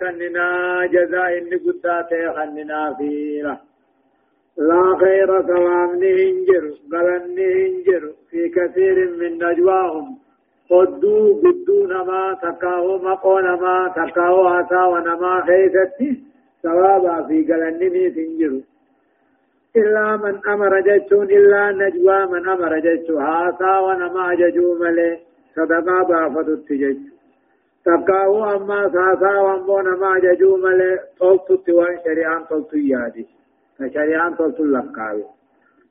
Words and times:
كننا 0.00 0.86
جزاء 0.86 1.38
إني 1.38 1.56
قدات 1.56 2.10
خننا 2.36 2.94
فينا 2.98 3.56
لا 4.58 4.96
خير 5.00 5.42
سلام 5.42 5.90
نهنجر 6.02 6.64
نهنجر 7.36 8.12
في 8.30 8.48
كثير 8.48 9.10
من 9.20 9.32
نجواهم 9.44 10.18
قدو 10.70 11.40
قدو 11.42 11.86
نما 11.86 12.38
تكاو 12.42 12.98
مقو 12.98 13.38
نما 13.38 13.92
تكاو 13.96 14.46
عطا 14.46 14.84
ونما 14.84 15.44
خيثتي 15.46 16.22
ثوابا 16.62 17.22
في 17.28 17.42
قلن 17.52 17.78
نهنجر 17.78 18.60
إلا 19.76 20.16
من 20.16 20.34
أمر 20.48 20.80
جتون 20.80 21.26
إلا 21.30 21.72
نجوى 21.72 22.26
من 22.26 22.48
أمر 22.48 22.78
جتون 22.78 23.22
هاسا 23.22 23.78
ونما 23.78 24.34
ججو 24.34 24.74
ملي 24.80 25.18
صدقا 25.56 26.02
بافت 26.02 26.48
التججو 26.48 27.15
تقاو 27.86 28.44
أما 28.44 28.90
ساسا 28.94 29.32
وانبون 29.40 29.88
ما 30.00 30.18
ججو 30.18 30.56
ملي 30.56 30.98
طلت 31.20 31.50
التوان 31.50 31.98
شريعان 32.04 32.44
طلت 32.50 32.72
يادي 32.74 33.26
شريعان 33.94 34.34
طلت 34.34 34.60
اللقاوي 34.60 35.24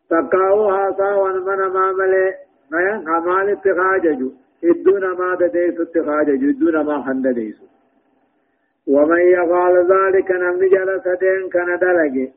تقاو 0.10 0.70
هاسا 0.70 1.14
وانمن 1.14 1.62
ما 1.76 1.86
ملي 2.00 2.26
مين 2.72 2.98
كمال 3.06 3.50
اتخاججو 3.50 4.30
إدون 4.64 5.04
ما 5.20 5.30
تديس 5.40 5.80
اتخاججو 5.80 6.50
إدون 6.50 6.86
ما 6.86 7.04
خند 7.06 7.28
ديسو 7.28 7.66
ومن 8.88 9.22
يفعل 9.38 9.76
ذلك 9.94 10.32
نمن 10.32 10.70
جلس 10.70 11.08
دين 11.22 11.50
كان 11.54 11.80
دلقي 11.80 12.28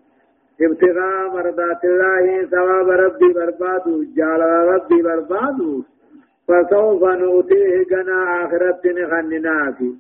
ابتغاء 0.61 1.29
مرضات 1.35 1.85
الله 1.85 2.47
ثواب 2.53 2.89
ربي 2.89 3.33
بربادو 3.33 4.05
جال 4.17 4.41
ربي 4.73 5.03
بربادو 5.03 5.83
فسوف 6.49 7.03
نؤتيه 7.05 7.85
جنا 7.91 8.45
آخرة 8.45 8.81
نخننافي 8.85 9.93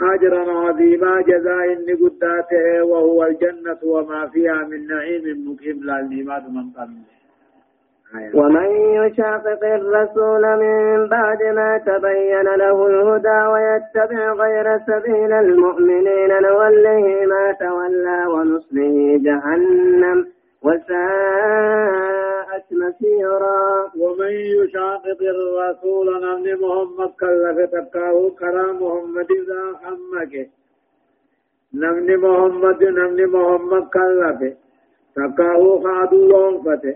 أجرا 0.00 0.52
عظيما 0.52 1.20
جزاء 1.20 1.66
نقداته 1.88 2.84
وهو 2.84 3.24
الجنة 3.24 3.78
وما 3.82 4.26
فيها 4.26 4.64
من 4.70 4.86
نعيم 4.86 5.24
مقيم 5.48 5.80
للنيمات 5.84 6.42
من 6.42 6.70
قبل 6.76 6.98
ومن 8.34 8.70
يشاقق 9.00 9.64
الرسول 9.64 10.42
من 10.56 11.08
بعد 11.08 11.42
ما 11.42 11.78
تبين 11.78 12.42
له 12.42 12.86
الهدى 12.86 13.40
ويتبع 13.52 14.32
غير 14.32 14.78
سبيل 14.78 15.32
المؤمنين 15.32 16.28
نوله 16.42 17.26
ما 17.26 17.52
تولى 17.60 18.26
ونصله 18.26 19.20
جهنم. 19.22 20.26
وساءت 20.64 22.66
مسيرا. 22.72 23.64
ومن 24.02 24.30
يشاقق 24.30 25.20
الرسول 25.34 26.06
نمن 26.24 26.46
محمد 26.64 27.10
كلف 27.20 27.58
تكاه 27.76 28.16
كرا 28.38 28.66
محمد 28.72 29.30
ذا 29.48 29.62
حمك. 29.82 30.34
نمن 31.74 32.16
محمد 32.16 32.82
نمن 32.82 33.20
محمد 33.36 33.84
كلف 33.96 34.40
تكاه 35.16 35.62
خادو 35.84 36.20
وانفته 36.32 36.94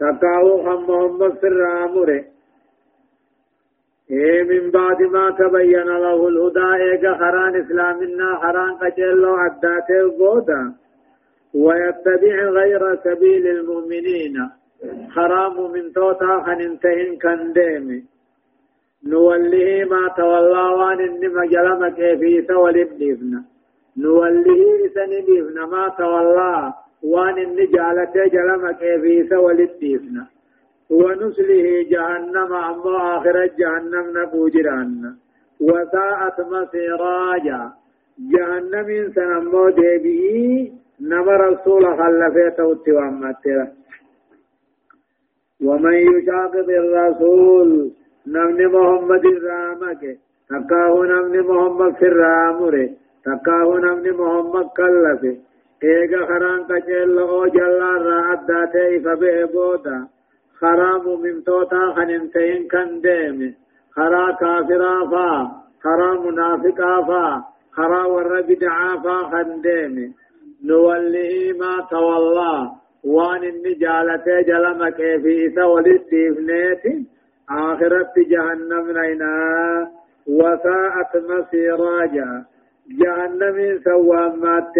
تكاه 0.00 0.46
خم 0.64 0.80
محمد 0.90 1.32
في 1.40 1.46
الرامر 1.46 2.08
إيه 4.10 4.42
من 4.42 4.70
بعد 4.70 5.02
ما 5.02 5.30
تبين 5.30 5.88
له 6.04 6.28
الهدى 6.28 6.84
إيجا 6.84 7.12
خران 7.14 7.56
إسلامنا 7.62 8.36
خران 8.42 8.74
قجلو 8.74 9.34
عداته 9.34 10.18
بودا. 10.18 10.72
ويتبع 11.54 12.36
غير 12.58 12.82
سبيل 13.04 13.46
المؤمنين. 13.46 14.36
حرام 15.10 15.72
من 15.72 15.92
توتا 15.92 16.42
خننتهن 16.46 17.16
كنديم 17.22 18.06
نوله 19.04 19.84
ما 19.90 20.08
تولى 20.16 20.64
وان 20.78 21.00
انما 21.00 21.46
جلم 21.46 21.88
كيفيس 21.88 22.50
ولبنفنا 22.50 23.44
نوله 23.96 24.62
سنبفنا 24.94 25.66
ما 25.66 25.88
تولى 25.98 26.72
وان 27.02 27.38
ان 27.38 27.56
جالت 27.56 28.14
جلم 28.34 28.70
كيفيس 28.70 29.32
ولبنفنا 29.32 30.26
ونسله 30.90 31.66
جهنم 31.92 32.52
أما 32.52 33.16
آخر 33.16 33.36
جهنم 33.58 34.06
نبوجران 34.16 35.14
وساءت 35.60 36.40
مصيراجا. 36.40 37.72
جهنم 38.32 39.12
سنمو 39.14 39.70
ديبئي 39.70 40.72
نما 41.00 41.36
رسول 41.36 41.84
خلفه 41.98 42.48
توتي 42.48 42.92
وامتلا 42.92 43.66
ومن 45.64 45.94
يشاقق 45.94 46.68
الرسول 46.68 47.90
نمن 48.26 48.66
محمد 48.66 49.24
الرامك. 49.26 50.18
تقاه 50.50 51.04
نمن 51.04 51.40
محمد 51.40 51.94
في 51.94 52.06
الرامر 52.06 52.88
تقاه 53.24 53.78
نمن 53.78 54.12
محمد 54.12 54.66
كلفه 54.76 55.36
ايغا 55.84 56.26
خران 56.26 56.62
قچل 56.70 57.18
أو 57.18 57.46
جلال 57.46 58.02
را 58.06 58.32
اداته 58.32 58.98
فبه 58.98 59.46
بودا 59.52 60.08
خرام 60.60 61.20
من 61.22 61.44
توتا 61.44 61.92
خننتين 61.96 62.68
كان 62.68 63.00
ديم 63.00 63.54
خرا 63.90 64.32
كافرا 64.40 64.96
فا 65.10 65.50
خرا 65.82 66.10
منافقا 66.20 67.02
فا 67.08 67.44
خرا 67.76 68.04
ور 68.04 68.42
بدعا 68.48 68.96
فا 69.04 69.16
خنديم 69.30 70.14
نوله 70.64 71.52
ما 71.60 71.86
تولى. 71.90 72.70
وان 73.04 73.44
النجالة 73.44 74.26
جلم 74.48 74.88
كيفيس 74.88 75.58
وللتيفنيت 75.58 77.06
آخرت 77.50 78.14
جهنم 78.18 78.98
نينا. 78.98 79.36
وساءت 80.26 81.12
مسيراجا 81.30 82.44
جهنم 83.00 83.80
سوامات 83.84 84.76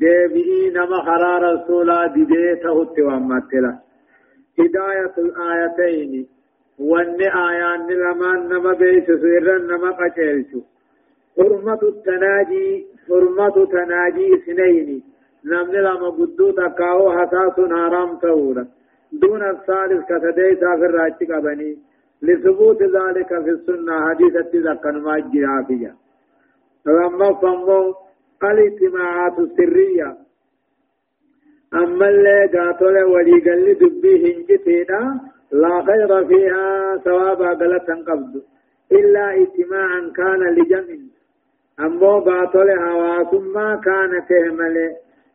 ديبئي 0.00 0.70
نما 0.70 0.98
خرا 1.06 1.38
رسولا 1.38 2.06
دبيته 2.06 2.82
التوامات 2.82 3.54
له 3.54 3.78
هداية 4.58 5.14
الآيتين. 5.18 6.26
وان 6.78 7.20
آيان 7.20 7.86
لمن 7.86 8.48
نما 8.48 8.72
بيس 8.72 9.06
سيرا 9.06 9.58
نما 9.58 9.90
قتلت 9.90 10.64
حرمة 11.36 11.82
التناجي. 11.82 12.91
حرمة 13.08 13.56
تناجي 13.72 14.34
اثنين 14.34 15.02
نمن 15.44 15.74
لما 15.86 16.08
قدو 16.18 16.50
تكاو 16.50 17.12
حساس 17.18 17.56
حرام 17.72 18.10
تورا 18.22 18.64
دون 19.12 19.42
الثالث 19.42 20.00
كتدي 20.10 20.56
سافر 20.60 20.90
راجك 20.94 21.30
بني 21.44 21.78
لثبوت 22.22 22.82
ذلك 22.82 23.28
في 23.44 23.50
السنة 23.50 24.08
حديثة 24.08 24.40
تذكر 24.52 24.92
ما 24.92 25.18
جرى 25.18 25.64
فيها 25.68 25.94
لما 26.86 27.32
فهموا 27.40 27.94
الاجتماعات 28.44 29.38
السرية 29.38 30.16
أما 31.74 32.08
اللي 32.08 32.46
قاتل 32.54 32.96
ولي 33.04 33.40
قال 33.46 33.64
لي 33.64 33.74
دبي 33.74 34.14
هنجتينا 34.24 35.20
لا 35.52 35.82
خير 35.86 36.24
فيها 36.26 36.96
ثواب 37.04 37.42
غلطا 37.42 37.94
قبض 37.94 38.42
إلا 38.92 39.24
اجتماعا 39.42 40.12
كان 40.16 40.40
لجمع 40.56 41.11
أمو 41.80 42.20
باطل 42.20 42.70
هواسما 42.70 43.80
كان 43.84 44.10
تهمل 44.28 44.76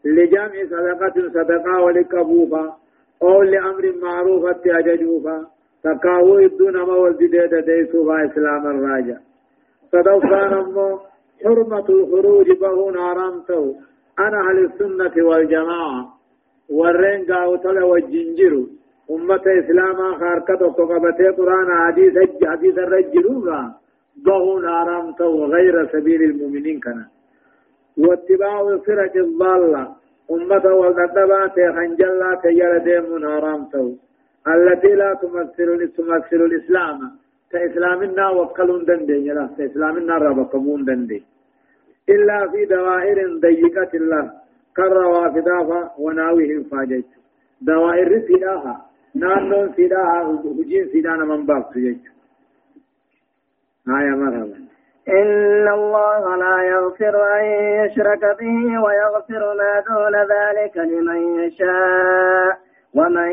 لجمع 0.06 0.52
صدقة 0.72 1.30
صدقة 1.34 1.82
ولكبوفا 1.82 2.74
أو 3.24 3.42
لأمر 3.42 3.94
معروفة 4.02 4.62
أججوفا 4.66 5.46
تكاو 5.84 6.40
الدون 6.40 6.78
ما 6.78 6.94
والجديد 6.94 7.56
ديسوفا 7.56 8.26
إسلام 8.26 8.68
الراجع. 8.68 9.18
صدوفان 9.92 10.54
أمو 10.54 11.00
حرمة 11.44 11.90
الخروج 11.90 12.52
بهون 12.62 12.98
حرامته 12.98 13.76
أنا 14.20 14.40
أهل 14.50 14.66
السنة 14.66 15.26
والجماعة. 15.26 16.14
ورين 16.70 17.26
قاوتل 17.32 17.84
والجنجر. 17.84 18.54
أمة 19.12 19.46
إسلاما 19.60 20.18
خاركة 20.20 20.66
وقبتي 20.66 21.28
قرآن 21.28 21.68
حديث 21.86 22.14
حديث 22.44 22.78
الرجل. 22.78 23.50
ضعوا 24.26 24.62
حرام 24.62 25.12
تو 25.12 25.46
غير 25.46 25.88
سبيل 25.94 26.22
المؤمنين 26.22 26.80
كان. 26.80 27.06
واتباع 27.98 28.62
الفرق 28.62 29.16
الضالة. 29.16 29.84
أمة 30.32 30.66
والدبات 30.80 31.58
خنجلا 31.76 32.40
تيار 32.44 32.78
ديم 32.78 33.06
حرام 33.26 33.62
تو. 33.72 33.94
التي 34.48 34.96
لا 34.96 35.14
تمثل 35.22 35.92
تمثل 35.98 36.42
الإسلام. 36.50 37.00
كإسلامنا 37.52 38.30
وكلون 38.30 38.86
دندي. 38.86 39.30
لا 39.38 39.50
كإسلامنا 39.58 40.18
ربكمون 40.18 40.86
دندي. 40.86 41.24
إلا 42.10 42.48
في 42.52 42.66
دوائر 42.66 43.18
ضيقة 43.40 43.92
الله. 43.94 44.48
كالروافدافا 44.78 45.92
وناوهم 46.00 46.64
فاجت 46.64 47.10
دوائر 47.62 48.12
فداها 48.28 48.76
نانون 49.16 49.70
فداها 49.78 50.20
هجين 50.60 50.86
فدانا 50.94 51.26
من 51.26 51.46
باب 51.46 51.64
سجيت 51.74 52.04
آية 53.90 54.16
مرحبا 54.16 54.68
إن 55.10 55.68
الله 55.68 56.36
لا 56.36 56.64
يغفر 56.64 57.16
أن 57.40 57.46
يشرك 57.82 58.24
به 58.40 58.82
ويغفر 58.84 59.44
ما 59.60 59.74
دون 59.88 60.16
ذلك 60.16 60.78
لمن 60.78 61.40
يشاء. 61.40 62.58
ومن 62.96 63.32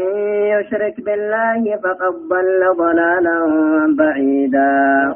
يشرك 0.55 1.01
بالله 1.01 1.77
فقد 1.77 2.15
ضل 2.29 2.75
ضلالا 2.77 3.39
بعيدا. 3.99 5.15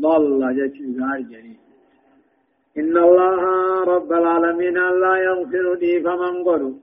ضل. 0.00 0.54
جريء 1.30 1.54
إن 2.78 2.96
الله 2.96 3.40
رب 3.84 4.12
العالمين 4.12 4.74
لا 4.74 5.16
يغفر 5.16 5.74
لي 5.80 6.00
فمن 6.00 6.44
قلوا 6.44 6.74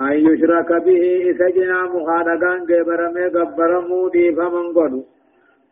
أن 0.00 0.12
يشرك 0.12 0.70
به 0.86 1.02
إسجنا 1.30 1.82
مخالقان 1.82 2.60
قبر 2.70 3.00
مي 3.14 3.26
قبر 3.36 3.80
مودي 3.88 4.32
فمن 4.32 4.66
قلوا 4.76 5.02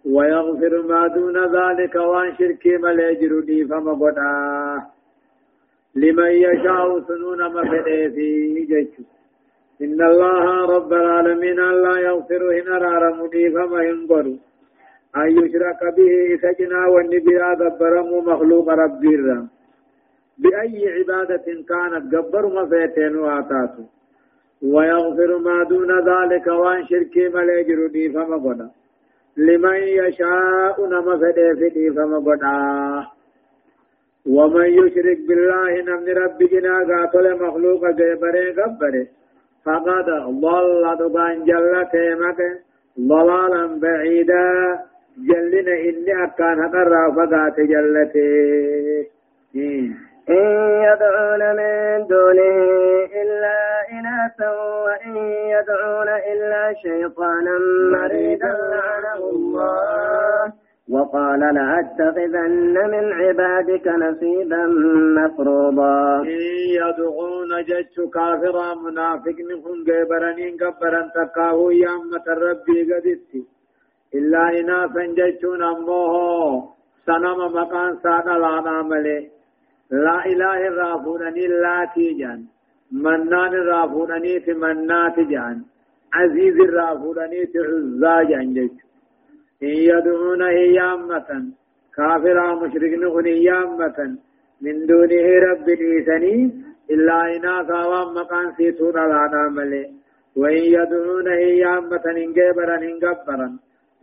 ويغفر 0.06 0.82
ما 0.82 1.06
دون 1.06 1.36
ذلك 1.56 1.94
وان 1.94 2.36
شركي 2.38 2.78
فمن 3.68 3.94
قلوا 4.02 4.80
لمن 5.94 6.30
يشاء 6.30 7.00
سنون 7.00 7.40
مفده 7.54 8.08
في 8.14 8.66
جيشه 8.70 9.04
إن 9.82 10.02
الله 10.10 10.44
رب 10.76 10.92
العالمين 10.92 11.56
لا 11.56 11.96
يغفر 12.08 12.42
هنا 12.60 12.78
رارمني 12.78 13.50
فما 13.50 13.82
ينقروا 13.82 14.36
أن 15.16 15.28
يشرك 15.38 15.80
به 15.96 16.12
سجنا 16.42 16.86
والنبيا 16.86 17.50
قبرم 17.60 18.10
مخلوق 18.30 18.68
ربي 18.68 19.14
الرم 19.14 19.48
بأي 20.38 20.82
عبادة 20.96 21.46
كانت 21.70 22.14
قبر 22.14 22.44
مفيتين 22.56 23.16
واتاتو 23.16 23.82
ويغفر 24.62 25.30
ما 25.38 25.62
دون 25.70 25.90
ذلك 26.10 26.46
وان 26.46 26.86
شركي 26.86 27.30
فما 28.14 28.36
قدا 28.44 28.68
لمن 29.38 29.81
يشاء 30.00 30.87
نمفده 30.93 31.55
في 31.55 31.90
فما 31.90 32.19
قدا 32.26 33.06
ومن 34.37 34.67
يشرك 34.67 35.19
بالله 35.29 35.70
نمن 35.88 36.08
ربي 36.23 36.46
جنا 36.46 36.76
قاتل 36.88 37.26
مخلوق 37.44 37.82
قبره 37.99 38.46
قبره 38.58 39.06
فقد 39.64 40.06
ضل 40.44 40.85
دبان 41.00 41.44
جلت 41.44 41.94
مك 42.23 42.40
ضلالا 43.00 43.81
بعيدا. 43.81 44.79
جلنا 45.26 45.73
إني 45.73 46.25
أكان 46.25 46.69
قرى 46.69 47.12
فقات 47.17 47.61
جلته 47.61 49.06
إن 50.31 50.46
يدعون 50.88 51.43
من 51.58 52.06
دونه 52.06 53.18
وإن 54.40 55.16
يدعون 55.54 56.08
إلا 56.32 56.75
شيطانا 56.82 57.58
مريدا 57.92 58.52
لعنه 58.72 59.30
الله. 59.30 60.52
وقال 60.90 61.40
لأتخذن 61.40 62.75
من 62.92 63.04
عبادك 63.12 63.86
نصيبا 63.88 64.64
مفروضا. 65.19 66.20
إن 66.22 66.42
يدعون 66.80 67.50
جج 67.69 67.96
كافرا 68.14 68.75
منافق 68.75 69.36
نكون 69.50 69.84
جبرانين 69.84 70.56
كبرا 70.56 71.02
تقاهو 71.14 71.70
يامة 71.70 72.26
ربي 72.28 72.78
قدت 72.92 73.31
إلا 74.14 74.42
إناثا 74.60 75.04
ججون 75.19 75.62
أموه. 75.62 76.78
سنم 77.06 77.38
مكان 77.56 77.96
سانا 78.02 78.34
لانا 78.38 78.82
ملي 78.82 79.20
لا 79.90 80.26
إله 80.26 80.60
الرافونني 80.69 81.46
لا 81.46 81.78
تيجان. 81.94 82.40
منان 82.93 83.52
الرافونني 83.55 84.40
في 84.40 84.52
منات 84.52 85.20
جان. 85.20 85.58
عزيز 86.14 86.56
الرافونني 86.61 87.46
في 87.46 87.58
عزاجان 87.58 88.55
جج 88.55 88.76
إن 89.62 89.76
يدعون 89.93 90.43
إيامة 90.43 91.29
كافرا 91.96 92.55
مشركين 92.55 93.05
إيامة 93.26 93.99
من 94.62 94.87
دونه 94.87 95.26
رب 95.49 95.69
الإيساني 95.69 96.38
إلا 96.90 97.37
إناثا 97.37 97.81
ومقان 97.93 98.52
سيتون 98.56 98.96
على 98.99 99.50
ملي 99.56 99.84
وإن 100.37 100.62
يدعون 100.76 101.29
إيامة 101.29 102.05
إن 102.25 102.32
جبرا 102.38 102.76
إن 102.76 102.99
جبرا 103.05 103.49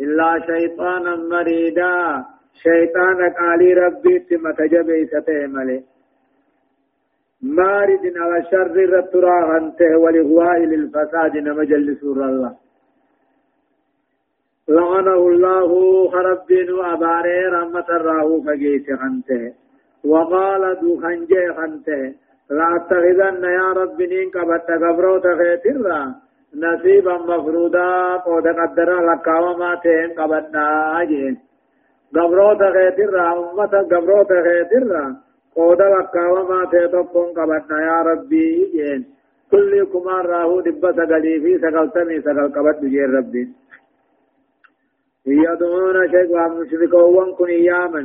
إلا 0.01 0.29
شيطانا 0.49 1.15
مريدا 1.15 1.95
شيطان 2.63 3.19
قالي 3.39 3.73
ربي 3.73 4.19
تمتجبي 4.19 5.05
ستهملي 5.11 5.83
مارد 7.45 8.03
على 8.17 8.45
شر 8.51 8.75
رترا 8.93 9.57
أنته 9.57 9.97
ولغواء 9.97 10.59
للفساد 10.59 11.37
نمجل 11.37 11.97
الله. 12.03 12.55
لعنه 14.69 15.15
الله 15.15 15.71
خربين 16.09 16.71
وأباري 16.71 17.45
رحمة 17.45 17.85
الراه 17.89 18.41
فقيت 18.45 18.87
خنته 19.01 19.53
وقال 20.05 20.79
دو 20.81 21.01
خنجي 21.01 21.53
خنته 21.57 22.13
لا 22.49 22.67
أتخذن 22.75 23.43
يا 23.43 23.67
رب 23.79 24.01
نين 24.01 24.29
قبت 24.29 24.67
قبرو 24.83 25.17
تخيتر 25.17 25.87
نصيبا 26.55 27.17
مفرودا 27.17 28.15
قد 28.25 28.47
قدر 28.47 28.89
لك 29.09 29.27
وما 29.27 29.75
تين 29.83 30.09
قبتنا 30.19 30.65
أجين 31.01 31.37
قبرو 32.15 32.53
تخيتر 32.53 33.15
أمة 33.33 33.73
قبرو 33.91 34.23
تخيتر 34.23 34.91
قد 35.55 35.81
لك 35.81 36.15
وما 36.33 36.65
تين 36.71 36.95
قبتنا 37.37 37.77
يا 37.89 37.97
ربي 38.09 38.47
جين 38.73 39.01
كل 39.51 39.71
كمان 39.93 40.25
راهو 40.31 40.59
دبت 40.65 40.99
قليفي 41.11 41.53
سقلتني 41.63 42.21
سقل 42.25 42.47
قبت 42.55 42.79
جين 42.93 43.09
ربي 43.17 43.43
يدعون 45.25 45.97
شيء 46.11 46.29
ومشركون 46.35 47.27
كن 47.37 47.49
ياما 47.49 48.03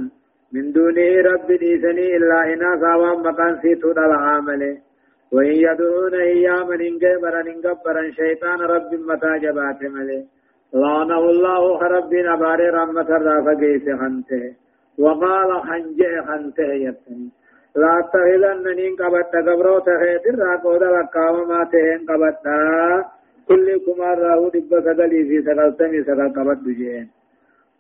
من 0.53 0.73
دونه 0.73 1.11
رب 1.31 1.49
ديسني 1.63 2.17
إلا 2.17 2.39
إنا 2.53 2.71
سوام 2.83 3.19
مكان 3.27 3.53
سيتو 3.63 3.91
العامل 3.91 4.63
وإن 5.33 5.55
يدعون 5.67 6.15
إياما 6.15 6.75
إن 6.75 6.99
جبرا 7.03 7.41
إن 7.41 7.61
جبرا 7.65 8.03
شيطان 8.19 8.61
رب 8.61 8.91
متى 9.09 9.33
جبات 9.43 9.81
ملي 9.95 10.21
لعنه 10.75 11.19
الله 11.33 11.83
رب 11.97 12.13
نباري 12.15 12.69
رحمة 12.79 13.09
الرافة 13.19 13.53
جيس 13.63 13.87
خنته 14.01 14.45
وقال 14.99 15.51
خنجه 15.69 16.13
خنته 16.29 16.73
يتني 16.87 17.29
لا 17.77 18.09
تهلن 18.13 18.67
إن 18.67 18.97
قبت 19.01 19.33
قبرو 19.47 19.79
تخيتر 19.79 20.39
راقود 20.39 20.83
لقام 20.83 21.49
ما 21.49 21.65
تهن 21.73 22.01
قبتا 22.09 23.05
كل 23.49 23.67
كمار 23.87 24.19
راهو 24.19 24.49
دب 24.49 24.73
سقلي 24.87 25.21
في 25.29 25.43
سقلتني 25.47 26.05
سقل 26.05 26.29
قبط 26.37 26.59
بجين 26.67 27.09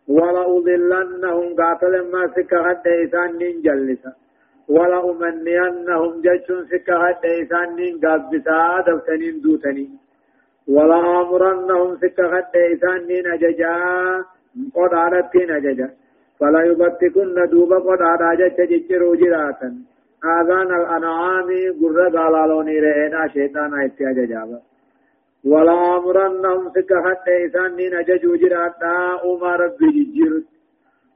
ولا 0.09 0.43
أضلنهم 0.57 1.55
قاتل 1.61 1.95
ما 2.13 2.23
حتى 2.67 3.05
إسان 3.05 3.39
نين 3.39 3.63
جلسا 3.63 4.13
ولا 4.69 5.11
أمنينهم 5.11 6.13
جشن 6.27 6.61
حتى 7.05 7.43
إسان 7.43 7.77
نين 7.77 7.95
قابسا 8.05 8.85
دفتنين 8.87 9.41
دوتني 9.43 9.89
ولا 10.69 11.01
أمرنهم 11.23 11.91
حتى 12.35 12.61
إسان 12.73 13.07
نين 13.09 13.27
أججا 13.35 13.75
قد 14.75 14.95
عادتين 14.95 15.51
أججا 15.51 15.89
فلا 16.41 16.63
يبتكن 16.63 17.35
دوبا 17.53 17.79
قد 17.79 18.03
عادت 18.03 18.61
ججروا 18.61 19.17
جراتا 19.17 19.69
آذان 20.25 20.71
الأنعام 20.81 21.49
قرر 21.81 22.09
قالالوني 22.17 22.81
رئينا 22.81 23.29
شيطان 23.29 23.81
ايتي 23.81 24.11
أججابا 24.11 24.61
ولا 25.45 25.97
أمرنهم 25.97 26.73
سكحت 26.75 27.29
إيسان 27.29 27.77
نين 27.77 27.95
أججو 27.95 28.37
جراتا 28.37 28.95
أما 29.25 29.57
ربي 29.57 29.89
ججير 29.97 30.33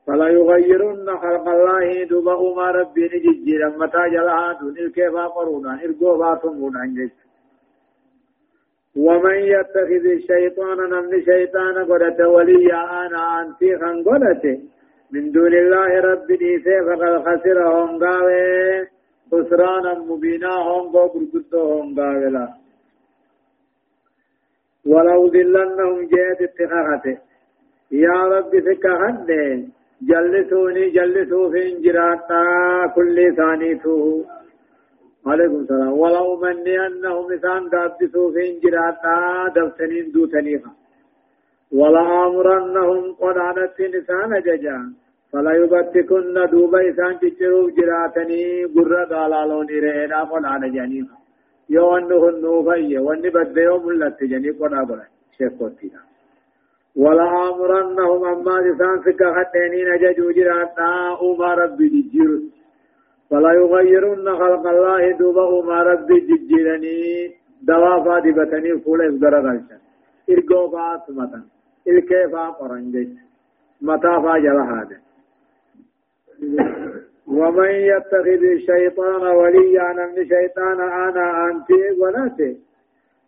فلا 0.06 0.28
يغيرن 0.28 1.06
خلق 1.22 1.48
الله 1.48 2.04
دوبا 2.10 2.34
أما 2.46 2.70
ربي 2.70 3.04
نججير 3.12 3.60
متى 3.80 4.02
جلها 4.12 4.52
دون 4.60 4.78
الكيفا 4.78 5.26
قرونا 5.26 5.72
إرقو 5.84 6.18
باتمون 6.18 6.76
عن 6.76 7.10
ومن 8.96 9.38
يتخذ 9.54 10.04
الشيطان 10.18 10.78
نمن 10.90 11.24
شيطان 11.24 11.76
قدت 11.90 12.20
وليا 12.20 13.06
أنا 13.06 13.42
أنتي 13.42 13.78
خان 13.78 14.04
قدت 14.04 14.44
من 15.12 15.30
دون 15.30 15.54
الله 15.62 16.00
رب 16.00 16.26
ديسي 16.26 16.76
فقد 16.86 17.12
خسر 17.26 17.58
هنغاوي 17.76 18.86
خسرانا 19.32 19.92
مبينا 20.08 20.52
هنغو 20.68 21.08
برقدو 21.12 21.62
هنغاوي 21.80 22.28
لا. 22.34 22.46
ولو 24.86 25.20
ذلنهم 25.34 25.98
جيت 26.12 26.40
اتخاذته 26.48 27.16
يا 27.92 28.18
رب 28.32 28.52
فكهد 28.66 29.28
جلسوني 30.10 30.90
جلسوا 30.90 31.50
في 31.52 31.60
انجراتا. 31.72 32.42
كل 32.96 33.16
ثانيته 33.36 34.24
عليكم 35.26 35.56
السلام. 35.60 35.92
ولو 36.02 36.36
مني 36.42 36.86
أنهم 36.86 37.32
انسان 37.32 37.62
دابسوا 37.72 38.32
في 38.32 38.40
انجراتا. 38.50 39.16
دفتنين 39.56 40.12
دوتنيها 40.12 40.83
ولا 41.72 42.26
امرنهم 42.26 43.12
قد 43.12 43.38
عنت 43.38 43.80
نسان 43.80 44.40
ججا 44.46 44.78
فلا 45.32 45.52
يبتكن 45.52 46.34
دوبا 46.52 46.80
انسان 46.80 47.18
تجروف 47.20 47.70
جراتني 47.76 48.64
قرر 48.64 49.04
قالالون 49.04 49.66
إرهنا 49.76 50.24
قد 50.30 50.44
عن 50.44 50.62
janii 54.32 54.52
qodhaa 54.60 54.84
godhan 54.88 55.10
sheekkoottiidha 55.36 56.00
wala 57.04 57.26
amurannahum 57.44 58.26
ammaas 58.32 58.66
isaan 58.72 59.00
sikka 59.06 59.32
kadheeniin 59.36 59.88
ajajuu 59.94 60.32
jiraadha 60.40 60.90
uumaa 61.28 61.54
rabbi 61.62 61.94
jijjiiru 61.94 62.38
فلا 63.30 63.52
يغيرن 63.52 64.26
خلق 64.40 64.66
الله 64.66 65.12
دوبا 65.18 65.44
ججيرني 66.28 66.98
دوافا 67.68 68.18
دبتني 68.18 68.78
فول 68.84 69.00
ارقو 70.30 70.70
فات 70.72 71.10
متن 71.10 71.44
الكيفا 71.88 72.44
قرنجج 72.48 73.08
متى 73.82 74.12
فاجل 74.24 74.58
هذا 74.72 74.98
ومن 77.26 77.70
يتخذ 77.70 78.42
الشيطان 78.56 79.22
وليا 79.22 79.92
من 79.92 80.28
شيطان 80.28 80.80
أنا 80.80 81.46
انت 81.50 81.70
ونته 82.00 82.56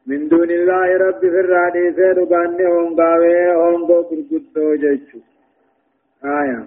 من 0.06 0.28
دون 0.28 0.50
الله 0.50 0.96
رب 0.96 1.20
في 1.20 1.40
الرادي 1.40 1.92
سير 1.92 2.24
باني 2.24 2.66
هونغاوي 2.66 3.54
هونغو 3.54 4.04
كركتو 4.04 4.74
جيشو 4.74 5.18
آية. 6.24 6.64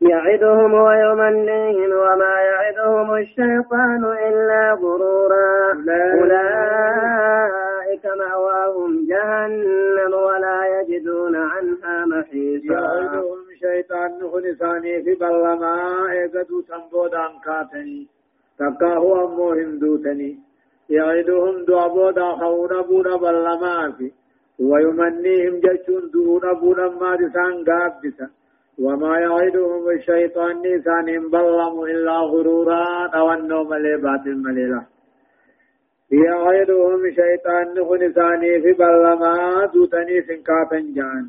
يعدهم 0.00 0.74
ويمنيهم 0.74 1.92
وما 1.92 2.34
يعدهم 2.50 3.14
الشيطان 3.14 4.04
إلا 4.04 4.72
غرورا. 4.72 5.72
أولئك 6.18 7.73
مأواهم 8.06 9.06
جهنم 9.06 10.14
ولا 10.14 10.58
يجدون 10.80 11.36
عنها 11.36 12.06
محيصا. 12.06 12.74
يعدهم 12.74 13.38
شيطان 13.60 14.30
خلصاني 14.32 15.02
في 15.02 15.14
بلما 15.14 15.76
ايقدو 16.12 16.62
سنبودان 16.62 17.32
كاتني. 17.44 18.06
تقاهو 18.58 19.26
أمو 19.26 19.52
هندوتني 19.52 20.38
يعدهم 20.90 21.64
دعبودا 21.68 22.28
خون 22.40 22.82
بودا 22.88 23.16
بلما 23.16 23.92
في. 23.98 24.12
ويمنيهم 24.60 25.60
جشون 25.64 26.10
دون 26.12 26.44
بودا 26.60 26.88
ما 26.88 27.16
دسان 27.16 27.64
قابدسا 27.68 28.28
وما 28.78 29.18
يعدهم 29.18 29.90
الشيطان 29.90 30.54
نسان 30.66 31.06
بلم 31.34 31.74
إلا 31.92 32.16
غرورا. 32.32 32.84
أو 33.14 33.32
النوم 33.32 33.74
لبات 33.74 34.26
المليلة 34.26 34.93
يعدهم 36.10 37.10
شيطان 37.10 37.66
نساني 38.02 38.60
في 38.62 38.72
بلما 38.72 39.66
دوتني 39.74 40.22
سنكافا 40.22 40.80
جان. 40.96 41.24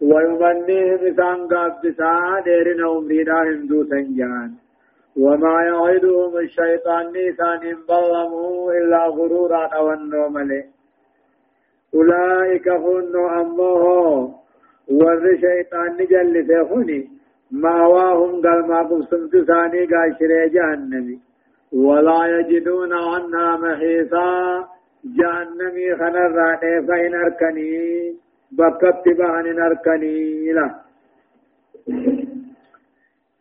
ويمنيهم 0.00 1.16
سان 1.16 1.48
قابدسا 1.48 2.40
ديرنا 2.44 2.98
أمرينا 2.98 3.42
هندوسا 3.42 4.00
جان. 4.18 4.50
وما 5.16 5.62
يعدهم 5.62 6.36
الشيطان 6.36 7.06
نسان 7.16 7.62
بلموا 7.88 8.72
إلا 8.72 9.06
غرورا 9.06 9.66
أو 9.66 9.92
النوم 9.92 10.36
أولئك 11.94 12.68
هن 12.68 13.14
أمه 13.40 13.84
ور 14.88 15.36
شيطان 15.40 15.96
نجل 16.00 16.46
فيخني 16.46 17.08
ماواهم 17.50 18.42
قال 18.42 18.66
ما 18.66 18.82
قبسمت 18.82 19.36
ثاني 19.36 19.86
قاشر 19.92 20.46
جهنمي. 20.54 21.18
ولا 21.72 22.20
يجدون 22.38 22.92
عنها 22.92 23.56
محيصا. 23.56 24.64
جهنمي 25.04 25.96
خنر 25.96 26.56
فإن 26.88 27.14
أركني 27.14 28.14
بكت 28.52 29.04
بهن 29.18 29.60
أركني 29.60 30.52
لا. 30.52 30.74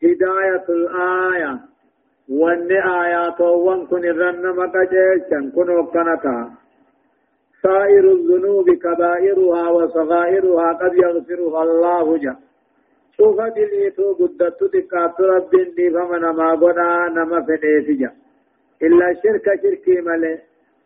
هداية 0.04 0.66
الآية 0.70 1.60
وان 2.30 2.72
آيات 2.72 3.42
وان 3.42 3.86
كن 3.86 4.06
الرنم 4.06 4.60
قجيشا 4.62 5.52
كن 5.56 5.70
وقنتا 5.70 6.52
سائر 7.64 8.12
الذنوب 8.12 8.70
كبائرها 8.70 9.70
وصغائرها 9.70 10.74
قد 10.74 10.94
يغفرها 10.94 11.64
الله 11.64 12.18
جل. 12.18 12.36
شوف 13.20 13.40
دليتو 13.56 14.14
قدتو 14.20 14.66
دكات 14.74 15.22
رب 15.22 15.52
دي 15.78 15.90
فمن 15.96 16.24
ما 16.40 16.50
قدا 16.62 16.90
نما 17.16 17.40
فديسجا 17.48 18.12
إلا 18.86 19.08
شرك 19.24 19.46
شركي 19.64 20.02
ملي 20.08 20.34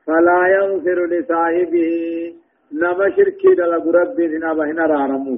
فلا 0.05 0.39
يغفر 0.55 0.99
لصاحبه 1.11 1.89
نما 2.81 3.09
شركي 3.15 3.51
دلق 3.59 3.85
رب 3.97 4.19
نما 4.21 4.63
هنا 4.71 4.85
رارمو 4.85 5.35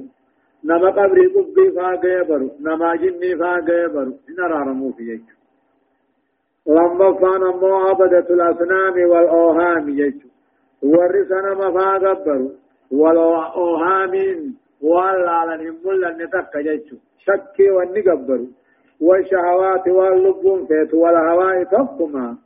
نما 0.64 0.90
قبري 0.98 1.26
قبي 1.34 1.70
فاقه 1.76 2.22
برو 2.28 2.48
نما 2.66 2.96
جني 3.02 3.36
فاقه 3.40 3.86
برو 3.94 4.12
هنا 4.28 4.46
رارمو 4.52 4.92
في 4.96 5.02
يجو 5.10 5.36
لما 6.76 7.08
فان 7.20 7.42
مو 7.60 7.74
عبدة 7.86 8.26
الأصنام 8.36 8.96
والأوهام 9.10 9.88
يجو 9.88 10.28
ورسنا 10.82 11.54
مفا 11.60 11.90
قبروا 12.04 12.50
ولو 12.90 13.30
أوهامين 14.82 15.22
ولا 15.22 15.56
لن 15.56 15.60
يملا 15.66 16.10
نتك 16.24 16.56
جيتشو. 16.56 16.96
شكي 17.18 17.70
واني 17.70 18.00
قبروا 18.00 18.46
والشهوات 19.00 19.88
واللبون 19.88 20.66
فيت 20.66 20.94
والهواء 20.94 21.64
تفكما 21.64 22.36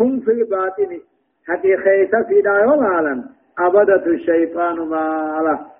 هم 0.00 0.20
في 0.20 0.30
الباطن. 0.30 1.00
حتي 1.46 1.76
خيس 1.76 2.10
في 2.28 2.40
دايو 2.42 2.82
عالم 2.82 3.24
أبدت 3.58 4.06
الشيطان 4.06 4.76
ما 4.88 5.38
له 5.46 5.72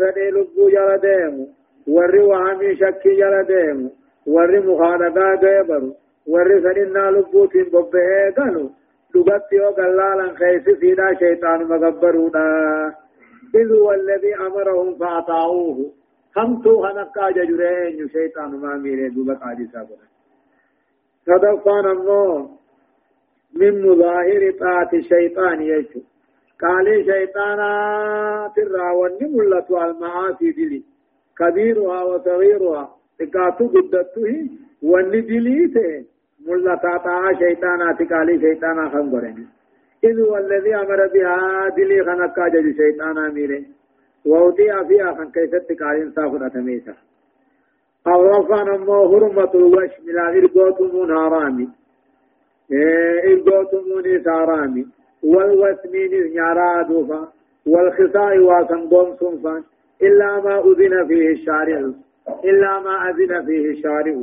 فدي 0.00 0.30
لبو 0.30 0.68
جل 0.68 0.98
ديمو 1.00 1.48
ور 1.86 2.16
وهمي 2.16 2.76
شكي 2.76 3.14
جل 3.20 3.44
ديمو 3.46 3.90
ور 4.26 4.60
مخالقا 4.66 5.36
قبروا 5.36 5.94
ور 6.26 6.60
فدنا 6.60 7.10
لبوتين 7.10 7.64
ببهي 7.64 8.30
قالوا 8.36 8.68
دغت 9.14 9.52
يو 9.52 9.70
قلالا 9.70 10.34
خيس 10.34 10.76
فينا 10.80 11.14
شيطان 11.14 11.64
مغبرونا 11.64 12.46
إذ 13.54 13.72
هو 13.72 13.92
الذي 13.92 14.34
أمرهم 14.34 14.94
فأطاعوه. 14.94 15.92
خمتو 16.34 16.84
هنقا 16.84 17.30
ججرين 17.30 18.08
شيطان 18.08 18.50
ما 18.50 18.76
ميري 18.76 19.08
دوبك 19.08 19.42
عجيسا 19.42 19.82
بنا 19.82 20.06
صدفان 21.26 21.86
الله 21.86 22.50
من 23.54 23.82
مظاهر 23.86 24.50
طاعة 24.60 24.90
الشيطان 24.94 25.62
يشو 25.62 26.00
قال 26.62 27.04
شيطانا 27.04 27.72
تراون 28.56 29.18
ملة 29.20 29.90
المعاصي 29.90 30.50
دلي. 30.52 30.82
كبيرها 31.38 32.02
وصغيرها. 32.02 32.96
تقاتو 33.18 33.66
قدته 33.68 34.48
وني 34.82 35.20
دليته 35.20 36.04
ملا 36.46 36.74
تاتا 36.74 37.38
شيطانا 37.38 37.92
تقالي 37.92 38.40
شيطانا 38.40 38.88
خنقرني. 38.88 39.46
إذ 40.04 40.20
هو 40.20 40.36
الذي 40.36 40.74
أمر 40.74 41.06
بها 41.14 41.68
دلي 41.76 42.04
خنقا 42.04 42.48
جج 42.48 42.76
شيطانا 42.76 43.28
ميري 43.28 43.66
ووطيع 44.26 44.84
فيها 44.84 45.14
خن 45.14 45.30
كيف 45.30 45.54
تقالين 45.54 46.10
صافر 46.10 46.46
أتميسا. 46.46 46.94
الرفان 48.06 48.68
أمو 48.68 49.04
هرمة 49.12 49.52
الوشم 49.54 50.04
لا 50.06 50.28
إرقوتمون 50.28 51.10
هرامي 51.10 51.68
إرقوتمون 53.30 54.22
سارامي 54.24 54.86
والوسمين 55.22 56.12
نيارا 56.32 56.82
دوفا. 56.82 57.28
والخصاء 57.66 58.38
واسنقوم 58.38 59.16
صنفا. 59.20 59.62
إلا 60.02 60.40
ما 60.40 60.54
أذن 60.68 61.06
فيه 61.08 61.28
الشارع. 61.28 61.80
إلا 62.44 62.80
ما 62.80 62.94
أذن 63.10 63.46
فيه 63.46 63.70
الشارع. 63.70 64.16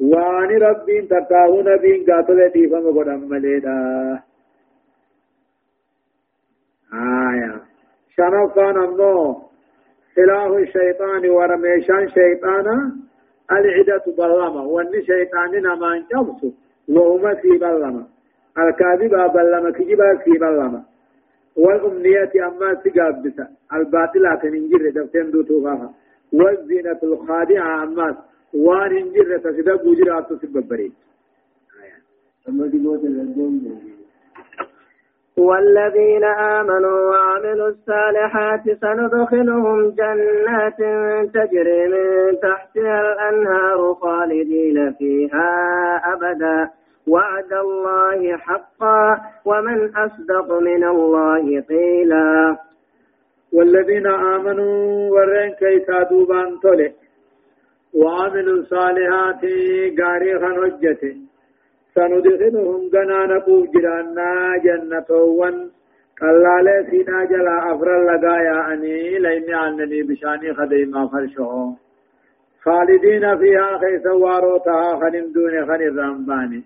وآن 0.00 0.50
ربين 0.62 1.08
تتاو 1.08 1.60
نبين 1.60 2.04
قاتل 2.08 2.48
ديفا 2.54 2.80
مقدم 2.80 3.28
مليدا. 3.28 3.76
آية 7.32 7.60
شنفان 8.16 8.76
أمو 8.84 9.42
سلاح 10.14 10.46
الشيطان 10.46 11.30
ورميشان 11.30 12.08
شيطانا 12.08 12.92
العدة 13.52 14.02
بلما 14.18 14.62
وان 14.62 14.92
شيطان 15.02 15.62
نما 15.62 15.92
انجبس 15.96 16.40
وهما 16.88 17.34
في 17.34 17.48
بلما 17.48 18.06
الكاذبة 18.58 19.26
بلما 19.26 19.70
كجبا 19.70 20.16
في 20.24 20.30
بلما 20.30 20.82
والأمنية 21.56 22.32
أما 22.48 22.74
تقابسة 22.74 23.46
الباطلة 23.72 24.34
تنجر 24.34 24.90
دفتين 24.90 25.30
دوتوها 25.30 25.94
والزينة 26.32 26.98
الخادعة 27.02 27.82
أما 27.82 28.16
وان 28.54 28.96
انجر 28.96 29.38
تسدا 29.38 29.76
بوجرا 29.76 30.20
تسبب 30.20 30.90
والذين 35.40 36.24
آمنوا 36.24 37.10
وعملوا 37.10 37.68
الصالحات 37.68 38.62
سندخلهم 38.80 39.90
جنات 39.90 40.80
تجري 41.34 41.88
من 41.88 42.38
تحتها 42.40 43.00
الأنهار 43.00 43.94
خالدين 43.94 44.92
فيها 44.98 45.52
أبدا. 46.12 46.70
وعد 47.08 47.52
الله 47.52 48.36
حقا 48.36 49.16
ومن 49.44 49.96
أصدق 49.96 50.58
من 50.58 50.84
الله 50.84 51.60
قيلا. 51.60 52.56
والذين 53.52 54.06
آمنوا 54.06 55.10
ورين 55.10 55.52
كيسا 55.60 56.02
دوبان 56.02 56.60
تولي. 56.62 56.92
وعملوا 57.94 58.54
الصالحات 58.54 59.44
غاري 60.00 60.38
خنوجته 60.38 61.29
سندخلهم 61.94 62.88
جنان 62.94 63.32
جرانا 63.74 64.56
جنة 64.64 65.10
ون 65.40 65.70
قلال 66.20 66.86
سينا 66.90 67.24
جلا 67.24 67.72
أفر 67.72 67.88
لغايا 68.06 68.72
أني 68.72 69.18
لين 69.18 69.54
عنني 69.54 70.02
بشاني 70.02 70.54
خديما 70.54 71.08
فرشه 71.12 71.76
خالدين 72.64 73.38
فيها 73.38 73.78
خيس 73.78 74.06
واروتها 74.06 74.96
خنم 75.00 75.26
دون 75.34 75.66
خن 75.66 75.82
الرمباني 75.90 76.62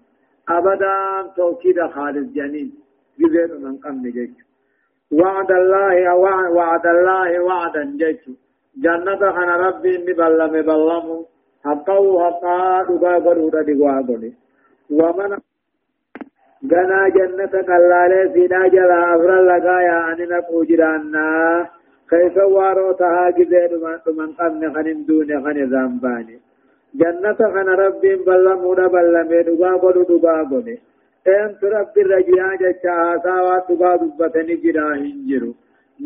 أبدا 0.49 0.97
توكيد 1.37 1.79
خالد 1.95 2.33
جنين 2.33 2.73
جزير 3.19 3.59
من 3.59 3.77
قم 3.77 4.03
جيش 4.03 4.31
وعد 5.13 5.51
الله 5.51 6.15
وعد 6.57 6.87
الله 6.87 7.41
وعدا 7.41 7.85
جيش 8.01 8.23
جنة 8.85 9.23
خنا 9.37 9.57
ربي 9.57 9.93
نبلم 9.99 10.53
بلم 10.69 11.07
حقا 11.65 11.99
حقا 12.25 12.83
دقا 12.89 13.15
قدودا 13.25 13.63
دقا 13.63 13.99
قدودا 13.99 14.44
ومن 14.91 15.39
غنا 16.73 17.09
جنة 17.09 17.55
قلالة 17.69 18.33
سيدا 18.33 18.67
جلا 18.75 19.15
أفر 19.15 19.31
لغايا 19.49 20.13
أن 20.13 20.29
نقو 20.29 20.65
جرانا. 20.65 21.31
كيف 22.11 22.37
وارو 22.37 22.93
تها 22.93 23.31
جزيد 23.31 23.73
من 23.85 23.99
قمن 24.05 24.31
خن 24.75 25.05
دون 25.09 25.31
خن 25.45 25.59
زنباني 25.73 26.37
جنة 27.01 27.41
خن 27.55 27.69
رب 27.83 28.03
بلا 28.27 28.55
مودا 28.55 28.87
بلا 28.87 29.23
ميدوغا 29.31 29.71
قدو 29.83 30.03
دقا 30.11 30.43
قدودا 30.43 30.77
انت 31.27 31.65
رب 31.65 31.95
الرجيا 32.03 32.49
جچا 32.61 32.93
آساوا 33.15 33.59
دقا 33.69 33.97
دبتني 34.01 34.55
جرا 34.63 34.95
هنجرو 35.01 35.53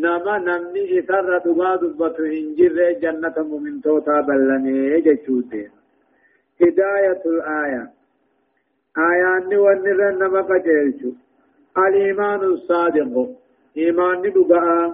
نما 0.03 0.35
نمني 0.47 0.83
إسر 0.99 1.37
دقا 1.45 1.75
دبتو 1.81 2.23
هنجر 2.33 2.77
جنة 3.03 3.35
مؤمن 3.49 3.81
توتا 3.83 4.21
بلا 4.27 4.57
مي 4.63 5.01
جچوتين 5.05 5.71
هداية 6.61 7.21
الآية 7.33 7.83
آيان 8.97 9.57
ونرن 9.57 10.17
نما 10.19 10.41
قجلچو 10.41 11.11
الإيمان 11.77 12.41
الصادق 12.43 13.13
إيمان 13.77 14.21
دقاء 14.21 14.89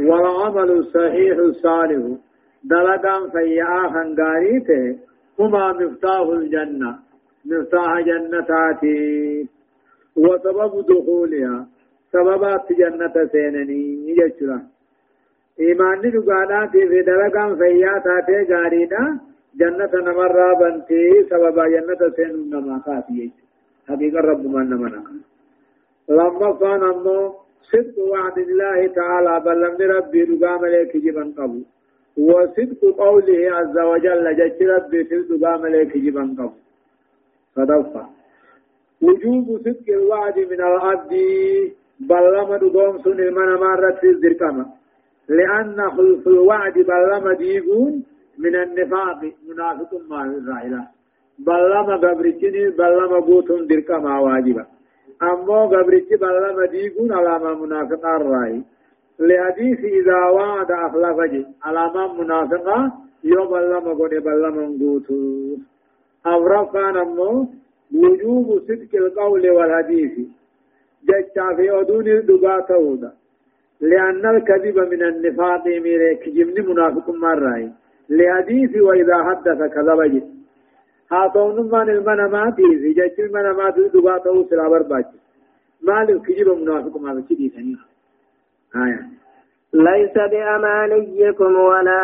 والعمل 0.00 0.70
الصحيح 0.70 1.36
الصالح 1.38 2.16
دلقان 2.64 3.30
فيعا 3.30 3.82
هنغاريته 3.94 4.98
هما 5.38 5.72
مفتاح 5.72 6.20
الجنة 6.20 6.98
مفتاح 7.44 8.00
جنتاتي 8.00 9.48
وسبب 10.16 10.72
دخولها 10.88 11.66
سببات 12.12 12.72
جنة 12.72 13.14
سينني 13.32 14.08
يجرا 14.20 14.58
إيمان 15.60 16.00
دقاء 16.00 16.66
في 16.66 17.02
دلقان 17.02 17.56
فيعا 17.56 17.98
تاتي 17.98 18.52
غاريدا 18.52 19.18
جنة 19.60 19.92
نمر 20.06 20.36
بنتي 20.60 21.02
سبب 21.30 21.56
جنة 21.74 22.00
سين 22.16 22.50
نما 22.50 22.76
خاتي 22.86 23.30
حقيقة 23.88 24.20
رب 24.30 24.44
من 24.54 24.66
نمنا 24.70 25.02
لما 26.08 26.48
كان 26.60 26.82
أمو 26.92 27.18
صدق 27.70 27.96
وعد 28.10 28.38
الله 28.38 28.78
تعالى 28.98 29.34
بل 29.46 29.56
لم 29.64 29.76
ربي 29.96 30.20
رقام 30.22 30.62
لك 30.74 30.92
جبا 31.04 31.24
قبو. 31.38 31.60
وصدق 32.28 32.80
قوله 33.02 33.40
عز 33.56 33.76
وجل 33.90 34.24
جج 34.40 34.58
ربي 34.62 35.00
رقام 35.30 35.62
لك 35.66 35.92
جبا 36.04 36.24
قبو. 36.38 36.56
صدفة 37.56 38.04
وجوب 39.02 39.46
صدق 39.64 39.86
الوعد 39.88 40.36
من 40.50 40.60
العبد 40.70 41.12
بل 42.10 42.24
لم 42.36 42.50
رقام 42.62 42.94
سن 43.04 43.20
المنا 43.28 43.54
مرة 43.56 44.00
الزرقامة 44.04 44.66
لأن 45.28 45.90
خلف 45.96 46.22
الوعد 46.28 46.76
بل 46.90 47.02
لم 47.12 47.26
ديقون 47.32 47.94
من 48.38 48.54
النفاق 48.56 49.20
منافق 49.48 49.92
ما 50.10 50.24
الرائلة 50.24 50.82
بلما 51.38 51.94
غبرتني 52.02 52.70
بلما 52.70 53.18
قوتون 53.26 53.66
دركا 53.66 53.98
ما 53.98 54.18
واجبا. 54.18 54.64
أمو 55.22 55.64
غبرتي 55.72 56.16
بلما 56.16 56.66
ديقون 56.66 57.12
على 57.12 57.44
ما 57.44 57.54
منافق 57.54 58.06
الرأي. 58.06 58.62
لحديث 59.20 59.80
إذا 59.84 60.20
وعد 60.36 60.70
أخلف 60.70 61.20
جي 61.32 61.46
على 61.64 61.84
ما 61.94 62.04
منافقا 62.18 62.92
يو 63.24 63.42
بلما 63.52 63.92
قوني 63.98 64.18
بلما 64.18 64.64
قوتو. 64.80 65.56
أفرق 66.26 66.72
كان 66.72 66.96
أمو 66.96 67.46
وجوب 67.94 68.46
صدق 68.68 68.92
القول 68.94 69.50
والحديث. 69.50 70.14
جتا 71.08 71.54
في 71.56 71.80
أدون 71.80 72.08
الدقاء 72.08 72.68
لأن 73.80 74.36
الكذب 74.36 74.78
من 74.78 75.02
النفاق 75.02 75.66
ميريك 75.66 76.28
جمني 76.28 76.60
منافق 76.60 77.10
مرة 77.10 77.72
لحديث 78.10 78.82
وإذا 78.82 79.24
حدث 79.24 79.72
كذب 79.74 80.02
جي. 80.02 80.22
هاتون 81.12 81.70
من 81.72 81.90
المنامات 81.90 82.56
جيش 82.56 83.18
المنامات 83.18 83.74
دباته 83.94 84.46
سلابر 84.50 84.82
باج 84.82 85.04
مال 85.82 86.10
الكجب 86.10 86.48
منافق 86.48 86.96
ما 87.00 87.14
بكدي 87.14 87.48
ثاني 87.48 87.76
آية. 88.76 89.00
ليس 89.74 90.14
بأمانيكم 90.14 91.56
ولا 91.56 92.00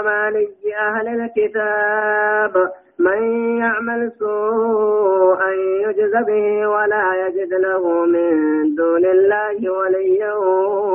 أماني 0.00 0.48
أهل 0.78 1.08
الكتاب. 1.08 2.72
من 2.98 3.22
يعمل 3.58 4.12
سوءا 4.18 5.50
يجز 5.86 6.12
به 6.26 6.68
ولا 6.68 7.26
يجد 7.26 7.54
له 7.54 8.06
من 8.06 8.34
دون 8.74 9.04
الله 9.04 9.72
وليا 9.72 10.34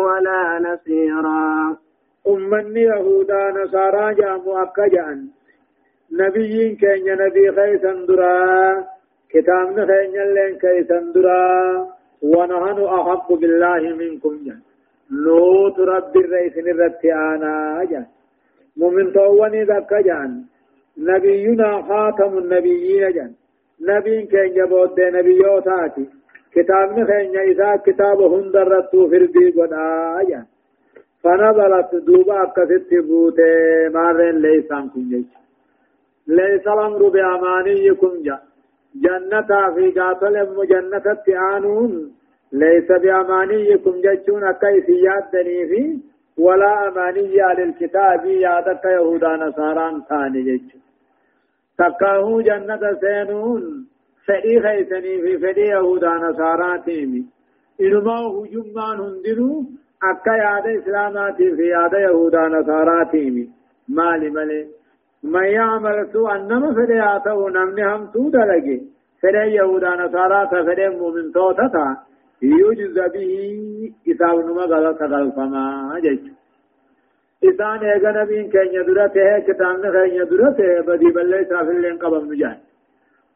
ولا 0.07 0.59
نصيرا. 0.59 1.77
أمني 2.27 2.81
يهودا 2.81 3.49
نصارى 3.57 4.15
جاموا 4.15 4.63
أكجان 4.63 5.27
نبيين 6.11 6.75
كين 6.75 7.07
نبي 7.21 7.51
خيسا 7.51 7.93
درا 8.07 8.83
كتابنا 9.31 9.85
خين 9.89 10.15
لين 10.35 10.57
كيسا 10.63 10.99
درا 11.15 11.43
ونحن 12.21 12.79
أحق 12.97 13.33
بالله 13.33 13.81
منكم 14.01 14.35
جن 14.45 14.59
نوت 15.25 15.79
رب 15.79 16.17
الرئيس 16.17 16.57
نرتي 16.57 17.13
آنا 17.13 17.83
جن 17.91 18.05
مؤمن 18.77 19.11
طواني 19.11 19.63
ذاك 19.63 19.93
جن 20.07 20.31
نبينا 20.97 21.81
خاتم 21.87 22.37
النبيين 22.37 23.11
جن 23.15 23.31
نبي 23.89 24.25
كين 24.31 24.53
جبود 24.55 24.99
نبيوتاتي 24.99 26.05
كتابنا 26.53 27.05
خين 27.09 27.37
إذا 27.51 27.75
كتاب 27.85 28.19
هندرتو 28.33 29.07
فردي 29.11 29.45
قد 29.57 29.73
آجن 30.19 30.45
فنزلت 31.23 31.91
دوبا 32.07 32.45
كثت 32.55 32.93
بوته 33.07 33.89
مارين 33.93 34.35
ليسان 34.41 34.89
كن 34.89 35.23
ليس 36.27 36.67
الأمر 36.67 37.09
بأمانيكم 37.09 38.13
جا 38.25 38.37
جنة 39.03 39.51
في 39.75 39.85
قاتل 39.99 40.35
جنة 40.71 41.05
التعانون 41.15 42.11
ليس 42.51 42.87
بأمانيكم 43.03 43.93
جتشون 44.05 44.51
كيف 44.51 44.89
يادني 44.89 45.67
في 45.69 45.83
ولا 46.37 46.87
أماني 46.87 47.37
للكتاب 47.57 48.25
يادك 48.25 48.85
يهودا 48.85 49.35
نصاران 49.35 50.01
ثاني 50.09 50.41
جتشون 50.47 50.81
تكاهو 51.77 52.41
جنة 52.41 52.83
سينون 53.01 53.63
فدي 54.25 54.61
خيسني 54.61 55.21
في 55.21 55.37
فدي 55.37 55.61
يهودا 55.61 56.09
نصاراتيمي 56.09 57.23
إنما 57.81 58.17
هجمان 58.27 58.99
هندنو 58.99 59.63
أكا 60.11 60.31
ياد 60.31 60.67
إسلاماتي 60.67 61.55
في 61.55 61.67
ياد 61.67 61.93
يهودا 61.93 62.47
نصاراتيمي 62.47 63.49
مالي 63.89 64.29
مالي 64.29 64.67
من 65.23 65.43
يعمل 65.43 66.07
سوءا 66.13 66.37
نما 66.37 66.73
فدياته 66.73 67.49
نمني 67.49 67.85
هم 67.85 68.07
سود 68.13 68.35
لگي 68.35 68.77
فدي 69.21 69.37
يهودا 69.57 69.95
نصارى 69.95 70.49
فدي 70.65 70.89
مؤمن 70.89 71.31
توتتا 71.31 71.97
يجز 72.41 72.99
به 73.13 73.31
إساب 74.11 74.37
نما 74.47 74.63
غلط 74.71 75.01
غلطما 75.01 75.99
جيش 76.03 76.19
إسان 77.43 77.79
إيغا 77.83 78.11
نبين 78.23 78.49
كين 78.53 78.73
يدرته 78.79 79.39
كتان 79.47 79.81
خين 79.93 80.13
يدرته 80.21 80.81
بدي 80.87 81.09
بلي 81.15 81.45
سافر 81.49 81.77
لين 81.83 81.97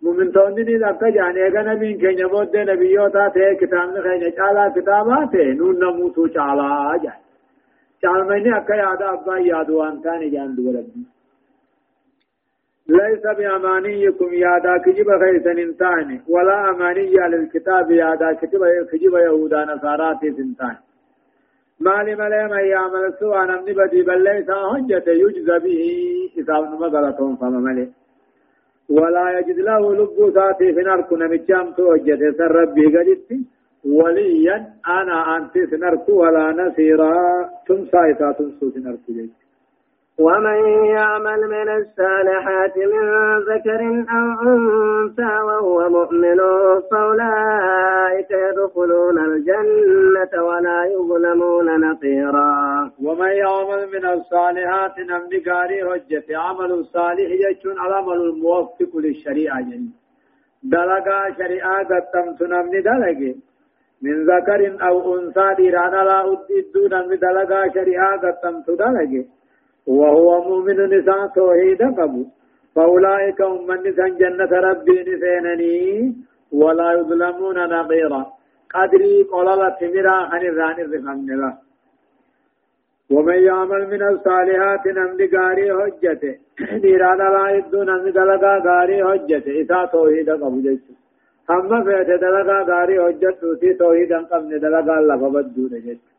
قبم 0.03 0.23
نجان 0.23 0.31
مؤمن 0.31 0.31
توني 0.31 0.77
لك 0.77 1.03
جان 1.03 1.37
إيغا 1.37 1.61
نبين 1.61 1.97
كين 1.97 2.19
يبود 2.19 2.57
نبيوتا 2.57 3.29
ته 3.29 3.53
كتان 3.53 4.01
خين 4.01 4.31
چالا 4.31 4.69
كتابات 4.75 5.35
نون 5.35 5.79
نموتو 5.79 6.27
چالا 6.27 6.97
جان 7.03 7.19
چال 8.01 8.21
مہینے 8.27 8.51
اکا 8.57 8.75
یاد 8.75 9.01
ابا 9.01 9.37
یادوان 9.37 10.01
تانی 10.01 10.29
جان 10.29 10.55
دو 10.57 10.71
ربی 10.71 11.05
ليس 12.89 13.23
بأمانيكم 13.37 14.33
يا 14.33 14.59
دا 14.63 14.77
كجب 14.77 15.09
خيسن 15.21 15.57
انتاني 15.59 16.21
ولا 16.29 16.69
أماني 16.69 17.19
على 17.19 17.35
الكتاب 17.35 17.91
يا 17.91 18.15
دا 18.15 18.33
كجب 18.33 18.61
كجب 18.91 19.13
يهودا 19.13 19.65
نصارات 19.65 20.23
انتاني 20.23 20.77
مالي 21.79 22.15
ملي 22.15 22.47
من 22.47 22.65
يعمل 22.65 23.13
سوء 23.19 23.45
نمني 23.45 23.73
بدي 23.73 24.01
بل 24.03 24.23
ليس 24.23 24.49
حجة 24.51 25.03
يجزى 25.07 25.59
به 25.65 25.81
إذا 26.37 26.59
مغلطهم 26.59 27.35
فما 27.35 27.59
ملي 27.59 27.89
ولا 28.89 29.39
يجد 29.39 29.59
له 29.59 29.81
لب 29.99 30.17
ذاتي 30.35 30.73
في 30.73 30.81
نرك 30.81 31.13
نمجام 31.13 31.71
توجه 31.77 32.31
سر 32.37 32.51
ربي 32.61 32.85
قدت 32.95 33.29
وليا 33.85 34.55
أنا 34.87 35.17
أنت 35.37 35.53
سنرك 35.71 36.09
ولا 36.09 36.45
نصيرا 36.51 37.13
تنسى 37.67 37.97
إذا 38.11 38.31
تنسو 38.37 38.65
سنرك 38.71 39.05
جيت. 39.09 39.46
ومن 40.19 40.85
يعمل 40.85 41.41
من 41.47 41.69
الصالحات 41.69 42.77
من 42.77 43.03
ذكر 43.49 43.81
أو 44.17 44.27
أنثى 44.51 45.41
وهو 45.47 45.89
مؤمن 45.89 46.37
فأولئك 46.91 48.31
يدخلون 48.31 49.17
الجنة 49.25 50.43
ولا 50.43 50.85
يظلمون 50.85 51.79
نقيرا. 51.79 52.91
ومن 53.03 53.27
يعمل 53.27 53.81
من 53.93 54.05
الصالحات 54.05 54.99
نمني 54.99 55.37
قاري 55.37 55.83
هجة 55.83 56.37
عمل 56.37 56.71
الصالح 56.71 57.29
يجون 57.45 57.77
العمل 57.85 58.21
الموفق 58.21 58.97
للشريعة 58.97 59.61
جن. 59.61 59.85
دلقا 60.63 61.19
شريعة 61.37 61.83
قدمت 61.83 62.41
نمني 62.41 62.81
دلقي. 62.81 63.35
من 64.01 64.25
ذكر 64.25 64.77
أو 64.87 65.17
أنثى 65.17 65.53
ديرانا 65.57 66.01
لا 66.09 66.19
أدد 66.33 66.75
نمني 66.93 67.15
دلقا 67.15 67.69
شريعة 67.73 68.11
قدمت 68.17 68.67
دلقي. 68.69 69.36
وهو 69.87 70.43
مؤمن 70.49 70.79
نساء 70.93 71.27
توحيد 71.27 71.81
قبو 71.99 72.23
فأولئك 72.75 73.41
هم 73.41 73.67
من 73.67 73.79
نسان 73.87 74.17
جنة 74.17 74.51
ربي 74.67 74.97
نسينني 75.07 76.15
ولا 76.51 76.91
يظلمون 76.93 77.57
نقيرا. 77.69 78.23
قدري 78.73 79.23
قلالة 79.31 79.69
تمرا 79.79 80.17
خن 80.29 80.43
الران 80.51 80.77
الرخم 80.85 81.25
له 81.41 81.53
ومن 83.13 83.39
يعمل 83.49 83.83
من 83.93 84.01
الصالحات 84.11 84.87
نمد 84.97 85.21
غاري 85.35 85.67
حجته. 85.79 86.33
نيران 86.83 87.21
لا 87.35 87.45
يدو 87.55 87.83
نمد 87.89 88.13
دلقا 88.17 88.53
غاري 88.67 88.97
حجته. 89.07 89.51
إذا 89.61 89.79
توحيد 89.93 90.29
قبو 90.29 90.59
جيسو. 90.65 90.93
هم 91.49 91.83
فيت 91.85 92.09
دلقا 92.23 92.57
غاري 92.69 92.95
حجته. 93.05 93.55
سي 93.59 93.73
توحيد 93.81 94.13
قبن 94.31 94.51
دلقا 94.63 94.93
الله 94.99 95.17
فبدو 95.21 95.63
نجيسو 95.73 96.16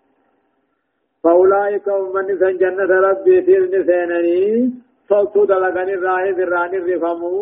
فأولئك 1.29 1.89
هم 1.89 2.13
من 2.15 2.25
نسان 2.35 2.57
جنة 2.57 2.93
ربي 3.09 3.41
تير 3.47 3.63
نسينني 3.75 4.73
صوتو 5.09 5.45
دلقاني 5.45 5.95
الراهي 5.95 6.33
براني 6.33 6.77
الرفمو 6.77 7.35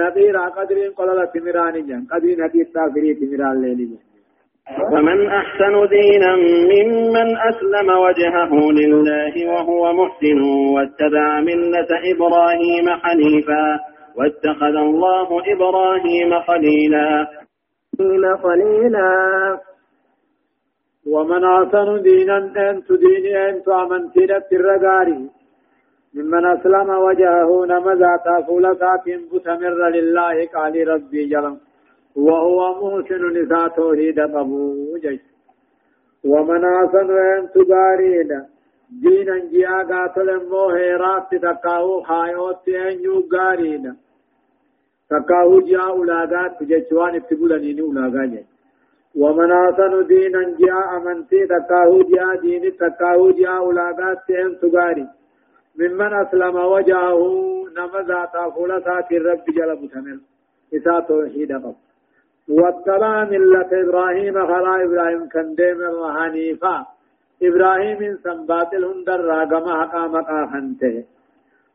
نبيرا 0.00 0.44
قدرين 0.56 0.90
قلالة 0.98 1.24
تمراني 1.34 1.80
جن. 1.88 2.02
قدرين 2.12 2.38
حديث 2.44 2.66
تافري 2.74 3.14
تمران 3.20 3.56
ليني 3.62 3.84
جن. 3.90 3.98
ومن 4.92 5.18
أحسن 5.40 5.74
دينا 5.96 6.30
ممن 6.72 7.28
أسلم 7.50 7.88
وجهه 8.06 8.52
لله 8.80 9.34
وهو 9.52 9.92
محسن 9.92 10.40
واتبع 10.74 11.40
ملة 11.40 11.90
إبراهيم 12.12 12.86
حنيفا 13.02 13.66
واتخذ 14.18 14.74
الله 14.88 15.28
إبراهيم 15.54 16.30
خليلا. 16.48 17.26
خليلا. 18.44 19.10
ومن 21.06 21.44
أحسن 21.44 22.02
دينا 22.02 22.38
أنت 22.70 22.92
ديني 22.92 23.50
أنت 23.50 23.68
أمنتنا 23.68 24.42
الرقاري 24.52 25.30
ممن 26.14 26.46
أسلم 26.46 26.88
وجهه 26.90 27.66
نمذا 27.66 28.12
تافول 28.24 28.76
ساتين 28.80 29.20
بتمر 29.32 29.88
لله 29.96 30.46
قال 30.54 30.88
ربي 30.88 31.24
جلم. 31.26 31.56
وهو 32.16 32.58
محسن 32.80 33.22
نساء 33.36 33.68
توحيد 33.68 34.20
قبو 34.20 34.96
جيس 35.02 35.20
ومن 36.24 36.64
أحسن 36.64 37.10
أن 37.10 37.48
تبارين 37.54 38.30
دينا 39.02 39.38
جيا 39.38 39.82
قاتل 39.90 40.48
موهيرات 40.50 41.34
تكاو 41.34 42.02
خايوت 42.02 42.68
أن 42.68 42.96
يقارين 43.08 43.96
تكاو 45.10 45.60
جاء 45.60 45.88
أولاغات 45.88 46.52
تجيشوان 46.60 47.14
اتبولني 47.14 47.80
أولاغات 47.80 48.44
ومن 49.16 49.52
أحسن 49.52 50.06
دينا 50.06 50.42
جاء 50.60 50.96
أمنتي 50.96 51.46
تكاو 51.46 52.02
جاء 52.02 52.40
دين 52.42 52.76
تكاو 52.76 53.30
جاء 53.30 53.56
أولاغات 53.56 54.30
أن 54.30 54.58
تبارين 54.62 55.08
ممن 55.78 56.12
أسلم 56.22 56.56
وجهه 56.56 57.20
نمزا 57.76 58.20
تافول 58.32 58.82
سات 58.84 59.12
الرب 59.12 59.44
جل 59.56 59.70
متمر. 59.82 60.18
إسا 60.74 61.00
توحيد 61.08 61.52
قب 61.52 61.74
واتبع 62.48 63.24
ملة 63.24 63.70
إبراهيم 63.84 64.34
خلا 64.46 64.74
إبراهيم 64.84 65.28
كان 65.28 65.56
حنيفا 66.16 66.86
إبراهيم 67.42 68.00
سنبات 68.24 68.74
الهندر 68.74 69.20
راقم 69.30 69.66
حقا 69.80 70.06
مقا 70.14 70.40
خنته 70.52 71.04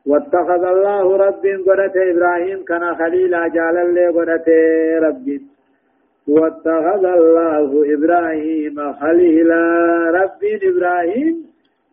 واتخذ 0.06 0.62
الله 0.74 1.16
رب 1.16 1.44
قرة 1.66 1.96
إبراهيم 2.12 2.64
كان 2.64 2.94
خليلا 3.00 3.48
جال 3.48 3.76
اللي 3.86 4.06
قرة 4.16 4.48
رب 5.06 5.26
واتخذ 6.34 7.04
الله 7.18 7.70
إبراهيم 7.94 8.76
خليلا. 9.00 9.62
رب 10.18 10.42
إبراهيم 10.70 11.34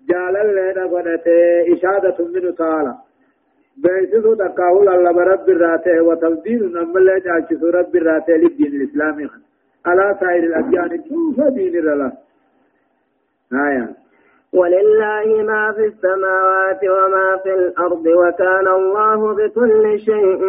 جالل 0.10 0.48
لنا 0.56 0.84
قنته 0.94 1.40
إشادة 1.74 2.18
منه 2.34 2.52
تعالى. 2.52 2.94
بيسسو 3.84 4.34
تقاول 4.34 4.88
الله 4.96 5.12
برب 5.12 5.48
الراته 5.56 6.02
وتفضيل 6.08 6.62
نمال 6.76 6.98
الله 6.98 7.18
جالشسو 7.28 7.68
رب 7.80 7.94
الراته 7.96 8.34
للدين 8.42 8.72
الإسلامي. 8.82 9.26
على 9.86 10.06
سائر 10.20 10.44
الأديان 10.50 10.92
شوف 11.10 11.38
دين 11.56 11.76
الله. 11.78 12.12
آية 13.68 13.86
ولله 14.54 15.44
ما 15.44 15.72
في 15.76 15.86
السماوات 15.86 16.82
وما 16.84 17.38
في 17.44 17.54
الأرض 17.54 18.06
وكان 18.08 18.68
الله 18.68 19.34
بكل 19.34 20.00
شيء 20.00 20.42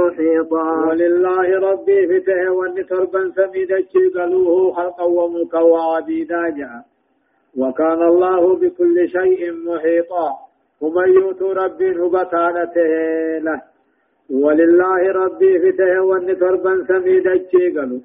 محيطا. 0.00 0.86
ولله 0.88 1.58
ربي 1.70 2.06
فته 2.06 2.50
وان 2.50 2.86
تربا 2.86 3.32
سميد 3.36 3.72
قالوه 4.16 4.72
خلقا 4.72 5.04
وملكا 5.04 5.58
وعبيدا 5.58 6.84
وكان 7.56 8.02
الله 8.02 8.56
بكل 8.56 9.08
شيء 9.08 9.52
محيطا. 9.52 10.28
ومن 10.80 11.08
يؤت 11.12 11.42
ربي 11.42 11.90
هبتانته 11.90 12.92
له 13.38 13.60
ولله 14.30 15.12
ربي 15.12 15.58
فته 15.58 16.00
والنتربا 16.00 16.84
سميد 16.88 17.26
الجيقل 17.26 18.00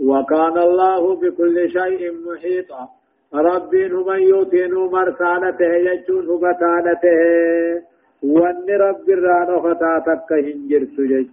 وكان 0.00 0.58
الله 0.58 1.16
بكل 1.16 1.70
شيء 1.70 2.12
محيطا. 2.26 2.88
ربي 3.34 3.92
ومن 3.92 4.22
يؤتين 4.22 4.74
مرسالته 4.74 5.72
يجون 5.88 6.28
هبتانته 6.30 7.82
وان 8.22 8.66
رب 8.70 9.10
الرانو 9.10 9.62
فتاتك 9.62 10.32
هنجر 10.32 10.84
سجج. 10.96 11.28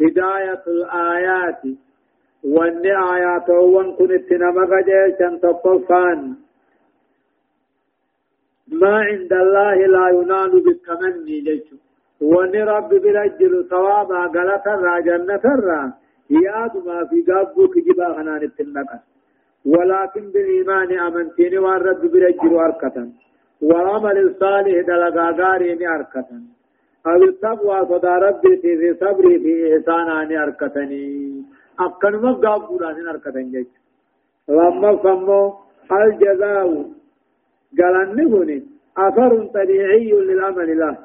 هداية 0.00 0.62
الآيات 0.66 1.62
وان 2.44 2.86
آيات 2.86 3.48
وان 3.50 3.92
كنت 3.98 4.32
نمغ 4.32 4.70
جيشا 4.88 5.38
تطفان 5.42 6.34
ما 8.80 8.96
عند 9.08 9.32
الله 9.32 9.86
لا 9.86 10.08
ينال 10.08 10.52
بالتمني 10.64 11.40
جيشو 11.40 11.76
وني 12.20 12.62
رب 12.62 12.88
برجل 12.88 13.66
ثوابا 13.70 14.20
غلطا 14.34 15.00
جنة 15.00 15.44
را. 15.66 16.04
ياد 16.30 16.76
ما 16.86 17.04
في 17.06 17.22
قابو 17.32 17.68
كجبا 17.68 18.14
خنان 18.14 18.42
التنقى 18.42 18.98
ولكن 19.66 20.30
بالإيمان 20.32 20.98
أمنتين 20.98 21.58
والرب 21.58 22.02
برجل 22.12 22.54
أركتا 22.66 23.04
وعمل 23.62 24.18
الصالح 24.18 24.80
دلقا 24.88 25.30
غارين 25.40 25.88
أركتا 25.88 26.38
أو 27.06 27.22
التقوى 27.22 27.78
صدى 27.90 28.14
ربي 28.26 28.56
في 28.56 28.94
صبري 29.00 29.38
في 29.38 29.76
إحسانان 29.76 30.36
أركتني. 30.36 31.04
أكن 31.80 32.16
ما 32.22 32.32
قابو 32.32 32.76
رانين 32.76 33.08
أركتا 33.08 33.40
جيشو 33.40 33.80
لما 34.48 34.96
فمو 34.96 35.54
الجزاء 35.92 36.68
قالني 37.78 38.24
هوني 38.32 38.58
أثر 38.98 39.32
طبيعي 39.54 40.12
للعمل 40.12 40.78
له. 40.78 40.96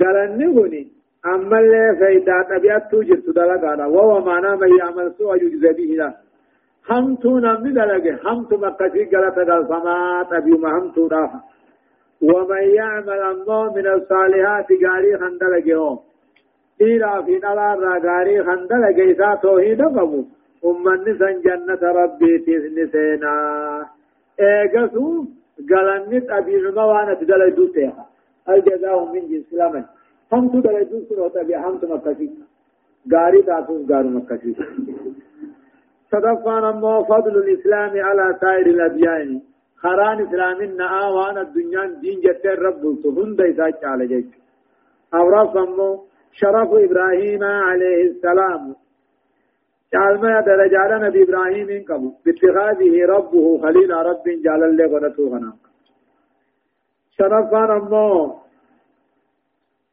قالني 0.00 0.46
هوني 0.46 0.82
أما 1.26 1.58
اللي 1.60 1.96
فإذا 2.00 2.36
طبيعت 2.58 2.90
توجد 2.90 3.24
دلقانا 3.36 3.86
وهو 3.86 4.20
معنى 4.20 4.56
من 4.56 4.70
يعمل 4.78 5.12
سوء 5.18 5.36
يجزى 5.42 5.72
به 5.78 5.90
له. 6.00 6.27
همتو 6.90 7.38
نمي 7.38 7.70
دلقه 7.72 8.18
همتو 8.24 8.56
مقصي 8.56 9.04
قلت 9.04 9.38
قلفما 9.38 10.26
طبيعي 10.30 10.72
همتو 10.76 11.06
رافا 11.06 11.40
ومن 12.22 12.62
يعمل 12.62 13.20
أمه 13.32 13.74
من 13.76 13.86
الصالحات 13.86 14.66
قاري 14.84 15.18
خندلقه 15.18 15.98
إلى 16.80 17.22
في 17.26 17.38
نلار 17.44 17.98
قاري 18.06 18.44
خندلقه 18.44 19.02
إذا 19.02 19.34
توحيد 19.42 19.82
قبو 19.82 20.24
أمن 20.64 21.00
نسان 21.08 21.40
جنة 21.40 21.82
ربي 21.98 22.38
تسنسينا 22.38 23.34
إيقسو 24.40 25.24
قالني 25.70 26.18
أبي 26.38 26.56
وأنا 26.66 27.14
تدل 27.14 27.54
دوتها 27.56 28.06
الجزاء 28.48 29.04
من 29.12 29.28
جنس 29.28 29.52
العمل 29.52 29.84
هم 30.32 30.48
تدل 30.48 30.84
دوت 30.90 31.12
روتا 31.18 31.42
بي 31.42 31.56
هم 31.56 31.78
تمكسي 31.78 32.28
غاري 33.12 33.42
تاتوس 33.42 34.56
صدفان 36.12 36.64
أمو 36.64 37.04
فضل 37.04 37.34
الإسلام 37.44 37.92
على 38.06 38.38
سائر 38.40 38.66
الأديان. 38.66 39.40
خران 39.82 40.18
إسلام 40.26 40.58
النعا 40.68 41.04
وأنا 41.08 41.40
الدنيا 41.40 41.84
دين 42.02 42.20
جت 42.24 42.44
الرب 42.46 42.82
سهن 43.02 43.36
ديساك 43.36 43.84
على 43.84 44.06
جيك 44.06 44.30
أورف 45.14 45.56
أمو 45.56 45.90
شرف 46.32 46.70
إبراهيم 46.86 47.42
عليه 47.44 48.00
السلام. 48.10 48.74
ما 50.22 50.40
درجات 50.40 50.90
نبي 51.04 51.22
إبراهيم 51.22 51.84
قبو. 51.88 52.08
باتخاذه 52.24 52.94
ربه 53.14 53.46
خليل 53.62 53.90
رب 54.10 54.26
جعل 54.44 54.62
الله 54.64 54.86
غنته 54.92 55.24
غنا 55.32 55.52
شرفان 57.16 57.70
أمو 57.80 58.08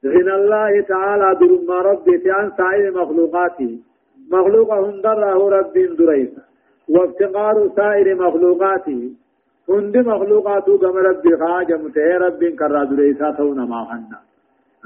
غنى 0.05 0.33
الله 0.39 0.81
تعالى 0.81 1.27
ربي 1.91 2.17
في 2.21 2.31
عن 2.31 2.51
سائر 2.57 2.85
مخلوقاته. 3.01 3.71
مخلوقهم 4.31 5.01
دره 5.01 5.49
رب 5.49 5.73
دريس 5.73 6.29
وافتقار 6.89 7.69
سائر 7.75 8.15
مخلوقاته 8.15 9.09
هند 9.69 9.97
مخلوقاته 9.97 10.77
كما 10.77 11.01
ربي 11.01 11.37
خاجة 11.37 11.77
متهي 11.77 12.17
رب 12.17 12.43
كرا 12.59 12.83
دريسا 12.83 13.31
تون 13.31 13.57
ما 13.69 13.85
خنا 13.89 14.19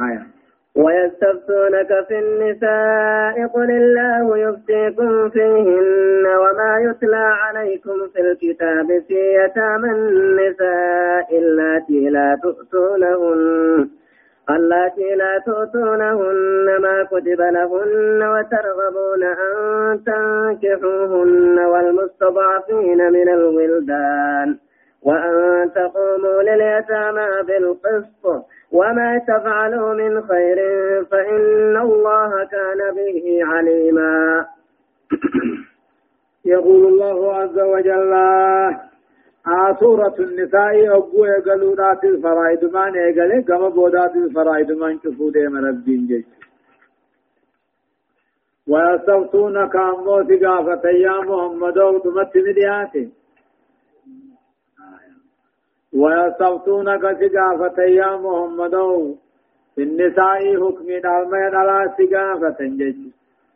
آية 0.07 0.39
ويستفتونك 0.75 2.05
في 2.07 2.19
النساء 2.19 3.47
قل 3.47 3.71
الله 3.71 4.37
يفتيكم 4.37 5.29
فيهن 5.29 6.25
وما 6.25 6.71
يتلى 6.79 7.25
عليكم 7.43 8.07
في 8.13 8.21
الكتاب 8.21 8.87
في 9.07 9.19
يتامى 9.43 9.91
النساء 9.91 11.37
اللاتي 11.37 12.09
لا 12.09 12.39
تؤتونهن. 12.43 13.89
اللاتي 14.49 15.15
لا 15.15 15.39
تؤتونهن 15.45 16.81
ما 16.81 17.03
كتب 17.03 17.41
لهن 17.41 18.21
وترغبون 18.23 19.23
أن 19.23 20.03
تنكحوهن 20.03 21.59
والمستضعفين 21.59 23.11
من 23.11 23.29
الولدان. 23.29 24.57
وأن 25.01 25.69
تقوموا 25.75 26.43
لليتامى 26.43 27.29
بالقسط. 27.47 28.45
وما 28.71 29.21
تفعلوا 29.27 29.93
من 29.93 30.21
خير 30.27 30.57
فإن 31.11 31.77
الله 31.77 32.45
كان 32.45 32.95
به 32.95 33.39
عليما. 33.43 34.45
يقول 36.45 36.85
الله 36.85 37.35
عز 37.35 37.59
وجل 37.59 38.13
سورة 39.79 40.15
النساء 40.19 40.97
أبو 40.97 41.25
يقلوا 41.25 41.75
ذات 41.75 42.03
الفرائد 42.03 42.65
ما 42.65 42.89
نيقل 42.89 43.41
كما 43.41 43.69
بودات 43.69 44.15
الفرائد 44.15 44.71
ما 44.71 44.87
انكفوا 44.87 45.31
ديم 45.31 45.55
ربين 45.57 46.07
جيش. 46.07 46.25
ويستفتونك 48.67 49.75
عن 49.75 49.93
موت 49.93 50.31
قافة 50.43 50.89
يا 50.89 51.21
محمد 51.21 51.77
وتمت 51.77 52.37
مدياته 52.37 53.09
ويستفتونك 55.93 57.01
سقافة 57.01 57.83
يا 57.83 58.17
محمد. 58.17 58.75
في 59.75 59.83
النساء 59.83 60.39
حكم 60.61 60.87
دالما 60.87 61.49
دلا 61.49 61.95
سقافة 61.97 62.65
جيش. 62.65 62.95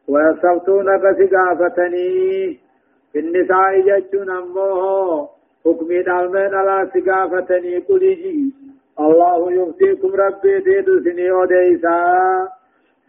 ويستفتونك 0.08 1.02
سقافتني 1.19 2.60
في 3.12 3.19
النساء 3.19 3.82
جيش 3.82 4.22
أمه 4.30 5.33
حكمي 5.65 6.02
دالما 6.04 6.47
دلا 6.47 6.89
سقافتني 6.93 7.78
قل 7.78 8.04
الله 8.99 9.52
يفتيكم 9.52 10.12
ربي 10.15 10.60
ديد 10.60 10.88
سني 11.06 11.32
وديسا 11.32 11.97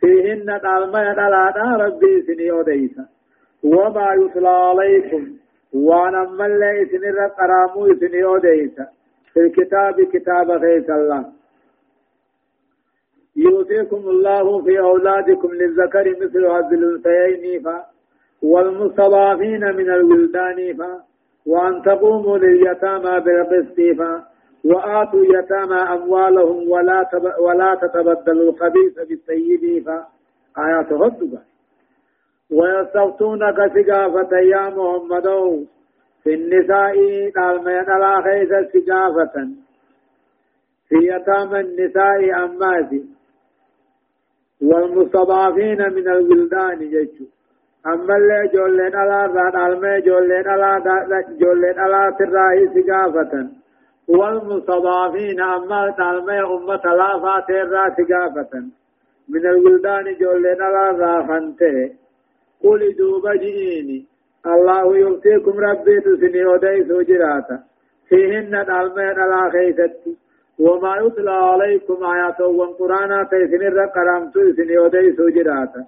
فيهن 0.01 0.47
دالما 0.47 1.13
دلا 1.19 1.77
ربي 1.85 2.23
سني 2.27 2.51
وديسا 2.51 3.05
وما 3.65 4.15
يتلى 4.15 4.49
عليكم. 4.49 5.23
وأنا 5.73 6.23
ملي 6.39 6.87
سني 6.91 7.11
رقرامو 7.11 7.95
سني 8.01 8.25
وديسا 8.25 8.87
في 9.33 9.41
الكتاب 9.41 10.01
كتاب 10.01 10.51
غيث 10.51 10.91
الله. 10.91 11.25
يوصيكم 13.37 13.97
الله 13.97 14.63
في 14.65 14.81
أولادكم 14.81 15.51
للذكر 15.53 16.11
مثل 16.23 16.45
هذه 16.47 16.75
الأنثيين 16.75 17.67
والمستضعفين 18.43 19.61
من 19.61 19.91
الولدان 19.91 20.77
فا 20.79 21.03
وأن 21.47 21.83
تقوموا 21.83 22.39
لليتامى 22.39 23.21
بالقسط 23.21 23.79
وآتوا 24.65 25.25
يتامى 25.25 25.77
أموالهم 25.97 26.71
ولا 26.71 27.03
تب... 27.13 27.25
ولا 27.41 27.75
تتبدلوا 27.75 28.53
الخبيث 28.53 28.95
بالطيب 29.09 29.89
آيات 30.59 30.93
هدوغا 30.93 31.43
ويستفتونك 32.51 33.57
سقافة 33.75 34.37
يا 34.39 34.69
محمد 34.69 35.29
في 36.23 36.35
النساء 36.35 36.95
قال 37.37 37.65
ما 37.65 37.73
يدلا 37.79 38.21
خيس 38.23 38.49
سقافة 38.73 39.49
في 40.89 40.95
يتامى 40.95 41.61
النساء 41.61 42.45
أماسي 42.45 43.05
والمستضعفين 44.63 45.79
من 45.93 46.09
الولدان 46.09 46.79
جيشو 46.79 47.25
على 48.95 49.33
ذات 49.35 49.57
علمي 49.57 50.01
جولين 50.01 50.49
على 50.49 50.71
جولين 51.41 51.79
على 51.79 52.17
تراهي 52.19 52.69
سقافة 52.75 53.49
والمستضعفين 54.09 55.41
أما 55.41 55.95
تعلمي 55.99 56.41
أمة 56.41 56.85
لا 57.01 57.19
فاتر 57.23 57.73
سقافة 57.99 58.53
من 59.29 59.47
الولدان 59.47 60.05
جولين 60.21 60.63
على 60.63 60.99
ذا 60.99 61.15
قل 62.65 62.95
دوب 62.99 63.29
جئيني 63.43 64.07
الله 64.47 64.97
يؤتيكم 64.97 65.59
ربي 65.59 66.01
تسني 66.01 66.45
وديس 66.45 66.89
جراتا 67.09 67.59
فيهن 68.09 68.55
الألمين 68.55 69.17
على 69.23 69.51
خيستي 69.53 70.17
وما 70.59 70.97
يتلى 70.97 71.31
عليكم 71.31 72.05
آيات 72.05 72.41
والقرآن 72.41 73.29
تيسن 73.31 73.63
الرقرامت 73.71 74.35
سني 74.57 74.79
وديس 74.79 75.19
جراتا 75.37 75.83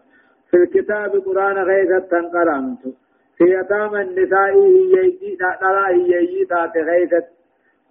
في 0.51 0.57
الكتاب 0.57 1.11
قرآن 1.27 1.57
غيثة 1.71 1.99
تنقرامت 1.99 2.83
في 3.37 3.45
يتام 3.45 3.95
النساء 3.95 4.53
هي 4.57 5.37
لا 5.63 5.89
هي 5.89 6.45
تات 6.45 6.77
غيثة 6.77 7.25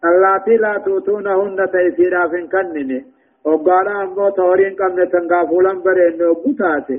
اللاتي 0.05 0.57
لا 0.57 0.77
توتونهن 0.85 1.69
تيسيرا 1.71 2.27
فين 2.27 2.47
كنني 2.47 3.05
وقالا 3.45 4.03
أمو 4.03 4.29
تورين 4.29 4.75
قمنا 4.75 5.05
تنقافولا 5.05 5.73
برين 5.85 6.21
وقتاتي 6.23 6.97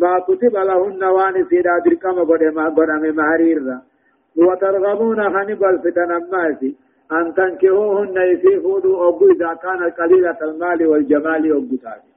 ما 0.00 0.18
كتب 0.18 0.54
لهن 0.56 1.04
وان 1.04 1.44
سيدا 1.50 1.78
دركم 1.84 2.16
قدما 2.30 2.68
قدما 2.68 3.10
مهرير. 3.20 3.78
وترغبون 4.36 5.20
خنب 5.34 5.64
الفتن 5.64 6.10
الناس 6.20 6.60
أن 7.12 7.34
تنكهوهن 7.34 8.16
يسيفوا 8.16 9.08
أبو 9.08 9.26
إذا 9.30 9.54
كان 9.62 9.90
قليلة 9.98 10.38
المال 10.42 10.86
والجمال 10.86 11.52
أبو 11.56 11.76
تاتي. 11.76 12.11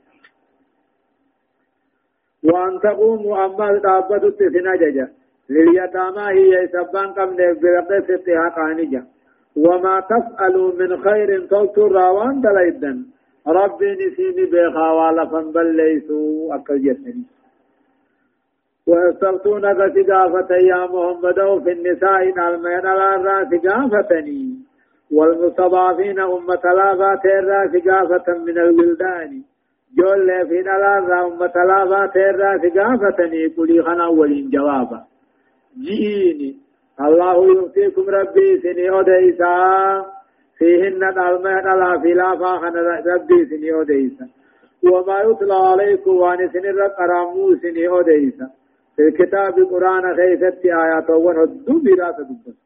وأن 2.45 2.79
تقوموا 2.79 3.45
أما 3.45 3.69
الدابة 3.71 4.29
تسنججا 4.29 5.07
لليتامى 5.49 6.25
هي 6.39 6.67
سبان 6.67 7.07
قم 7.13 7.35
برقص 7.35 8.07
حقانجا 8.29 9.03
وما 9.57 9.99
تفعلوا 9.99 10.71
من 10.79 10.97
خير 11.03 11.39
تلتر 11.51 11.95
وان 11.97 12.41
دليدا 12.41 12.93
ربي 13.47 13.91
نسيني 13.93 14.45
بيخا 14.51 14.89
والفن 14.91 15.51
بل 15.51 15.75
ليسوا 15.75 16.55
أكل 16.55 16.81
جسني. 16.81 17.23
ويستفتونك 18.87 19.77
سقافة 19.95 20.55
يا 20.55 20.85
محمد 20.93 21.39
في 21.63 21.71
النساء 21.71 22.21
المين 22.47 22.85
الراس 22.85 23.47
سقافتني 23.51 24.59
والمستضعفين 25.11 26.19
أمة 26.19 26.63
لابات 26.77 27.25
الراس 27.25 27.71
سقافة 27.71 28.37
من 28.37 28.57
الولدان. 28.57 29.43
جول 29.97 30.47
في 30.47 30.59
الأرى 30.59 31.21
أمة 31.25 31.55
لابات 31.67 32.15
الراس 32.15 32.61
سقافتني 32.61 33.47
قولي 33.47 33.81
خنا 33.83 34.07
ولين 34.07 34.49
جوابا۔ 34.49 34.99
جئيني 35.85 36.55
الله 37.01 37.45
يؤتيكم 37.45 38.09
ربي 38.09 38.59
سني 38.63 38.89
أديسا 38.99 40.05
فيهن 40.57 41.03
المين 41.03 41.65
لا 41.79 41.99
في 42.01 42.13
لافا 42.13 42.57
خنا 42.57 42.81
ربي 43.15 43.45
سني 43.45 43.81
أديسا 43.81 44.27
وما 44.83 45.19
يطلع 45.21 45.71
عليكم 45.71 46.11
وان 46.11 46.49
سني 46.53 46.69
رقرامو 46.69 47.55
سني 47.55 47.87
أديسا 47.87 48.47
في 48.95 49.01
الكتاب 49.01 49.57
القرآن 49.57 50.15
خيست 50.15 50.65
آيات 50.65 51.09
ونهدو 51.09 51.79
براسة 51.83 52.23
دبس 52.23 52.57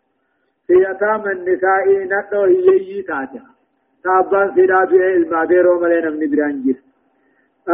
في 0.68 0.74
يتام 0.74 1.24
النساء 1.28 1.86
نتو 2.12 2.44
هي 2.44 3.02
تاتها 3.02 3.50
تابان 4.04 4.56
سيدات 4.56 4.92
الماديرو 4.92 5.80
ملين 5.80 6.06
من 6.20 6.30
برانجر 6.32 6.89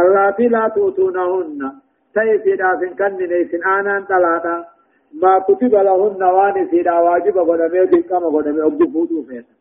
اللاتي 0.00 0.48
لا 0.48 0.68
توتونهن 0.74 1.60
تي 2.14 2.38
سيدا 2.44 2.76
فين 2.80 2.92
كن 2.98 3.16
نيسن 3.30 3.62
آنان 3.64 4.06
تلاتا. 4.06 4.64
ما 5.22 5.38
كتب 5.38 5.74
لهن 5.86 6.22
وان 6.36 6.68
سيدا 6.70 6.98
واجب 7.06 7.36
غنمي 7.38 7.86
دكما 7.92 8.28
غنمي 8.34 8.62
أبو 8.62 8.84
فودو 8.92 9.22
فيتا. 9.28 9.54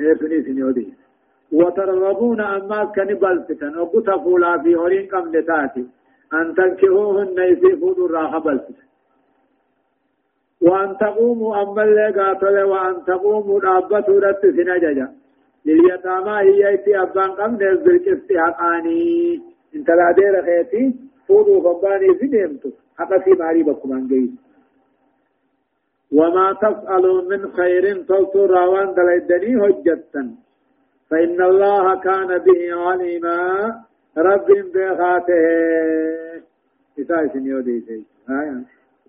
إيه 0.00 0.14
فني 0.14 0.42
سنيودي 0.42 0.86
وترغبون 1.52 2.40
أما 2.40 2.84
كان 2.84 3.10
بلفتن 3.22 3.78
أبو 3.78 4.00
تفولا 4.00 4.58
في 4.62 4.76
هورين 4.76 5.06
كم 5.06 5.36
نتاتي. 5.36 5.84
أن 6.32 6.54
تنكحوهن 6.54 7.38
يسيفون 7.38 7.96
الراحة 8.04 8.38
بلسل 8.38 8.74
وأن 10.60 10.96
تقوموا 10.96 11.62
أما 11.62 11.82
اللي 11.84 12.10
قاتل 12.10 12.62
وأن 12.62 13.04
تقوموا 13.04 13.60
رابطوا 13.60 14.20
رت 14.20 14.42
سنججا 14.42 15.08
لليتامى 15.68 16.36
هي 16.48 16.68
ايتي 16.68 16.92
أبان 17.02 17.30
قم 17.30 17.52
نزل 17.54 17.96
كفتي 18.06 18.34
حقاني. 18.44 19.02
انت 19.76 19.88
لا 19.98 20.08
دير 20.18 20.34
خيتي 20.46 20.84
فودوا 21.26 21.60
فباني 21.64 22.14
في 22.18 22.26
نيمتو. 22.26 22.70
حقا 22.98 23.18
في 23.18 23.30
ماري 23.30 23.62
بكم 23.62 23.92
أنجيز 23.92 24.30
وما 26.12 26.46
تفعلوا 26.52 27.22
من 27.30 27.52
خير 27.52 27.84
تلتوا 28.08 28.46
راوان 28.46 28.88
دلدني 28.96 29.52
هجتا 29.62 30.22
فإن 31.10 31.38
الله 31.42 32.00
كان 32.00 32.30
به 32.38 32.60
عليما. 32.84 33.38
رب 34.18 34.48
بخاته. 34.74 35.44
إساء 37.00 37.26
سنيودي 37.32 37.80
سي 37.80 38.04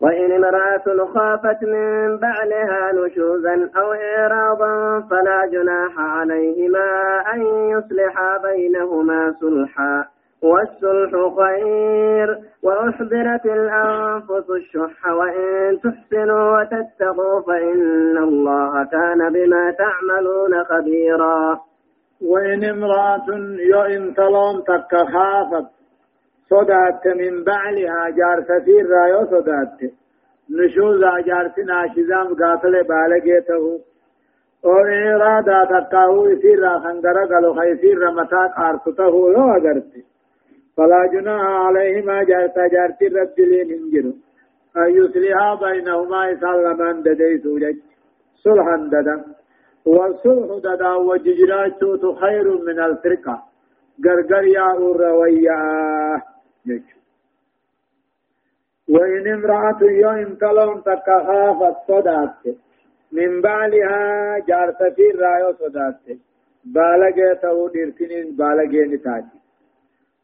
وإن 0.01 0.31
امرأة 0.31 1.05
خافت 1.13 1.63
من 1.63 2.17
بعلها 2.17 2.91
نشوزا 2.91 3.69
أو 3.77 3.93
إعراضا 3.93 5.07
فلا 5.09 5.45
جناح 5.51 5.99
عليهما 5.99 7.19
أن 7.33 7.41
يصلحا 7.45 8.37
بينهما 8.37 9.33
صلحا. 9.41 10.05
والصلح 10.43 11.11
خير 11.37 12.37
وأحضرت 12.63 13.45
الأنفس 13.45 14.49
الشح 14.49 15.07
وإن 15.07 15.79
تحسنوا 15.83 16.59
وتتقوا 16.59 17.41
فإن 17.47 18.17
الله 18.17 18.85
كان 18.91 19.33
بما 19.33 19.71
تعملون 19.71 20.63
خبيرا. 20.63 21.59
وإن 22.21 22.63
امرأة 22.63 23.27
يو 23.71 23.81
انتلون 23.81 24.63
تكخافت 24.63 25.78
صدات 26.49 27.07
من 27.07 27.43
بعلها 27.43 28.09
جار 28.09 28.43
سفير 28.49 28.89
رايو 28.89 29.25
صدات 29.25 29.79
نشوز 30.49 31.01
جارتنا 31.27 31.87
شزام 31.95 32.27
قاتل 32.39 32.83
بالغيته 32.83 33.79
أو 34.65 34.71
إرادا 34.71 35.59
تكاهو 35.65 36.27
يسير 36.27 36.79
خنگر 36.83 37.17
قلو 37.31 37.53
خيسير 37.53 38.11
متاك 38.11 38.51
آرسته 38.57 39.13
لو 39.33 39.51
أغرت 39.57 39.93
فلا 40.77 41.05
جناح 41.13 41.41
عليهما 41.65 42.23
جارتا 42.23 42.67
جارتي 42.67 43.07
رب 43.07 43.39
انجرو 43.39 44.13
أن 44.77 44.89
يصلحا 44.97 45.55
بينهما 45.55 46.33
إسالمان 46.33 47.01
دديسو 47.03 47.57
جج 47.57 47.77
صلحا 48.43 48.77
ددا 48.93 49.15
والصلح 49.85 50.49
ددا 50.65 50.93
وججراتو 50.93 52.13
خير 52.21 52.47
من 52.67 52.79
الفرقة 52.79 53.43
غرغر 54.05 54.43
يا 54.57 54.67
رويا 55.01 55.61
جج 56.69 56.87
وإن 58.93 59.27
امرأة 59.37 59.81
يوم 59.81 60.33
تلون 60.41 60.83
تكخافت 60.83 61.77
صدات 61.87 62.41
من 63.11 63.41
بالها 63.41 63.99
جارت 64.47 64.81
في 64.95 65.05
الرايو 65.13 65.53
صدات. 65.61 65.99
بالغة 66.65 67.33
تو 67.41 67.67
ديرتين 67.67 68.35
بالغة 68.39 68.85
نتاتي 68.91 69.39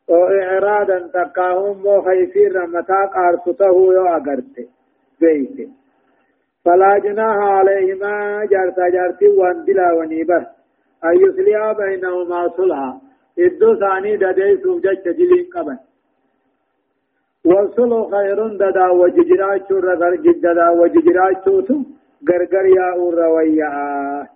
أو 0.09 0.23
اعرادا 0.23 0.99
تقاهم 1.13 1.77
مو 1.83 2.01
خيسير 2.01 2.55
رمتا 2.55 3.05
قارسته 3.15 3.75
يو 3.97 4.05
اگرته 4.17 4.67
بيته 5.21 5.69
فلا 6.65 6.97
جناح 6.97 7.37
عليهما 7.37 8.45
جارتا 8.51 8.89
جارتي 8.89 9.27
وان 9.27 9.65
دلا 9.65 9.93
ونيبة. 9.93 10.47
أن 11.03 11.15
يصلحا 11.23 11.73
بينهما 11.73 12.49
صلحا. 12.57 13.01
إدو 13.39 13.75
ثاني 13.79 14.17
ددي 14.17 14.57
سوجة 14.63 15.03
جلين 15.05 15.45
قبل. 15.55 15.77
والصلح 17.45 18.09
خير 18.11 18.47
ددا 18.47 18.87
وججراچو 18.89 19.79
رغر 19.79 20.15
جددا 20.15 20.69
وججراچو 20.69 21.61
تو 21.61 21.75
غرغر 22.29 22.65
يا 22.65 22.89
رويا 23.19 24.27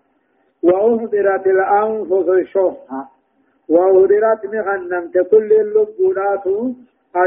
وأهدرت 0.63 1.47
الأنفس 1.47 2.27
الشحة 2.29 3.01
وأهدرت 3.69 4.45
مغنمت 4.53 5.17
كل 5.31 5.53
اللبونات 5.53 6.45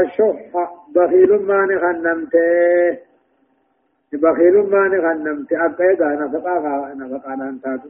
الشحة. 0.01 0.65
بخيل 0.95 1.31
ما 1.49 1.65
نغنمت. 1.65 2.35
بخيل 4.13 4.55
ما 4.57 4.87
نغنمت. 4.87 5.53
أبقى 5.53 6.15
نفقا 6.21 6.93
نفقا 6.93 7.35
نانتاتو 7.35 7.89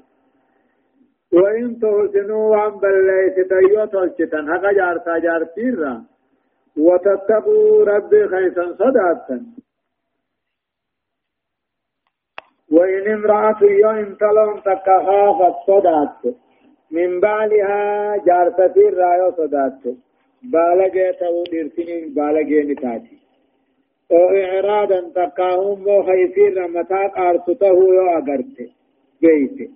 وإن 1.34 1.80
تحسنوا 1.80 2.46
وان 2.52 2.74
بليس 2.80 3.36
تيو 3.50 3.86
تلچتن 3.86 4.46
حقا 4.52 4.72
جارتا 4.72 5.18
جارتيرا. 5.18 6.04
وتتقوا 6.78 7.86
ربي 7.86 8.28
خيسا 8.28 8.74
صداتا 8.74 9.46
وإن 12.72 13.12
امرأة 13.14 13.60
يوم 13.64 14.16
تلون 14.16 14.62
تكخافت 14.62 15.56
صدات 15.68 16.36
من 16.92 17.20
بالها 17.20 18.18
جارتي 18.26 18.80
رأيو 18.80 19.32
صدات 19.32 19.82
بالغة 20.44 21.12
تو 21.20 21.44
ديرتين 21.52 22.14
بالغة 22.14 22.72
نتاتي 22.72 23.18
أو 24.12 24.30
اعرادا 24.30 25.02
تقاهم 25.16 25.84
مو 25.84 26.04
خيسير 26.04 26.68
متا 26.68 27.08
قارسته 27.08 27.68
يو 27.68 28.10
اگرت 28.18 28.58
بيت 29.22 29.72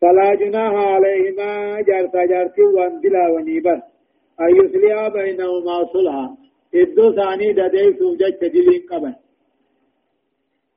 فلا 0.00 0.34
جناح 0.34 0.74
عليهما 0.74 1.80
جارتا 1.80 2.24
جارتي 2.24 2.62
وان 2.62 3.00
دلا 3.00 3.28
ونيبر 3.28 3.80
أن 4.40 4.50
يسليا 4.56 5.08
بينهما 5.08 5.76
صلحا. 5.92 6.26
إدو 6.74 7.12
ثاني 7.12 7.52
ددي 7.52 7.98
سوجة 7.98 8.30
تجلين 8.40 8.82
قبل. 8.90 9.14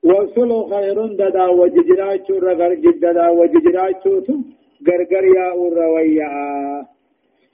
وصلو 0.04 0.60
خير 0.72 0.98
ددا 1.20 1.46
وججراچو 1.60 2.36
رغر 2.46 2.74
جددا 2.74 3.28
وججراچو 3.40 4.14
تو 4.26 4.34
غرغر 4.88 5.26
يا 5.38 5.48
رويا 5.80 6.32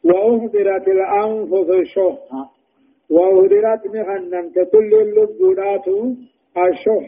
وأهدرت 0.03 0.87
الأنفس 0.87 1.69
الشح 1.69 2.19
وأهدرت 3.09 3.83
مغنمت 3.95 4.55
كل 4.71 4.91
اللبونات 5.05 5.87
الشح 6.57 7.07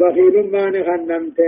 بخيل 0.00 0.34
ما 0.52 0.64
نغنمت 0.70 1.38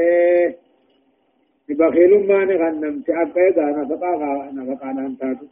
بخيل 1.69 2.13
ما 2.29 2.45
نغنمت 2.51 3.11
أبدا 3.23 3.67
نفقا 3.79 4.13
نفقا 4.57 4.93
نانتاتو 4.93 5.47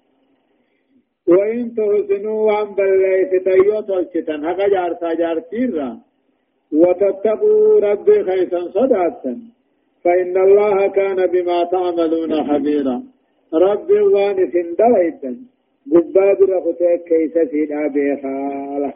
وإن 1.28 1.74
تحسنوا 1.76 2.52
وان 2.52 2.74
بليس 2.74 3.30
تيو 3.44 3.80
تلچتن 3.80 4.46
حقا 4.46 4.68
جارتا 4.68 5.14
جارتيرا 5.14 5.98
وتتقوا 6.72 7.80
ربي 7.80 8.24
خيسا 8.24 8.60
صداتا 8.60 9.34
فإن 10.04 10.37
الله 10.37 10.87
كان 10.87 11.26
بما 11.26 11.64
تعملون 11.64 12.32
خبيرا. 12.48 13.02
ربي 13.54 14.00
وانس 14.00 14.52
دليتا 14.52 15.37
قباد 15.92 16.38
رختك 16.50 17.04
كيس 17.08 17.34
سيدا 17.50 17.88
بخالة 17.94 18.92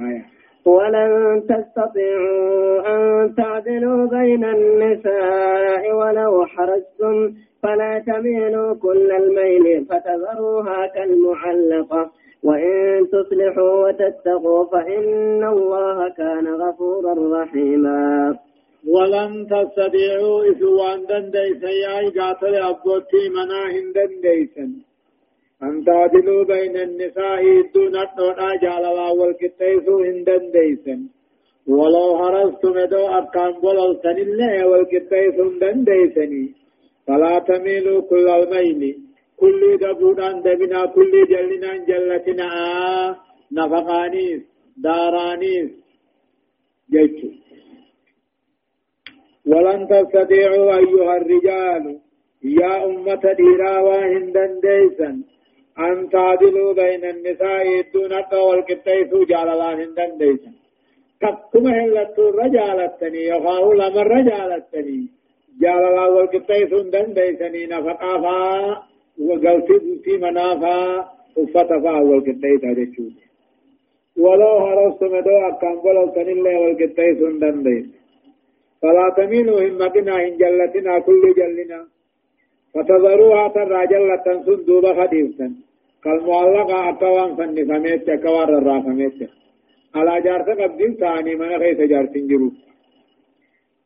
آية. 0.00 0.24
ولن 0.66 1.42
تستطيعوا 1.48 2.80
أن 2.94 3.34
تعدلوا 3.34 4.06
بين 4.06 4.44
النساء 4.44 5.92
ولو 5.94 6.46
حرصتم 6.46 7.34
فلا 7.64 7.92
تميلوا 8.06 8.74
كل 8.74 9.12
الميل 9.12 9.86
فتذروها 9.88 10.86
كالمعلقة. 10.94 12.10
وإن 12.42 13.06
تصلحوا 13.12 13.88
وتتقوا 13.88 14.64
فإن 14.72 15.44
الله 15.44 16.08
كان 16.08 16.46
غفورا 16.62 17.14
رحيما. 17.42 18.34
ولن 18.92 19.46
تستطيعوا 19.52 20.38
إسوان 20.50 21.06
دنديسا 21.08 21.70
يا 21.84 21.96
قاتل 22.16 22.54
أبوتي 22.54 23.22
منا 23.34 23.62
هندن 23.74 24.12
ديسا 24.24 24.66
أن 25.62 25.84
تعدلوا 25.84 26.44
بين 26.44 26.76
النساء 26.76 27.42
دون 27.74 27.96
الدونا 28.04 28.48
جالوا 28.62 29.10
والكتيسو 29.18 29.94
هندن 30.08 30.44
ديسا 30.56 30.96
ولو 31.68 32.08
هرستم 32.22 32.76
دو 32.92 33.04
أكام 33.18 33.52
بللتن 33.62 34.18
الله 34.26 34.54
والكتيسو 34.70 35.42
هندن 35.42 35.84
ديسني 35.84 36.44
فلا 37.06 37.38
تميلوا 37.38 38.00
كل 38.10 38.28
الميل. 38.28 38.98
كل 39.36 39.78
دبودان 39.82 40.42
دبنا 40.42 40.86
كل 40.86 41.12
جلنا 41.32 41.72
جلتنا 41.88 42.48
نفقانيس 43.52 44.42
دارانيس. 44.76 45.70
جيتشو. 46.92 47.28
ولن 49.46 49.80
تستطيعوا 49.88 50.76
أيها 50.76 51.16
الرجال 51.16 51.84
يا 52.44 52.84
أمة 52.84 53.24
ديرا 53.38 53.78
واهندا 53.78 54.46
ديسا 54.64 55.10
أن 55.78 56.08
تعدلوا 56.08 56.72
بين 56.72 57.04
النساء 57.04 57.66
دون 57.94 58.12
والكتيس 58.48 59.10
جال 59.30 59.48
الله 59.54 59.74
هندا 59.74 60.06
ديسا 60.18 60.52
تقوم 61.20 61.66
هلتو 61.66 62.30
رجالتني 62.30 63.22
يخاو 63.26 63.72
لما 63.72 64.02
رجالتني 64.02 65.08
جال 65.62 65.82
الله 65.88 66.08
والكتيس 66.14 66.72
هندا 66.72 67.02
ديسني 67.16 67.66
نفقافا 67.66 68.42
وقلتي 69.26 69.76
بوتي 69.84 70.14
منافا 70.24 70.78
وفتفا 71.36 71.94
والكتيس 72.08 72.60
هجتشو 72.70 73.06
ولو 74.22 74.52
هرستم 74.66 75.12
دو 75.26 75.36
أكام 75.48 75.76
ولو 75.84 76.06
تنلي 76.14 76.54
والكتيس 76.62 77.18
هندا 77.22 77.50
ديسا 77.66 77.98
فلا 78.82 79.06
تميلوا 79.16 79.60
همتنا 79.66 80.14
إن 80.26 80.36
جلتنا 80.40 80.98
كل 80.98 81.22
جلنا. 81.38 81.80
فتذروها 82.74 83.48
ترى 83.48 83.86
جلة 83.86 84.24
سندوبة 84.44 84.90
خديفتا 84.98 85.48
كالمعلقة 86.04 86.88
أكوان 86.88 87.30
فن 87.36 87.56
فميت 87.68 88.10
كوار 88.22 88.48
الرافميت 88.58 89.18
على 89.94 90.20
جارت 90.24 90.48
قبل 90.60 90.96
ثاني 91.00 91.34
من 91.34 91.48
غيث 91.62 91.80
جارت 91.92 92.14
جرو 92.30 92.50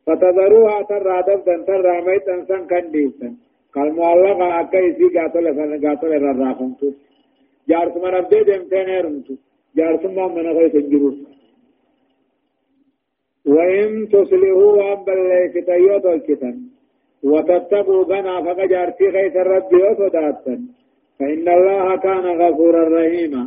فتذروها 0.09 0.81
ترى 0.89 1.17
دبدا 1.27 1.55
ترى 1.67 1.95
ميتا 2.07 2.35
سن 2.47 2.63
كنديفتا 2.71 3.29
كالمعلقة 3.73 4.47
أكيسي 4.59 5.07
قاتل 5.15 5.45
فن 5.57 5.71
قاتل 5.85 6.11
الرافمتو 6.13 6.89
جارت 7.69 7.95
من 8.03 8.13
أبدي 8.19 8.39
دمتين 8.47 8.89
هرمتو 8.95 9.35
جارت 9.77 10.03
من 10.35 10.47
غيث 10.57 10.75
جرو 10.91 11.11
وإن 13.53 13.89
تصلحوا 14.13 14.71
وأن 14.79 14.99
بليك 15.07 15.55
تيوت 15.69 16.05
الكتن 16.05 16.55
وتتقوا 17.23 18.03
بنا 18.11 18.35
فقجارتي 18.45 19.05
خيس 19.15 19.35
الرب 19.43 19.71
وصداتا 19.83 20.55
فإن 21.19 21.47
الله 21.57 21.95
كان 22.05 22.25
غفورا 22.41 22.83
رحيما. 22.95 23.43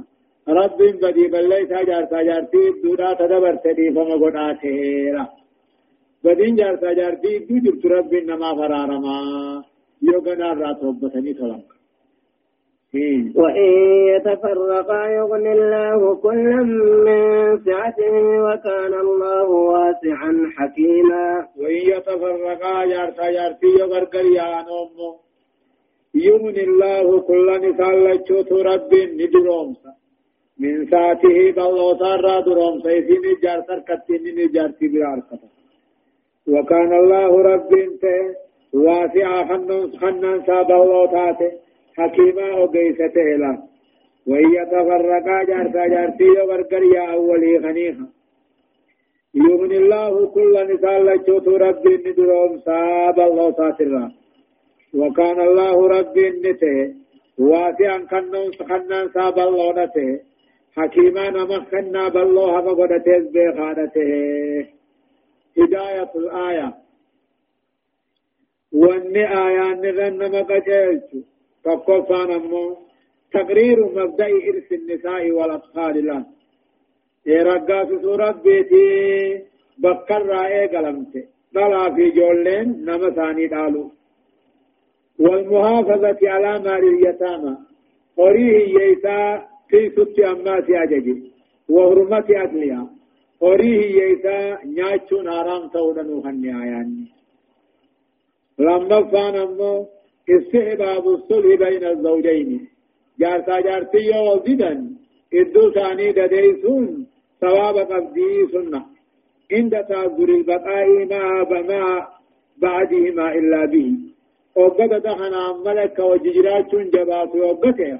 رب 0.48 0.78
بدي 1.02 1.26
بليس 1.34 1.68
جار 1.88 2.04
تجارتي 2.04 2.64
دودا 2.82 3.14
تدبر 3.20 3.54
تدي 3.64 3.90
فما 3.94 4.14
قداتيرا 4.22 5.24
بدين 6.24 6.56
جار 6.56 6.76
تجارتي 6.76 7.38
دو 7.38 7.58
جبت 7.64 7.86
رب 7.86 8.14
نما 8.14 8.54
فرارما 8.54 9.16
يوغنا 10.02 10.52
رات 10.52 10.84
ربتني 10.84 11.34
تلنك 11.34 11.72
وإن 13.36 13.70
يتفرقا 14.12 15.06
يغني 15.06 15.52
الله 15.52 16.14
كلا 16.14 16.62
من 17.06 17.58
سعته 17.64 18.14
وكان 18.46 18.94
الله 18.94 19.48
واسعا 19.48 20.32
حكيما. 20.56 21.48
وإن 21.56 21.80
يتفرقا 21.92 22.84
جارتا 22.84 23.30
جارتي 23.30 23.66
يغرقر 23.80 24.24
يا 24.24 24.64
نومو 24.68 25.10
يغني 26.14 26.64
الله 26.64 27.20
كل 27.20 27.48
نسال 27.64 27.96
لچوت 28.04 28.52
رب 28.52 28.92
ندرومسا. 29.18 29.92
من 30.60 30.86
ساعته 30.90 31.36
بالله 31.56 31.98
تارا 31.98 32.40
درومسا. 32.40 32.90
يسين 32.90 33.24
جارتر 33.42 33.78
كتين 33.88 34.52
جارتي 34.54 34.88
براركتا. 34.92 35.48
وكان 36.48 36.92
الله 36.92 37.42
رب 37.42 37.72
انت 37.74 38.04
واسعا 38.72 39.44
حنن 39.44 39.92
حنن 40.00 40.42
ساب 40.46 40.70
الله 40.72 41.06
تاته 41.06 41.52
حكيما 41.98 42.48
وقيسته 42.58 43.36
لا 43.42 43.58
وإن 44.26 44.54
يتفرقا 44.54 45.44
جارتا 45.48 45.86
جارتي 45.86 46.30
وغرقر 46.30 46.82
يا 46.82 47.12
أولي 47.12 47.60
خنيخا 47.62 48.06
يغني 49.34 49.76
الله 49.76 50.26
كل 50.26 50.54
نسال 50.70 51.06
لجوت 51.06 51.48
رب 51.48 51.84
ندروم 52.06 52.58
صاب 52.58 53.20
الله 53.20 53.52
ساترا 53.52 54.12
وكان 54.94 55.40
الله 55.40 55.88
رب 55.88 56.18
نته 56.18 56.94
واسعا 57.38 57.98
كنن 58.10 58.52
سخنن 58.58 59.08
صاب 59.14 59.38
الله 59.38 59.72
نته. 59.72 60.20
حكيما 60.76 61.30
نمخنا 61.30 62.08
بالله 62.08 62.60
فقدته 62.60 63.18
بخانته 63.34 64.10
هداية 65.58 66.10
الآية. 66.16 66.74
وان 68.72 69.16
آيان 69.16 69.80
نغن 69.80 70.20
مقجلت 70.40 71.10
تقفان 71.64 72.30
أمو 72.30 72.76
تقرير 73.32 73.78
مبدأ 73.86 74.26
إرث 74.26 74.72
النساء 74.72 75.30
والأطفال 75.30 76.06
له. 76.06 76.26
يرقى 77.26 77.86
في 77.86 77.98
سورة 78.02 78.30
بيتي 78.30 79.44
بكر 79.78 80.26
رأي 80.26 80.66
قلمت 80.66 81.28
بلا 81.54 81.94
في 81.94 82.10
جولين 82.10 82.84
نمساني 82.84 83.46
دالو 83.46 83.90
والمحافظة 85.18 86.18
على 86.22 86.58
مال 86.58 86.84
اليتامى. 86.88 87.56
قريه 88.16 88.80
ييتا 88.80 89.46
في 89.68 89.90
ست 89.90 90.20
أمات 90.20 90.70
أججي 90.70 91.32
وهرمة 91.68 92.26
قريه 93.42 93.82
ييتا 94.00 94.38
نياتشو 94.64 95.16
نارام 95.28 95.64
تودنو 95.74 96.20
هنيا 96.26 96.58
يعني 96.72 97.04
لما 98.58 98.98
فان 99.12 99.36
أمو 99.46 99.86
استحباب 100.36 101.04
الصلح 101.16 101.54
بين 101.62 101.84
الزوجين 101.92 102.68
جارتا 103.20 103.60
جارتي 103.66 104.02
يوزدن 104.12 104.80
إدو 105.40 105.70
ثاني 105.76 106.12
دديسون 106.18 107.06
ثواب 107.40 107.76
قبدي 107.90 108.46
سنة 108.52 108.82
عند 109.52 109.74
تأذر 109.88 110.28
البقاء 110.38 110.88
ما 111.12 111.24
بما 111.50 111.84
بعدهما 112.62 113.26
إلا 113.38 113.64
به 113.72 113.90
وقد 114.56 114.90
دخنا 115.08 115.42
ملك 115.66 115.98
وججرات 115.98 116.74
جبات 116.94 117.32
وقته 117.36 117.98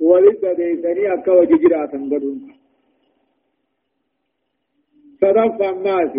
ولد 0.00 0.42
ديسني 0.58 1.14
أكا 1.14 1.32
وججرات 1.32 1.92
قدون 2.12 2.61
صدف 5.22 5.62
الناس. 5.72 6.14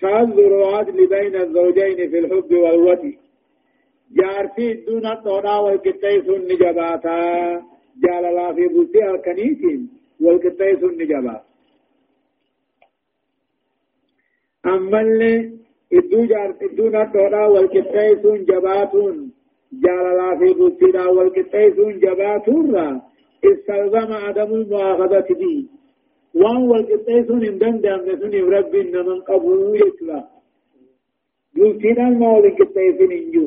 تأذر 0.00 0.50
العدل 0.60 1.06
بين 1.06 1.36
الزوجين 1.36 2.10
في 2.10 2.18
الحب 2.18 2.52
والوتي 2.52 3.18
جارتي 4.18 4.72
دون 4.86 5.06
الطونا 5.06 5.58
والكتاي 5.58 6.22
سن 6.26 6.40
نجباتا 6.50 7.18
جاللا 8.04 8.52
في 8.54 8.66
بلتي 8.74 9.10
الكنيسين 9.10 9.80
والكتاي 10.20 10.76
سن 10.80 10.94
نجبات 11.00 11.42
أما 14.66 15.00
اللي 15.00 15.34
إدو 15.92 16.24
جار 16.24 16.50
إدونا 16.62 17.02
الطونا 17.02 17.46
والكتاي 17.46 18.16
سن 18.22 18.44
جباتون 18.44 19.16
جاللا 19.84 20.28
في 20.38 20.48
بلتي 20.58 21.08
والكتاي 21.16 21.70
سن 21.76 21.98
جباتون 22.04 23.00
استلزم 23.44 24.12
عدم 24.12 24.50
المؤاخذة 24.54 25.26
به 25.40 25.56
وان 26.42 26.62
والكتاي 26.70 27.24
سن 27.24 27.42
اندن 27.50 27.80
دام 27.80 28.00
سن 28.20 28.34
رب 28.54 28.74
من 28.76 29.20
قبول 29.28 29.60
يتلا 29.82 30.20
بلتي 31.54 31.92
ما 32.20 32.28
والكتاي 32.28 32.88
سن 32.98 33.12
انجو 33.20 33.46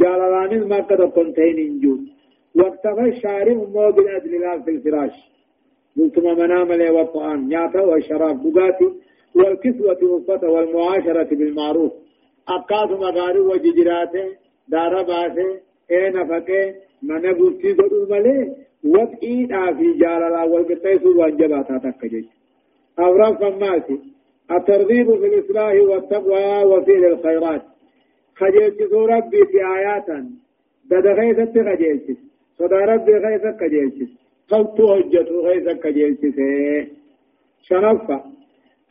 جالالان 0.00 0.52
المكة 0.60 1.00
كنتين 1.16 1.58
انجو 1.68 1.94
واكتفى 2.54 3.04
الشارع 3.12 3.54
مو 3.74 3.90
بالعدل 3.90 4.40
لا 4.40 4.60
في 4.62 4.70
الفراش. 4.70 5.16
قلتم 5.96 6.26
منام 6.38 6.72
لي 6.72 6.90
والطعام 6.90 7.40
نياتا 7.48 7.80
والشراب 7.80 8.36
بقاتي 8.42 8.88
والكسوة 9.34 10.00
والفتى 10.02 10.46
والمعاشرة 10.46 11.30
بالمعروف. 11.38 11.92
أقاط 12.48 12.90
مغاري 12.90 13.40
وججراته 13.40 14.26
دار 14.68 15.02
باسه 15.02 15.48
اے 15.92 16.02
نفقه. 16.14 16.74
من 17.02 17.32
بوتي 17.32 17.72
دو 17.72 18.06
ملي 18.10 18.56
وقعي 18.84 19.46
في 19.78 19.92
جالالا 20.00 20.42
والقطيس 20.42 21.02
وانجباتا 21.06 21.78
تكجج 21.78 22.24
أورام 22.98 23.36
فماتي 23.36 23.98
الترغيب 24.50 25.06
في 25.20 25.26
الإصلاح 25.26 25.74
والتقوى 25.74 26.64
وفعل 26.64 27.04
الخيرات 27.04 27.62
خجلت 28.36 28.92
ربي 28.92 29.44
في 29.46 29.58
آياتا 29.78 30.30
دد 30.90 31.06
غيثت 31.06 31.58
خجلت 31.58 32.18
صدى 32.58 32.74
ربي 32.74 33.12
غيثت 33.12 33.56
خجلت 33.60 34.08
قلت 34.50 34.80
هجت 34.80 35.28
غيثت 35.32 35.82
خجلت 35.84 36.20
شنفة 37.62 38.24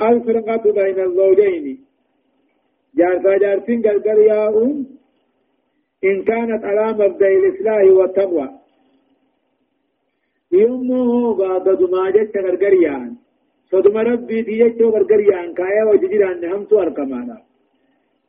الفرقة 0.02 0.72
بين 0.72 1.00
الزوجين 1.00 1.86
جارتا 2.96 3.38
جارتين 3.38 3.82
قلقل 3.82 4.20
ياؤون 4.20 4.98
إن 6.04 6.24
كانت 6.24 6.66
على 6.66 6.94
مبدأ 6.94 7.28
الإصلاح 7.28 7.84
والتقوى 7.84 8.61
يومه 10.52 11.34
بعد 11.36 11.82
ما 11.94 12.10
جت 12.10 12.38
غرغريان 12.38 13.16
صدم 13.72 13.98
ربي 13.98 14.44
تيجت 14.44 14.82
غرغريان 14.82 15.54
كايا 15.54 15.84
وجديران 15.90 16.42
نهمت 16.42 16.74
أركمانا 16.74 17.38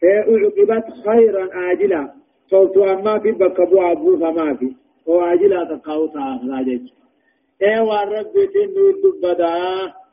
أعقبت 0.05 0.87
خيرا 1.07 1.45
آجلا 1.73 2.03
صوت 2.51 2.77
أما 2.79 3.19
في 3.19 3.31
بكبو 3.33 3.83
أبو 3.93 4.17
فما 4.17 4.55
في 4.55 4.69
وآجلا 5.07 5.65
تقاوتا 5.65 6.21
أخراجك 6.37 6.83
إيه 7.63 7.81
والرب 7.89 8.35
تنو 8.55 8.85
الدبدا 8.91 9.55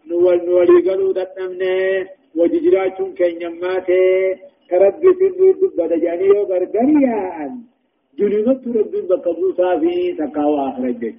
نوال 0.10 0.46
نوالي 0.46 0.78
قلو 0.92 1.12
دتنمني 1.12 2.08
وججراتون 2.36 3.14
كن 3.18 3.34
يماتي 3.42 4.06
رب 4.84 5.02
تنو 5.20 5.46
الدبدا 5.52 5.98
جاني 6.04 6.30
وغرغريا 6.30 7.20
أن 7.44 7.52
جنوبت 8.20 8.68
رب 8.78 8.94
بكبو 9.10 9.46
صافي 9.58 10.14
تقاو 10.20 10.54
إيه 10.68 11.16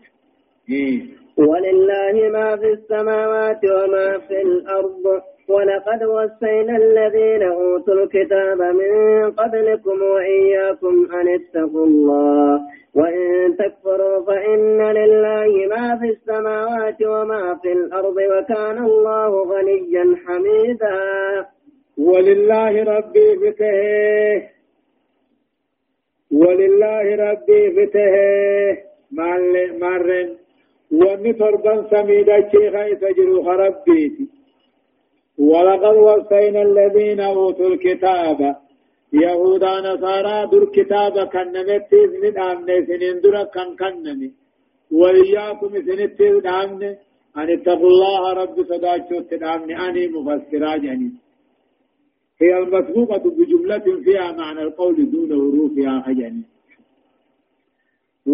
ولله 1.36 2.28
ما 2.32 2.56
في 2.56 2.66
السماوات 2.72 3.60
وما 3.64 4.18
في 4.28 4.42
الأرض 4.42 5.04
ولقد 5.48 6.04
وصينا 6.04 6.76
الذين 6.76 7.42
أوتوا 7.42 7.94
الكتاب 7.94 8.62
من 8.62 9.30
قبلكم 9.30 10.02
وإياكم 10.02 10.94
أن 11.14 11.28
اتقوا 11.28 11.86
الله 11.86 12.60
وإن 12.94 13.56
تكفروا 13.56 14.24
فإن 14.26 14.80
لله 14.80 15.52
ما 15.74 15.98
في 16.00 16.08
السماوات 16.08 16.96
وما 17.02 17.58
في 17.62 17.72
الأرض 17.72 18.16
وكان 18.16 18.78
الله 18.84 19.42
غنيا 19.52 20.16
حميدا. 20.26 21.00
ولله 21.98 22.82
ربي 22.96 23.28
فته 23.42 24.48
ولله 26.32 27.16
ربي 27.30 27.70
فته 27.76 28.14
مارن 29.80 30.39
ومن 30.92 31.36
تربان 31.38 31.84
سميدا 31.90 32.50
شيخا 32.50 32.94
تجرو 33.02 33.42
خربيتي 33.44 34.26
ولقد 35.38 35.96
وصينا 35.96 36.62
الذين 36.62 37.20
أوتوا 37.20 37.68
الكتاب 37.68 38.56
يهودا 39.12 39.74
نصارى 39.80 40.36
در 40.52 40.64
كتاب 40.76 41.14
كنمت 41.34 41.90
سنين 41.90 42.38
آمن 42.38 42.86
سنين 42.86 43.20
در 43.20 43.44
كن 43.54 43.68
كنمي 43.80 44.30
وإياكم 44.92 45.72
سنين 45.86 46.16
تدامن 46.16 46.82
أن 47.38 47.48
اتقوا 47.56 47.90
الله 47.94 48.22
رب 48.40 48.56
صداچو 48.70 49.20
تدامن 49.30 49.70
أني 49.84 50.08
مفسرا 50.14 50.76
جنين 50.76 51.14
هي 52.42 52.52
المسبوقة 52.58 53.24
بجملة 53.36 53.86
فيها 54.04 54.32
معنى 54.32 54.62
القول 54.62 55.10
دون 55.10 55.30
حروفها 55.40 56.02
خجنين 56.06 56.44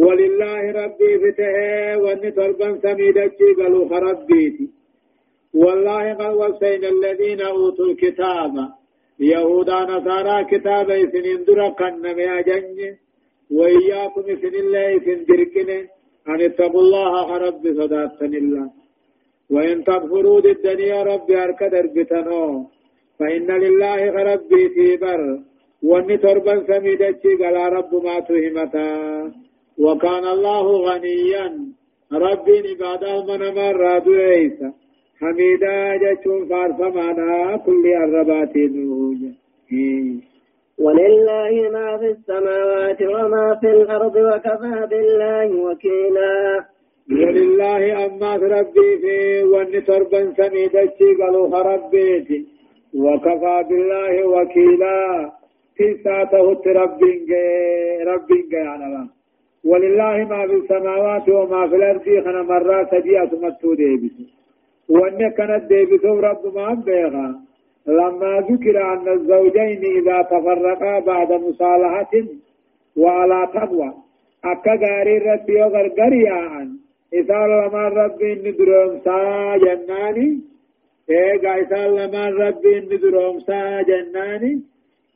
ولله 0.05 0.63
ربي 0.83 1.11
فتح 1.23 1.55
وان 2.03 2.23
طلبا 2.39 2.69
سميدتي 2.85 3.49
قالوا 3.59 3.89
خربيتي. 3.91 4.67
والله 5.63 6.05
قد 6.21 6.35
وصينا 6.41 6.89
الذين 6.97 7.41
أوتوا 7.41 7.87
الكتاب. 7.91 8.55
يهودا 9.21 9.79
نصارى 9.93 10.37
كتاب 10.53 10.89
سنين 11.13 11.45
درا 11.47 11.69
كنم 11.81 12.19
يا 12.29 12.41
جنج 12.49 12.79
وإياكم 13.57 14.27
سن 14.43 14.55
الله 14.63 14.89
سن 15.05 15.21
دركن 15.29 15.71
أن 16.31 16.41
اتقوا 16.49 16.83
الله 16.85 17.27
رب 17.47 17.65
صداتن 17.79 18.35
الله. 18.43 18.67
وإن 19.55 19.77
تكفروا 19.85 20.41
الدنيا 20.55 20.99
رب 21.13 21.29
أركد 21.31 21.73
أربتنو 21.83 22.45
فإن 23.19 23.49
لله 23.65 24.01
ربي 24.31 24.63
تيبر 24.77 25.21
واني 25.89 26.17
تربا 26.25 26.55
سميدتي 26.69 27.31
قال 27.41 27.57
رب 27.77 27.93
ما 28.05 28.17
تهمتا. 28.29 28.89
وكان 29.79 30.25
الله 30.25 30.67
غنيا. 30.89 31.49
ربي 32.13 32.57
عباده 32.69 33.25
من 33.29 33.55
مرة 33.55 33.99
دويسا 33.99 34.73
حميدا 35.21 35.97
جتون 35.97 36.49
فارفمانا. 36.49 37.57
كل 37.67 37.85
الربات 37.87 38.57
نوجا 38.57 39.33
ولله 40.79 41.71
ما 41.73 41.99
في 41.99 42.09
السماوات 42.17 43.03
وما 43.03 43.59
في 43.61 43.71
الأرض 43.71 44.17
وكفى 44.17 44.87
بالله 44.91 45.49
وكيلا. 45.67 46.65
ولله 47.11 48.07
أما 48.07 48.37
ربي 48.37 48.89
في 49.03 49.43
وان 49.43 49.85
تربا 49.85 50.35
سميدتي 50.37 51.09
قالوا 51.21 51.59
ربيتي 51.73 52.47
وكفى 52.95 53.65
بالله 53.69 54.15
وكيلا. 54.29 55.33
تساته 55.79 56.47
ربين 56.67 57.29
ربين 58.07 58.67
على 58.67 59.09
ولله 59.71 60.17
ما 60.31 60.47
في 60.47 60.55
السماوات 60.55 61.29
وما 61.29 61.69
في 61.69 61.77
الأرض 61.77 62.07
خنا 62.25 62.43
مرات 62.43 62.91
سجيئة 62.91 63.31
متو 63.43 63.75
ديبس 63.75 64.17
وأن 64.89 65.31
كانت 65.37 65.65
ديبس 65.73 66.05
رب 66.05 66.43
ما 66.55 66.75
بيغا. 66.87 67.29
لما 67.87 68.33
ذكر 68.51 68.77
أن 68.93 69.09
الزوجين 69.09 69.83
إذا 69.99 70.23
تفرقا 70.23 70.99
بعد 71.11 71.33
مصالحة 71.33 72.15
وعلى 72.97 73.49
تقوى. 73.55 73.91
أكا 74.45 74.75
غاري 74.83 75.19
ربي 75.19 75.57
وغرغريا 75.63 76.41
إذا 77.19 77.41
لما 77.53 77.85
ربي 77.89 78.31
ندروم 78.45 78.93
سا 79.05 79.19
جناني. 79.65 80.41
إيغا 81.11 81.53
إذا 81.63 81.83
لما 81.97 82.25
ربي 82.29 82.75
ندروم 82.91 83.37
سا 83.41 83.83
جناني. 83.89 84.53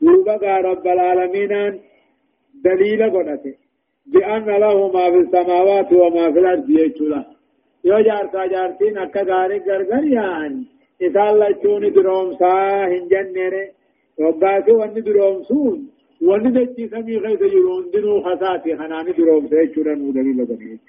يوبا 0.02 0.58
رب 0.68 0.86
العالمين 0.86 1.52
دليل 2.64 3.00
قدته 3.14 3.54
بأن 4.12 4.46
له 4.64 4.76
ما 4.94 5.10
في 5.10 5.18
السماوات 5.24 5.92
وما 5.92 6.32
في 6.32 6.38
الأرض 6.38 6.70
يجولا 6.70 7.24
يو 7.84 7.98
جارتا 8.06 8.46
جارتين 8.46 8.98
أكا 8.98 9.22
غاري 9.22 9.58
غرغر 9.66 10.04
يان 10.04 10.64
إسال 11.02 11.34
لچوني 11.40 11.90
دروم 11.96 12.28
سا 12.40 12.52
هنجننه 12.90 13.64
وقاسي 14.20 14.72
واني 14.72 15.00
دروم 15.00 15.42
سون. 15.48 15.78
واني 16.26 16.50
دچي 16.56 16.88
سمي 16.92 17.16
غيث 17.24 17.42
يرون 17.56 17.84
دنو 17.92 18.20
خساتي 18.24 18.76
خناني 18.76 19.12
دروم 19.18 19.48
سا 19.50 19.60
يجولا 19.62 19.94
نودلي 19.94 20.32
لغنيت 20.38 20.80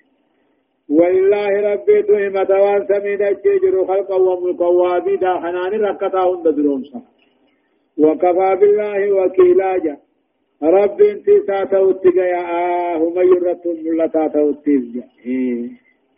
والله 0.97 1.51
ربي 1.67 1.97
تهمة 2.07 2.51
وان 2.63 2.81
سمي 2.89 3.13
دچي 3.21 3.53
جرو 3.63 3.85
خلقا 3.89 4.15
وملقا 4.15 4.67
وابدا 4.67 5.33
خناني 5.43 5.77
ركتا 5.85 6.21
هند 6.29 6.47
دروم 6.57 6.83
سا 6.83 7.01
وكفى 7.97 8.49
بالله 8.59 9.11
وكيلا 9.17 9.77
جا 9.83 9.95
رب 10.63 11.01
انتي 11.01 11.41
ساتوت 11.47 12.05
يا 12.05 12.97
هم 12.97 13.15
يرتم 13.19 13.75
ملتا 13.85 14.27
توت 14.27 14.67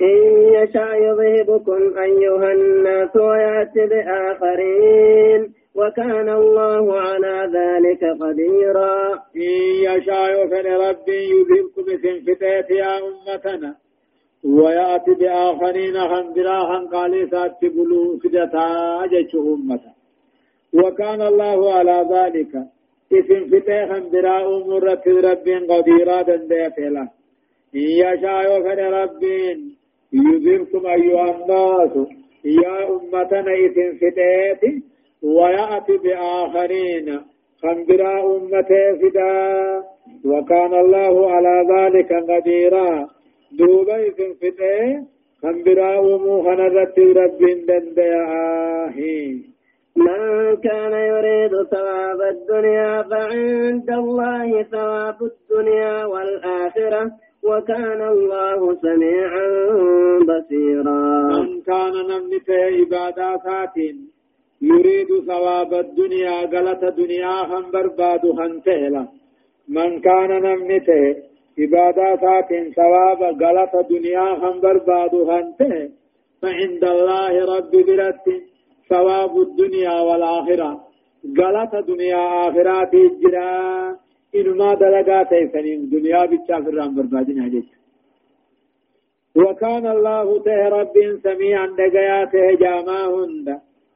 إن 0.01 0.19
يشاء 0.53 1.01
يذهبكم 1.03 1.97
أيها 1.97 2.51
الناس 2.51 3.15
ويأتي 3.15 3.85
بآخرين 3.85 5.53
وكان 5.75 6.29
الله 6.29 6.99
على 6.99 7.51
ذلك 7.57 8.03
قديرا. 8.21 9.13
إن 9.35 9.61
يشاء 9.87 10.47
فن 10.47 10.67
ربي 10.67 11.21
يذهبكم 11.33 11.85
سنفتات 12.03 12.71
يا 12.71 12.99
أمتنا 13.07 13.75
ويأتي 14.43 15.13
بآخرين 15.13 15.99
خندرا 16.11 16.59
خنقالي 16.59 17.27
سات 17.31 17.61
بلو 17.61 18.17
فدتا 18.17 19.05
جيش 19.11 19.35
أمتا 19.35 19.93
وكان 20.73 21.21
الله 21.21 21.73
على 21.73 22.07
ذلك 22.13 22.72
اسم 23.14 23.41
فتح 23.51 23.97
براء 24.11 24.68
مرت 24.68 25.07
رب 25.07 25.47
قديرا 25.70 26.22
دنديت 26.22 26.80
له 26.80 27.07
إن 27.76 27.88
يشاء 28.03 28.61
فن 28.61 28.80
رب 28.80 29.24
يذركم 30.14 30.88
أيها 30.88 31.28
الناس. 31.36 32.07
يا 32.45 32.78
أمتنا 32.95 33.53
اسم 33.66 33.89
فتات 34.01 34.64
ويأتي 35.24 35.97
بآخرين. 36.03 37.20
خنبرا 37.61 38.36
أمتي 38.36 38.84
فدا. 39.01 39.84
وكان 40.26 40.74
الله 40.74 41.32
على 41.32 41.55
ذلك 41.74 42.14
قديرا. 42.32 43.07
دوبا 43.51 44.07
اسم 44.07 44.34
فتح 44.41 45.01
خنبرا 45.41 45.99
أمو 45.99 46.43
خنرت 46.43 46.99
رب 46.99 47.39
دنديا 47.68 49.53
من 49.95 50.55
كان 50.55 50.93
يريد 50.93 51.63
ثواب 51.63 52.21
الدنيا 52.21 53.03
فعند 53.03 53.89
الله 53.89 54.63
ثواب 54.63 55.17
الدنيا 55.31 56.05
والآخرة 56.05 57.11
وكان 57.43 58.01
الله 58.01 58.75
سميعا 58.85 59.47
بصيرا. 60.29 61.01
من 61.39 61.61
كان 61.61 61.93
نمت 62.11 62.49
عبادات 62.49 63.45
يريد 64.61 65.09
ثواب 65.27 65.73
الدنيا 65.73 66.35
غلط 66.53 66.83
دنيا 66.85 67.35
هم 67.49 67.71
برباد 67.71 68.21
خنتهلا 68.37 69.07
من 69.69 69.99
كان 70.01 70.31
نمت 70.47 70.89
عبادات 71.59 72.49
ثواب 72.75 73.21
غلط 73.43 73.73
دنيا 73.89 74.27
هم 74.41 74.59
برباد 74.61 75.13
خنته 75.29 75.89
فعند 76.41 76.83
الله 76.83 77.33
رب 77.55 77.71
برته 77.87 78.53
ثواب 78.89 79.34
الدنيا 79.41 79.95
والآخرة. 80.07 80.71
غلط 81.39 81.75
دنيا 81.75 82.23
آخرات 82.47 82.93
الجرا 82.93 83.51
إنما 84.36 84.73
دلقات 84.73 85.31
سنين 85.53 85.89
دنيا 85.89 86.25
بالشافر 86.25 86.73
رام 86.73 86.95
بربادين 86.95 87.39
هجت 87.45 87.69
وكان 89.36 89.86
الله 89.95 90.39
ته 90.45 90.59
رب 90.77 90.95
سميعا 91.23 91.67
دقياته 91.67 92.45
جاما 92.63 93.01
هند. 93.15 93.47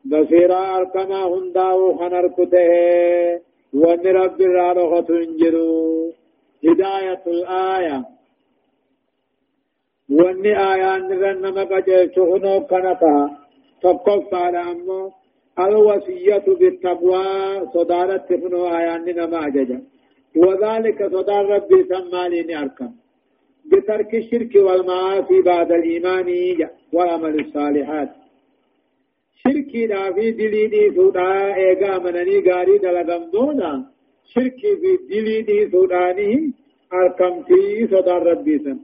بصيرا 0.06 0.62
أركما 0.78 1.22
هندا 1.34 1.70
وخنركته 1.72 2.70
وان 3.74 4.04
رب 4.22 4.42
الرارغة 4.42 5.10
انجرو 5.10 6.12
هداية 6.66 7.24
الآية. 7.28 7.98
وان 10.10 10.46
آيان 10.46 11.12
رنما 11.24 11.64
قد 11.64 11.88
شغنو 12.16 12.60
كنتها 12.70 13.47
تقف 13.84 14.34
على 14.34 14.58
أمه 14.72 15.12
الوصية 15.60 16.46
بالتقوى 16.60 17.24
صدارة 17.74 18.18
تفنو 18.18 18.62
آياننا 18.78 19.26
ما 19.26 19.50
ججا 19.50 19.80
وذلك 20.36 21.00
صدار 21.16 21.44
ربي 21.56 21.84
سمالين 21.92 22.58
أركم 22.58 22.92
بترك 23.72 24.16
الشرك 24.16 24.56
والمعاصي 24.56 25.42
بعد 25.42 25.72
الإيمان 25.72 26.28
وعمل 26.94 27.40
الصالحات 27.40 28.10
شركي 29.44 29.86
لا 29.88 30.14
في 30.14 30.32
دليدي 30.32 30.96
سودا 30.96 31.56
إيغا 31.56 31.98
منني 32.04 32.38
غاري 32.48 32.78
دلغم 32.78 33.24
دونا 33.34 33.86
شركي 34.34 34.72
في 34.82 34.92
دليدي 35.10 35.70
سوداني 35.72 36.54
أركم 36.94 37.44
في 37.44 37.88
صدار 37.92 38.24
ربي 38.32 38.60
سن 38.60 38.80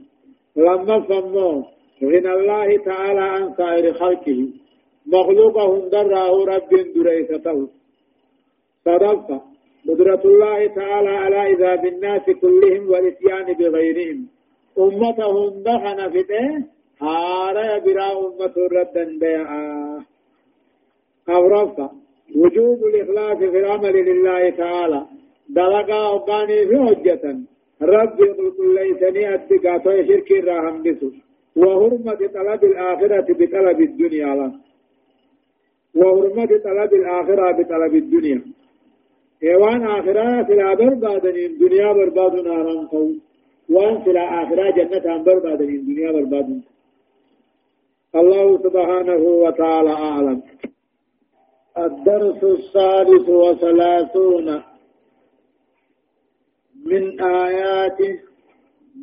لما 0.56 1.00
فمو 1.00 1.64
غنى 2.02 2.32
الله 2.38 2.76
تعالى 2.76 3.20
عن 3.20 3.54
سائر 3.58 3.92
خلقه 3.92 4.48
مخلوقهم 5.06 5.88
دراه 5.88 6.44
رب 6.44 6.70
دريسته 6.94 7.68
صدقت. 8.84 9.30
قدرة 9.88 10.22
الله 10.24 10.66
تعالى 10.66 11.08
على 11.08 11.52
إذا 11.52 11.74
بالناس 11.74 12.24
كلهم 12.42 12.88
والإتيان 12.90 13.52
بغيرهم. 13.52 14.28
أمتهم 14.78 15.62
دخن 15.62 15.98
فته 16.10 16.46
هارا 17.02 17.78
برا 17.78 18.12
أمة 18.12 18.56
ردا 18.72 19.18
بيعا 19.18 20.04
أورفت. 21.28 21.80
وجوب 22.36 22.84
الإخلاص 22.84 23.38
في 23.38 23.58
العمل 23.58 23.96
لله 24.10 24.50
تعالى. 24.50 25.06
دلقا 25.48 26.14
أقاني 26.16 26.66
في 26.68 26.76
حجة. 26.86 27.24
رب 27.82 28.20
يقول 28.20 28.74
ليس 28.74 29.02
نيأتك 29.02 29.64
شرك 29.84 30.30
راهم 30.48 30.82
بسو. 30.82 31.10
وهرمة 31.56 32.20
طلب 32.34 32.64
الآخرة 32.64 33.26
بطلب 33.38 33.80
الدنيا. 33.80 34.34
له 34.34 34.63
وحرمة 35.96 36.46
طلب 36.64 36.94
الآخرة 36.94 37.52
بطلب 37.52 37.94
الدنيا. 37.94 38.42
إيوان 39.42 39.82
آخرة 39.86 40.46
سلا 40.48 40.74
بربادنين 40.74 41.58
دنيا 41.58 41.92
برباد 41.92 42.34
نارا 42.34 42.86
قو 42.86 43.10
وان 43.70 44.04
سلا 44.04 44.42
آخرة 44.42 44.70
جنة 44.70 45.22
بربادنين 45.22 45.86
دنيا 45.86 46.12
برباد. 46.12 46.62
الله 48.14 48.58
سبحانه 48.58 49.22
وتعالى 49.44 49.90
أعلم. 49.90 50.42
الدرس 51.78 52.44
السادس 52.44 53.28
وثلاثون. 53.28 54.62
من 56.86 57.20
آياته 57.20 58.18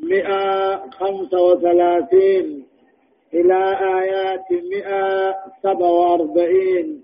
مئة 0.04 0.76
خمسة 0.90 1.42
وثلاثين. 1.42 2.71
إلى 3.34 3.62
آيات 4.00 4.48
مئة 4.52 5.34
سبعة 5.64 5.92
وأربعين 5.92 7.02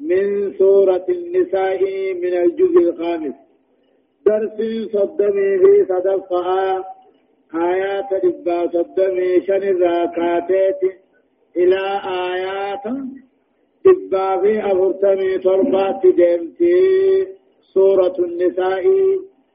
من 0.00 0.52
سورة 0.58 1.06
النساء 1.08 1.80
من 2.14 2.34
الجزء 2.42 2.78
الخامس. 2.88 3.34
درس 4.26 4.58
صدمي 4.92 5.58
في 5.58 5.84
صدفها 5.88 6.84
آيات 7.54 8.24
لبا 8.24 8.66
صدمي 8.66 9.40
شن 9.46 9.62
الراكاتات 9.62 10.80
إلى 11.56 11.82
آيات 12.32 12.86
لبا 13.86 14.40
في 14.40 14.66
أفرتمي 14.72 15.38
تربات 15.38 16.02
دمتي. 16.06 17.26
سورة 17.74 18.14
النساء 18.18 18.84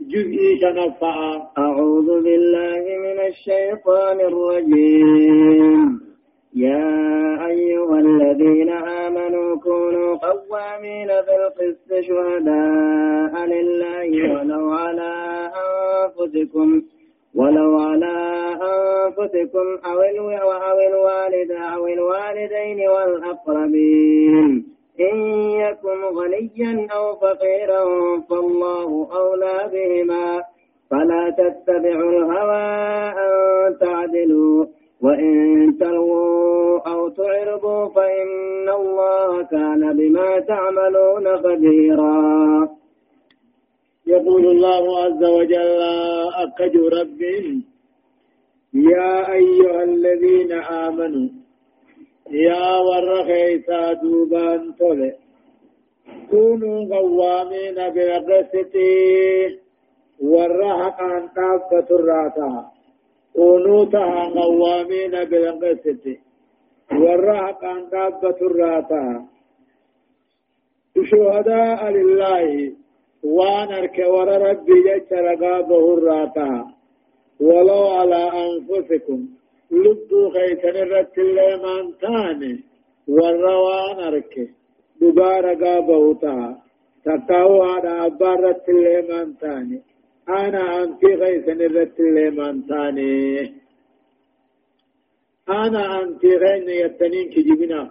جزء 0.01 0.57
شنفها 0.61 1.51
أعوذ 1.57 2.23
بالله 2.23 2.83
من 3.05 3.17
الشيطان 3.27 4.19
الرجيم. 4.19 6.08
يا 6.55 7.47
أيها 7.47 7.99
الذين 7.99 8.69
آمنوا 8.69 9.55
كونوا 9.55 10.15
قوامين 10.15 11.07
بالقسط 11.07 11.99
شهداء 11.99 13.45
لله 13.45 14.33
ولو 14.33 14.69
على 14.69 15.13
أنفسكم 15.55 16.81
ولو 17.35 17.79
على 17.79 18.15
أنفسكم 18.61 19.77
أو 19.85 20.01
أو 20.01 20.79
الوالد 20.79 21.51
أو 21.51 21.87
الوالدين 21.87 22.89
والأقربين. 22.89 24.65
إن 24.99 25.17
يكن 25.51 26.03
غنيا 26.03 26.87
أو 26.95 27.15
فقيرا 27.15 27.83
فالله 28.29 29.09
أولى 29.15 29.69
بهما. 29.73 30.43
فلا 30.91 31.35
تتبعوا 31.37 32.11
الهوى 32.11 32.69
أن 33.17 33.77
تعدلوا. 33.79 34.65
وإن 35.01 35.77
تلووا 35.79 36.79
أو 36.91 37.09
تعرضوا 37.09 37.89
فإن 37.89 38.69
الله 38.69 39.43
كان 39.43 39.97
بما 39.97 40.39
تعملون 40.39 41.37
خبيرا. 41.37 42.69
يقول 44.07 44.45
الله 44.45 44.99
عز 45.03 45.23
وجل 45.23 45.81
أكج 46.43 46.75
ربي 46.77 47.63
يا 48.73 49.33
أيها 49.33 49.83
الذين 49.83 50.51
آمنوا 50.51 51.29
يا 52.31 52.77
ورخيسا 52.77 53.93
دوبان 53.93 54.75
تولي 54.79 55.13
كونوا 56.31 56.95
قوامين 56.95 57.75
بالقسط 57.95 58.75
ورهق 60.21 61.01
عن 61.01 61.27
طافة 61.27 61.87
الراتها 61.95 62.71
كونوا 63.33 63.85
تها 63.85 64.29
قوامين 64.29 65.11
بالقسط 65.29 66.05
والرهق 66.91 67.65
عن 67.65 67.89
دابة 67.89 68.37
الراتا 68.41 69.25
شهداء 71.11 71.89
لله. 71.89 72.71
وانرك 73.23 73.97
ور 74.13 74.29
ربي 74.49 74.77
جت 74.85 75.13
رقابه 75.13 75.93
الراتا 75.93 76.65
ولو 77.39 77.87
على 77.87 78.23
أنفسكم. 78.45 79.19
لبوا 79.71 80.29
خيسن 80.29 80.75
الرت 80.85 81.17
الليمان 81.17 81.85
تاني. 82.01 82.63
والروان 83.07 83.99
أرك. 83.99 84.49
دبا 85.01 85.39
رقابه 85.39 86.13
تا 86.13 86.57
تقاو 87.05 87.61
على 87.61 88.05
أبار 88.05 88.39
رت 88.43 88.69
الليمان 88.69 89.37
تاني. 89.37 89.81
أنا 90.29 90.83
أنت 90.83 91.05
غيثن 91.05 91.61
الرت 91.61 91.99
اللي 91.99 92.29
مانتاني 92.29 93.53
أنا 95.49 96.01
أنت 96.01 96.25
غين 96.25 96.69
يتنين 96.69 97.29
كجبنا 97.29 97.89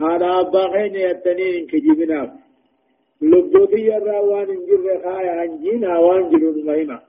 هذا 0.00 0.40
أبا 0.40 0.64
غين 0.74 0.94
يتنين 0.94 1.66
كجبنا 1.66 2.38
لبوتي 3.22 3.96
الروان 3.96 4.50
انجر 4.50 4.84
خايا 5.04 5.44
انجينا 5.44 5.98
وانجر 5.98 6.52
مهمة 6.68 7.00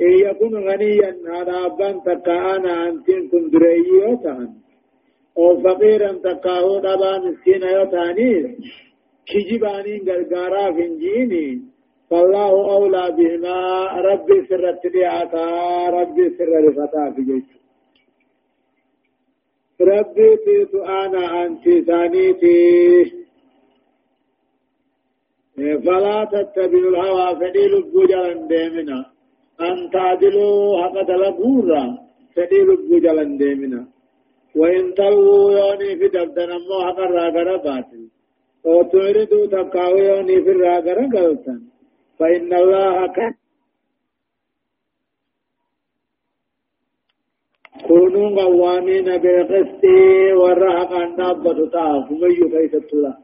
إن 0.00 0.12
يكون 0.26 0.54
غنيا 0.68 1.10
هذا 1.34 1.66
أبان 1.66 2.02
تكا 2.06 2.56
أنا 2.56 2.88
أنتين 2.88 3.28
كن 3.28 3.50
دريي 3.50 4.18
أو 5.38 5.62
فقيرا 5.62 6.12
تكا 6.12 6.50
هو 6.50 6.78
دبا 6.78 7.18
مسكين 7.18 7.62
يوتاني 7.62 8.58
كجبانين 9.28 10.00
غرغارا 10.08 10.72
فنجيني 10.72 11.62
فالله 12.10 12.50
أولى 12.76 13.04
بهما. 13.16 13.58
ربي 14.08 14.46
سر 14.48 14.68
التبيعتا 14.68 15.46
ربي 15.88 16.24
سر 16.36 16.50
رفتا 16.66 17.04
في 17.16 17.22
جيش. 17.22 17.48
ربي 19.80 20.36
تيت 20.44 20.74
أنا 20.74 21.44
أنت 21.44 21.64
ثانيتي 21.86 22.58
فلا 25.84 26.24
تتبعوا 26.32 26.90
الهوى 26.90 27.28
فديل 27.40 27.72
البجلا 27.76 28.32
ديمنا. 28.48 28.98
أن 29.60 29.90
تعدلوا 29.92 30.82
حق 30.82 30.96
تلقورا 31.02 31.84
فديل 32.34 32.70
البجلا 32.70 33.22
ديمنا. 33.22 33.86
وإن 34.56 34.94
تلووا 34.94 35.50
يوني 35.52 35.90
في 35.98 36.08
دبدنا 36.08 36.56
مو 36.66 36.76
حق 36.86 36.98
الراغر 37.00 37.56
باطل. 37.56 38.02
وتعرضوا 38.64 39.46
تقاوي 39.46 40.00
يوني 40.00 40.36
في 40.44 40.50
الراغر 40.50 40.98
قلتن. 41.14 41.60
فإن 42.18 42.54
الله 42.54 43.06
كان 43.06 43.34
كونوا 47.86 48.42
قوامين 48.42 49.04
بالقسط 49.16 49.84
والرحق 50.40 50.92
عن 50.92 51.16
نابة 51.16 51.68
تاف 51.70 52.10
ومن 52.12 52.30
يكيس 52.30 52.74
التلا 52.74 53.18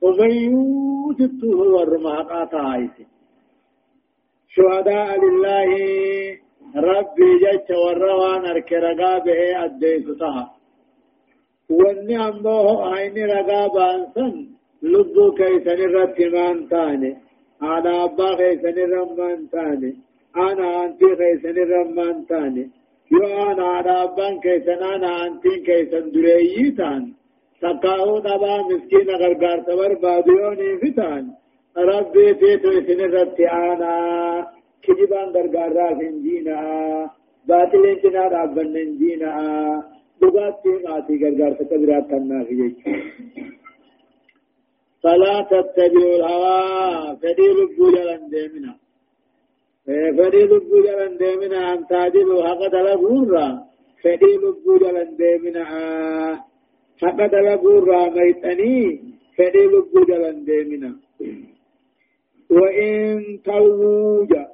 ومن 0.00 0.30
يوتته 0.30 1.56
والرمحق 1.74 2.44
تايس 2.44 2.96
شهداء 4.48 5.08
لله 5.24 5.70
ربي 6.76 7.30
جج 7.42 7.68
والروان 7.84 8.46
أركرقا 8.46 9.18
به 9.18 9.64
الديس 9.64 10.06
تها 10.20 10.56
واني 11.70 12.16
امه 12.28 12.94
عين 12.94 13.16
رقا 13.30 13.66
بانسن 13.74 14.34
لبو 14.82 15.32
كيسن 15.34 15.78
الرتمان 15.88 16.68
تاني. 16.68 17.31
أنا 17.62 18.04
أبا 18.04 18.36
خيسن 18.36 18.78
الرمان 18.86 19.40
تاني 19.52 19.92
أنا 20.36 20.84
أنتي 20.84 21.08
خيسن 21.20 21.56
الرمان 21.64 22.26
تاني 22.26 22.70
يو 23.12 23.26
أنا 23.50 23.80
أنا 23.80 23.94
أبان 24.04 24.40
كيسن 24.40 24.82
أنا 24.94 25.26
أنتي 25.26 25.54
كيسن 25.66 26.10
دريي 26.14 26.70
تان 26.78 27.02
تقاو 27.60 28.18
دبا 28.18 28.54
مسكين 28.68 29.08
غرغار 29.20 29.58
تبر 29.66 29.92
باديوني 30.02 30.70
فتان 30.82 31.24
ربي 31.88 32.34
تيتو 32.40 32.70
اسن 32.78 33.00
رتي 33.14 33.46
أنا 33.48 33.92
كجبان 34.84 35.28
غرغار 35.34 35.72
راكن 35.78 36.14
جينا 36.22 36.58
باطلين 37.48 37.96
جنا 38.02 38.24
رابن 38.34 38.74
جينا 38.98 39.32
دغاتي 40.20 40.72
ماتي 40.84 41.14
غرغار 41.22 41.52
تكبرات 41.58 42.10
تنا 42.10 42.44
في 42.44 42.54
فلا 45.02 45.36
تتبعوا 45.50 46.14
الهوى. 46.16 47.16
فدي 47.22 47.46
لبو 47.58 47.84
جلن 47.90 48.22
ديمنا. 48.34 48.72
فدي 50.18 50.42
لبو 50.50 50.76
جلن 50.86 51.16
ديمنا. 51.16 51.72
أن 51.72 51.86
تعدلوا 51.86 52.42
حق 52.48 52.62
تلقورا 52.74 53.48
فدي 54.02 54.32
لبو 54.42 54.72
جلن 54.82 55.10
ديمنا. 55.16 55.64
حق 57.02 57.18
تلقورا 57.26 58.00
ميتني. 58.16 58.76
فدي 59.36 59.62
لبو 59.72 59.98
جلن 60.08 60.44
ديمنا. 60.44 60.92
وإن 62.50 62.92
توجا 63.44 64.44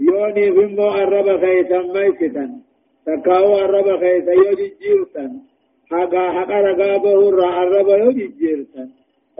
يوني 0.00 0.46
فمو 0.52 0.88
الرب 1.02 1.28
خيسا 1.42 1.78
ميستا 1.94 2.46
تكاو 3.06 3.58
الرب 3.64 3.88
خيسا 4.00 4.32
يوجي 4.32 4.68
جيرتا. 4.80 5.24
حقا 5.90 6.24
حقا 6.36 6.60
رقابه 6.60 7.12
الرب 7.62 7.88
يوجي 7.88 8.26
جيرتا. 8.40 8.84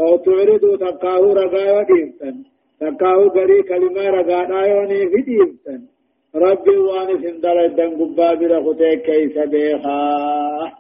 أو 0.01 0.17
تعرضوا 0.17 0.77
تقاو 0.77 1.33
رقا 1.33 1.65
وديمتن 1.79 2.37
تقاو 2.81 3.29
غري 3.29 3.63
كلمة 3.63 4.11
رقا 4.11 4.45
دايوني 4.45 5.01
في 5.11 5.23
ديمتن 5.23 5.81
ربي 6.35 6.77
واني 6.77 7.15
سندر 7.23 7.65
الدن 7.65 7.91
قبا 8.01 8.35
برخوتي 8.35 8.97
كيس 8.97 9.39
بيخا 9.39 10.73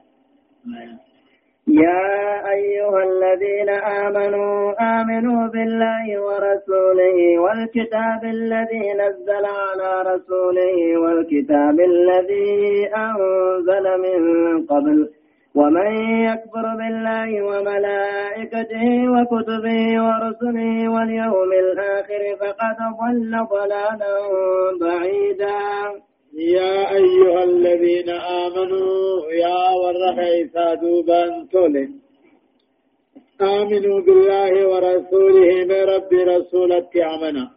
يا 1.68 2.50
أيها 2.52 3.02
الذين 3.10 3.68
آمنوا 4.04 4.74
آمنوا 5.00 5.48
بالله 5.48 6.04
ورسوله 6.26 7.38
والكتاب 7.38 8.24
الذي 8.24 8.92
نزل 9.02 9.44
على 9.44 9.90
رسوله 10.10 10.98
والكتاب 10.98 11.80
الذي 11.80 12.88
أنزل 12.96 13.84
من 14.04 14.20
قبل 14.66 15.10
ومن 15.59 15.90
يكفر 16.28 16.66
بالله 16.80 17.30
وملائكته 17.48 18.86
وكتبه 19.14 19.82
ورسله 20.07 20.88
واليوم 20.94 21.50
الآخر 21.64 22.22
فقد 22.40 22.78
ضل 23.00 23.32
ضلالا 23.54 24.14
بعيدا. 24.80 25.61
يا 26.57 26.76
أيها 27.00 27.42
الذين 27.44 28.11
آمنوا 28.44 29.32
يا 29.44 29.61
ورخيسا 29.82 30.74
دوبا 30.74 31.22
تولي. 31.52 31.88
آمنوا 33.40 34.00
بالله 34.07 34.52
ورسوله 34.70 35.50
من 35.70 35.80
رب 35.94 36.12
رسولك 36.12 36.92
عمنا 36.96 37.50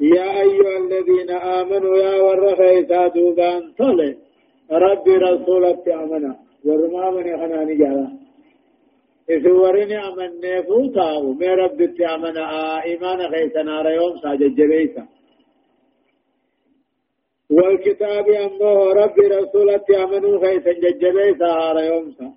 يا 0.00 0.28
أيها 0.44 0.76
الذين 0.84 1.30
آمنوا 1.30 1.96
يا 1.96 2.14
ورخيسا 2.26 3.08
دوبا 3.08 3.52
تولي. 3.78 4.16
رب 4.72 5.06
رسولك 5.08 5.88
عمنا 5.88 6.43
ورما 6.64 7.10
من 7.10 7.36
خناني 7.40 7.74
جالا 7.74 8.08
إذا 9.30 9.52
ورني 9.52 9.98
أمن 10.08 10.30
نفوتاو 10.44 11.32
من 11.40 11.48
رب 11.48 11.94
تعمنا 11.98 12.44
إيمان 12.84 13.18
خيسنا 13.32 13.82
ريوم 13.82 14.18
ساجد 14.22 14.54
جبيسا 14.58 15.04
والكتاب 17.50 18.28
أمه 18.28 18.92
رب 19.02 19.18
رسولك 19.18 19.88
أمنوا 20.04 20.34
خيسا 20.44 20.72
ججبي 20.72 21.34
سهار 21.38 21.76
يومسا 21.90 22.28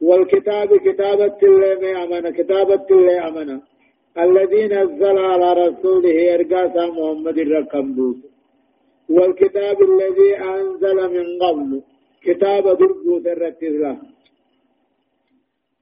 والكتاب 0.00 0.76
كتابة 0.86 1.38
الله 1.42 2.04
أمنا 2.04 2.30
كتابة 2.30 2.86
الله 2.90 3.28
أمنا 3.28 3.60
الذي 4.18 4.62
نزل 4.66 5.18
على 5.18 5.48
رسوله 5.52 6.34
إرقاسا 6.34 6.86
محمد 6.86 7.38
الرقم 7.38 8.14
والكتاب 9.16 9.78
الذي 9.90 10.30
أنزل 10.54 10.96
من 11.14 11.26
قبل 11.42 11.82
كتاب 12.26 12.64
درقوس 12.80 13.26
الرتزله 13.34 13.96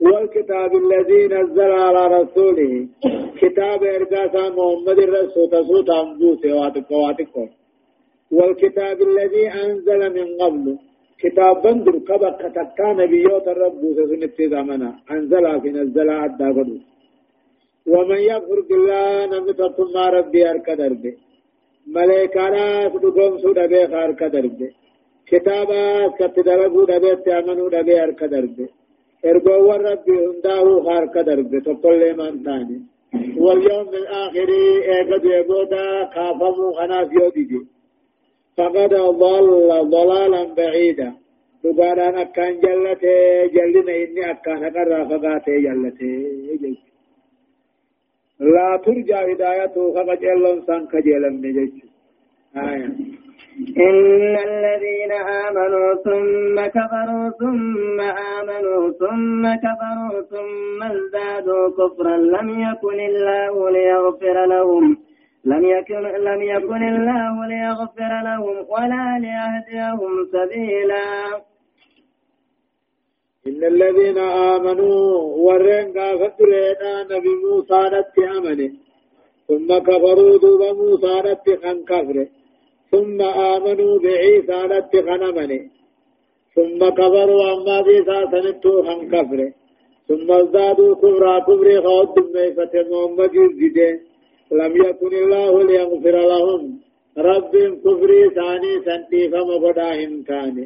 والكتاب 0.01 0.71
الذي 0.85 1.23
نزل 1.35 1.71
على 1.85 2.03
رسوله. 2.17 2.73
كتاب 3.43 3.81
إرقاسا 3.85 4.45
محمد 4.57 4.99
الرسول 5.07 5.47
تسوط 5.51 5.91
أنبوس 5.91 6.43
واتك 6.59 6.91
واتك. 6.91 7.35
والكتاب 8.37 8.99
الذي 9.11 9.45
أنزل 9.65 10.01
من 10.17 10.27
قبل. 10.41 10.67
كتاب 11.23 11.55
بندر 11.63 11.95
كبا 12.09 12.31
كتكا 12.41 12.89
نبيوت 13.01 13.47
الرب 13.55 13.83
سنت 14.11 14.39
زمنا 14.55 14.91
أنزل 15.11 15.45
في 15.63 15.69
نزل 15.77 16.09
عدا 16.11 16.49
قدو. 16.57 16.79
ومن 17.93 18.21
يغفر 18.31 18.61
بالله 18.69 19.27
نمتكم 19.33 19.87
ما 19.95 20.05
ربي 20.17 20.51
أركدر 20.51 20.93
به 21.03 21.15
ملائكانا 21.97 22.65
سدقوم 22.93 23.35
سودا 23.43 23.67
بيخ 23.73 23.91
أركدر 24.07 24.47
به 24.59 24.71
كتابا 25.31 26.09
كتدربو 26.19 26.85
دبي 26.85 27.17
تأمنو 27.25 27.69
دبي 27.69 27.95
أركدر 28.05 28.45
به 28.57 28.69
ارجو 29.31 29.71
ربي 29.87 30.15
هنداه 30.27 30.99
أركدر 30.99 31.41
به 31.51 31.59
تقول 31.67 32.01
من 32.19 32.43
تاني 32.45 32.79
واليوم 33.45 33.89
الآخر 34.03 34.49
ايقظ 34.93 35.25
يبودا 35.37 35.85
كافمو 36.15 36.73
خناف 36.79 37.13
يودي 37.13 37.61
فقد 38.57 38.95
ضل 39.23 39.71
ضلالا 39.95 40.43
بعيدا 40.59 41.13
دقانا 41.65 42.23
أكان 42.23 42.61
جلته 42.61 43.47
جلنا 43.55 43.95
إني 44.03 44.31
أكان 44.31 44.63
قرى 44.75 45.01
فقاته 45.11 45.55
جلته 45.67 46.13
لا 48.41 48.69
ترجع 48.85 49.21
هدايته 49.31 49.95
فقد 49.95 50.19
جلن 50.21 50.63
سانك 50.67 50.93
جلن 51.07 51.35
نجج 51.45 51.75
آية 52.57 52.89
إن 53.59 54.37
الذين 54.37 55.13
آمنوا 55.47 55.95
ثم 55.95 56.67
كفروا 56.67 57.31
ثم 57.41 58.01
آمنوا 58.01 58.93
ثم 58.93 59.55
كفروا 59.55 60.23
ثم 60.33 60.83
ازدادوا 60.83 61.69
كفرا 61.71 62.17
لم 62.17 62.49
يكن 62.61 63.01
الله 63.01 63.71
ليغفر 63.71 64.47
لهم 64.47 64.99
لم 65.45 65.65
يكن 65.65 66.03
لم 66.29 66.43
يكن 66.43 66.83
الله 66.83 67.47
ليغفر 67.47 68.13
لهم 68.29 68.57
ولا 68.69 69.19
ليهديهم 69.25 70.13
سبيلا. 70.33 71.09
إن 73.47 73.65
الذين 73.65 74.19
آمنوا 74.19 75.19
قافت 75.97 76.41
لنا 76.41 77.03
نبي 77.11 77.35
موسى 77.45 77.81
نتي 77.93 78.39
أمنه 78.39 78.71
ثم 79.49 79.79
كفروا 79.79 80.39
دوب 80.39 80.63
موسى 80.77 81.23
نتي 81.27 81.57
خن 81.57 81.85
كفره 81.85 82.38
ثم 82.91 83.23
آمنوا 83.23 83.99
بعيسى 83.99 84.59
نتي 84.73 85.03
خن 85.03 85.23
أمنه 85.23 85.63
ثم 86.55 86.81
كفروا 86.99 87.43
أما 87.53 87.77
عيسى 87.87 88.19
سنتو 88.33 88.83
خن 88.87 89.01
كفره 89.13 89.53
ثم 90.09 90.29
ازدادوا 90.33 90.95
كفرا 91.03 91.39
كفر 91.49 91.69
خود 91.85 92.17
ميفة 92.35 92.75
محمد 92.91 93.35
الزدين 93.35 93.97
لم 94.61 94.73
يكن 94.87 95.13
الله 95.23 95.63
ليغفر 95.63 96.17
لهم. 96.33 96.81
رب 97.19 97.53
كفري 97.85 98.31
ثاني 98.39 98.73
سنتي 98.87 99.29
فما 99.33 99.57
قداهم 99.65 100.23
كان. 100.23 100.57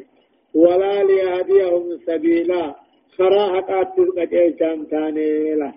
ولا 0.55 1.03
ليهديهم 1.03 1.83
سبيلا. 2.07 2.75
خراحة 3.17 3.61
قاتل 3.61 4.25
كان 4.59 5.17
له 5.61 5.73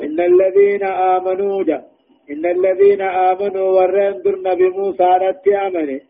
إن 0.00 0.20
الذين 0.20 0.84
آمنوا 0.84 1.62
جا 1.62 1.91
إن 2.30 2.46
الذين 2.46 3.02
آمنوا 3.02 3.68
ورين 3.76 4.22
درن 4.24 4.54
بموسى 4.54 5.10
رتي 5.22 5.56
أمني 5.56 6.00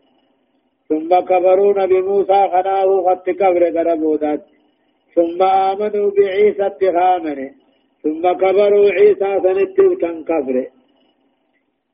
ثم 0.89 1.11
كفرون 1.21 1.87
بموسى 1.87 2.41
خناه 2.53 2.89
خط 3.07 3.27
كبر 3.31 3.63
قربودات 3.77 4.43
ثم 5.15 5.43
آمنوا 5.43 6.11
بعيسى 6.17 6.67
اتخامني 6.67 7.49
ثم 8.03 8.23
كفروا 8.33 8.91
عيسى 8.97 9.31
سنتل 9.45 9.95
كان 10.03 10.25
كفر. 10.25 10.57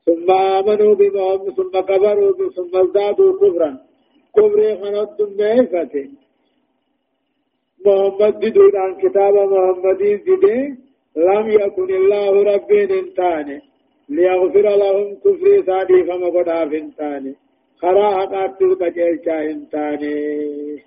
ثم 0.05 0.31
آمنوا 0.31 0.93
بمحمد 0.99 1.49
ثم 1.57 1.73
كفروا 1.89 2.49
ثم 2.55 2.73
ازدادوا 2.83 3.31
كفرا. 3.41 3.71
كفر 4.35 4.59
خنط 4.81 5.21
ميفته 5.39 6.07
محمد 7.85 8.39
دون 8.55 8.75
عن 8.75 8.95
كتاب 9.03 9.33
محمد 9.53 9.97
دي 9.97 10.77
لم 11.15 11.45
يكن 11.49 11.89
الله 11.99 12.43
ربي 12.53 12.99
انتاني 12.99 13.68
ليغفر 14.09 14.61
لهم 14.61 15.15
كفر 15.15 15.63
سادي 15.65 16.03
فما 16.03 16.29
قد 16.29 16.73
انتاني 16.73 17.35
خراها 17.81 18.25
قاتل 18.25 18.75
قجيشا 18.75 19.51
انتاني. 19.51 20.83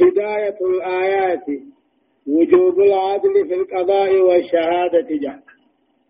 هداية 0.00 0.58
الآيات 0.60 1.46
وجوب 2.26 2.80
العدل 2.80 3.48
في 3.48 3.54
القضاء 3.54 4.20
والشهادة 4.20 5.08
جاء 5.10 5.38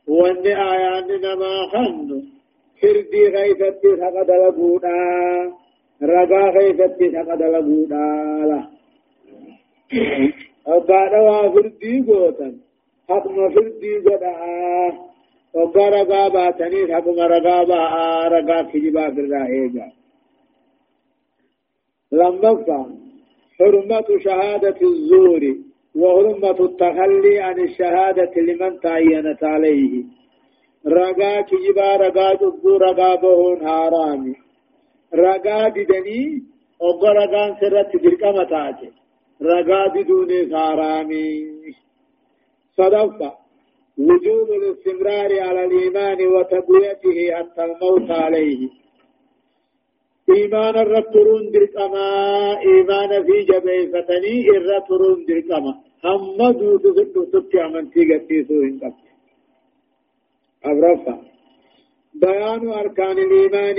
وأن 0.09 0.46
آيان 0.46 1.09
نما 1.20 1.66
خن 1.72 2.22
فردي 2.82 3.28
غيثتي 3.28 3.96
سقد 3.96 4.30
لبودا. 4.30 4.99
رقا 6.03 6.51
غيثتي 6.51 7.11
سقد 7.12 7.42
لبودا 7.42 8.07
لا. 8.49 8.68
وقال 10.66 11.12
وفردي 11.28 12.05
قوتا. 12.07 12.67
حكم 13.09 13.48
فردي 13.54 13.98
قدا 13.98 14.34
وقا 15.54 15.88
رقا 15.88 16.28
باتني 16.28 16.94
حكم 16.94 17.20
رقا 17.20 17.64
با 17.64 17.78
رقا 18.28 18.62
كجبا 18.62 19.11
في 19.14 19.20
الرائجا 19.20 19.92
لما 22.12 22.50
حرمة 23.59 24.18
شهادة 24.24 24.78
الزور 24.82 25.42
وحرمة 25.96 26.59
التخلي 26.61 27.38
عن 27.40 27.61
الشهادة 27.61 28.32
لمن 28.36 28.80
تعينت 28.80 29.44
عليه 29.44 30.04
رقا 30.86 31.40
كجبا 31.40 31.96
رقا 31.96 32.34
جبو 32.34 32.76
رقا 32.76 33.14
بهون 33.14 33.68
حرامي 33.68 34.34
رقا 35.14 35.68
ددني 35.68 36.42
وقا 36.80 37.12
رقا 37.12 37.56
سرت 37.61 37.96
متاته 38.24 38.90
رقا 39.42 39.88
بدون 39.94 40.56
حرامي 40.56 41.48
صدفة 42.78 43.30
وجوب 43.98 44.48
الاستمرار 44.58 45.30
على 45.46 45.64
الإيمان 45.64 46.18
وتقويته 46.34 47.18
حتى 47.36 47.62
الموت 47.64 48.10
عليه. 48.10 48.68
إيمان 50.36 50.74
الرترون 50.84 51.50
درقما 51.50 52.06
إيمان 52.70 53.10
في 53.26 53.36
جبيفتني 53.50 54.48
الرترون 54.58 55.24
درقما 55.28 55.72
هم 56.04 56.38
دوت 56.60 56.82
سدو 56.96 57.24
تبتع 57.32 57.68
من 57.68 57.90
تيغتي 57.90 58.44
سوهن 58.48 58.80
قبت 58.82 59.06
أبرفا 60.64 61.14
بيان 62.22 62.68
أركان 62.82 63.18
الإيمان 63.18 63.78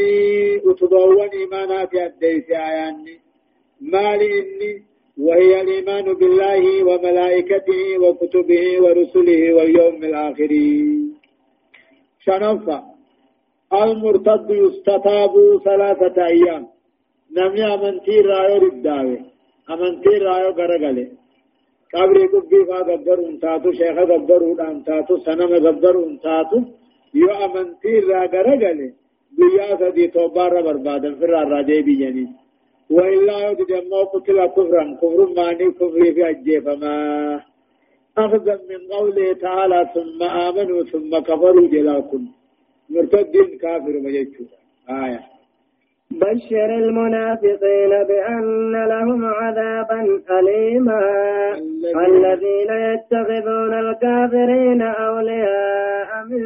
أتضوان 0.69 1.29
إيمانات 1.39 1.93
الديس 1.93 2.47
آياني 2.67 3.15
مال 3.81 4.21
إني 4.39 4.71
وهي 5.25 5.61
الإيمان 5.61 6.05
بالله 6.19 6.63
وملائكته 6.87 7.81
وكتبه 8.03 8.65
ورسله 8.83 9.41
واليوم 9.55 10.03
الآخر. 10.09 10.51
شنفا 12.25 12.79
المرتد 13.81 14.49
يستتاب 14.63 15.33
ثلاثة 15.67 16.17
أيام. 16.25 16.63
نمني 17.35 17.63
أمنتي 17.73 18.15
رأيو 18.29 18.57
رداوي. 18.63 19.17
أمنتي 19.73 20.13
رأيو 20.25 20.49
غرغلي. 20.59 21.05
قبري 21.93 22.25
قبي 22.33 22.59
فا 22.69 22.79
غبر 22.87 23.19
انتاتو 23.29 23.69
شيخ 23.79 23.97
غبر 24.09 24.41
انتاتو 24.71 25.13
سنم 25.25 25.51
غبر 25.65 25.95
انتاتو. 26.09 26.57
يو 27.21 27.29
أمنتي 27.45 27.93
را 28.07 28.21
غرغلي. 28.33 28.89
بيا 29.37 29.67
سدي 29.79 30.07
توبار 30.07 30.53
بربادا 30.65 31.09
فرار 31.19 31.47
راجي 31.53 31.81
بيجاني 31.87 32.25
وإلا 32.91 33.37
يوجد 33.47 33.71
قتل 34.13 34.45
كفرا. 34.45 34.97
كفر 35.01 35.33
ماني 35.37 35.71
كفر 35.71 36.13
في 36.13 36.29
أجيفما 36.29 36.95
أخذا 38.17 38.59
من 38.69 38.81
قوله 38.91 39.33
تعالى 39.33 39.89
ثم 39.93 40.23
آمنوا 40.23 40.83
ثم 40.83 41.19
كفروا 41.19 41.67
جلاكم. 41.67 42.21
مرتد 42.89 43.35
كافر 43.61 43.93
مجيشو 44.05 44.43
آية. 44.89 45.19
بشر 46.11 46.69
المنافقين 46.83 48.03
بأن 48.09 48.71
لهم 48.71 49.25
عذابا 49.25 50.21
أليما. 50.39 51.01
الذين 52.07 52.71
يتخذون 52.89 53.73
الكافرين 53.73 54.81
أولياء 54.81 56.09
من 56.29 56.43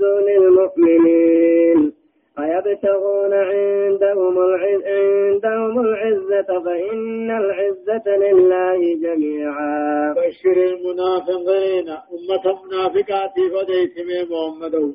دون 0.00 0.28
المؤمنين. 0.28 1.92
أيبتغون 2.38 3.34
عندهم 3.34 4.38
العز 4.38 4.82
عندهم 5.76 5.80
العزة 5.80 6.60
فإن 6.64 7.30
العزة 7.30 8.16
لله 8.16 8.94
جميعا. 8.94 10.14
بشر 10.14 10.56
المنافقين 10.56 11.88
أمة 11.88 12.64
منافقات 12.64 13.34
فديت 13.52 13.94
محمد. 14.30 14.94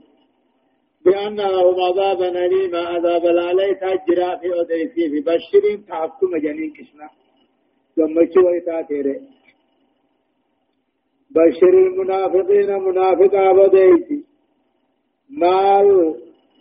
بأن 1.06 1.36
لهم 1.36 1.76
عذابا 1.82 2.46
أليما 2.46 2.80
عذاب 2.80 3.26
العلي 3.26 3.76
تجرى 3.76 4.40
في 4.40 4.62
أديسي 4.62 5.10
في 5.10 5.20
بشر 5.20 5.84
تحكم 5.88 6.38
جنين 6.38 6.74
كشنا. 6.74 7.10
لما 7.98 8.22
شوي 8.34 8.60
تاتيري 8.60 9.22
بشر 11.32 11.74
المنافقين 11.88 12.80
منافقا 12.80 13.52
بديتي 13.52 14.24
مال 15.30 16.16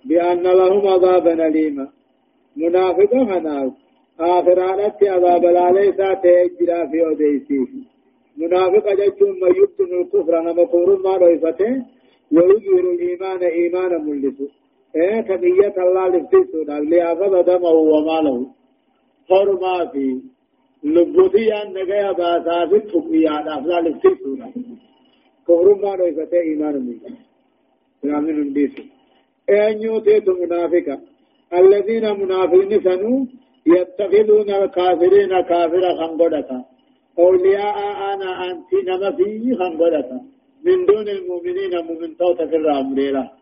بأن 0.05 0.43
لهم 0.43 0.87
عذابا 0.89 1.47
أليما. 1.47 1.89
منافقا 2.57 3.23
هناك 3.23 3.90
آخرانت 4.21 5.05
عذاب 5.15 5.45
العلي 5.45 5.93
تجرى 5.93 6.81
في 6.91 6.99
أديسي 7.11 7.61
منافق 8.37 8.87
جتون 9.01 9.33
ما 9.41 9.49
يبتن 9.49 9.91
الكفر 10.01 10.35
نما 10.41 10.65
كفر 10.65 10.91
ما 11.05 11.15
ريفته 11.25 11.71
ويظهر 12.35 12.85
الإيمان 12.93 13.41
إيمانا 13.59 13.99
ملسو۔ 13.99 14.47
إيه 15.01 15.21
كنية 15.29 15.77
الله 15.85 16.05
لفتسو 16.15 16.61
ليأخذ 16.91 17.33
دمه 17.49 17.75
وماله 17.93 18.39
حرما 19.29 19.77
في 19.93 20.07
لبوتي 20.85 21.47
أن 21.61 21.69
نجايا 21.77 22.13
باساس 22.13 22.71
تقويا 22.93 23.35
أفضل 23.55 23.83
لفتسو۔ 23.87 24.31
كفر 25.47 25.67
ما 25.83 25.93
ريفته 25.97 26.41
إيمانا 26.49 26.79
ملسو۔ 26.87 27.15
رامن 28.05 28.37
انديسو 28.45 28.83
أين 29.51 29.77
يوتيت 29.83 30.29
منافقا 30.29 30.97
الذين 31.61 32.05
منافقين 32.23 32.73
سنو 32.85 33.27
يتخذون 33.67 34.51
الكافرين 34.51 35.41
كافرا 35.41 35.91
خنقودتا 36.01 36.65
أولياء 37.19 37.77
أنا 38.13 38.31
أنت 38.51 38.71
نما 38.89 39.11
فيه 39.17 39.55
خنقودتا 39.55 40.21
من 40.65 40.87
دون 40.87 41.09
المؤمنين 41.09 41.73
مؤمن 41.89 42.17
توتا 42.17 42.47
في 42.47 42.57
الرامريلا 42.57 43.41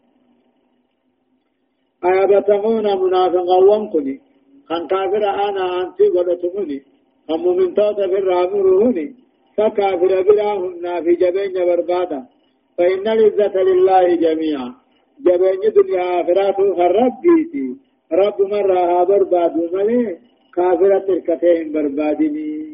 أيبتغون 2.05 2.87
منافقا 3.03 3.57
وانكني. 3.69 4.21
خان 4.69 4.87
كافر 4.87 5.25
أنا 5.49 5.83
أنتي 5.83 6.07
ودتمني 6.17 6.83
هم 7.31 7.41
مؤمن 7.43 7.75
توتا 7.75 8.07
في 8.07 8.19
الرامروني 8.19 9.15
فكافر 9.57 10.23
براهن 10.23 11.05
في 11.05 11.13
جبين 11.23 11.55
بربادا. 11.67 12.21
فإن 12.79 13.09
العزة 13.09 13.55
لله 13.69 14.15
جميعا. 14.15 14.75
جبين 15.27 15.61
دنيا 15.77 16.21
آخرات 16.21 16.57
خربيتي 16.79 17.67
رب 18.13 18.43
مرة 18.43 19.05
برباد 19.05 19.57
ملي 19.73 20.17
كافرة 20.55 21.07
الكتين 21.09 21.73
بربادني. 21.73 22.69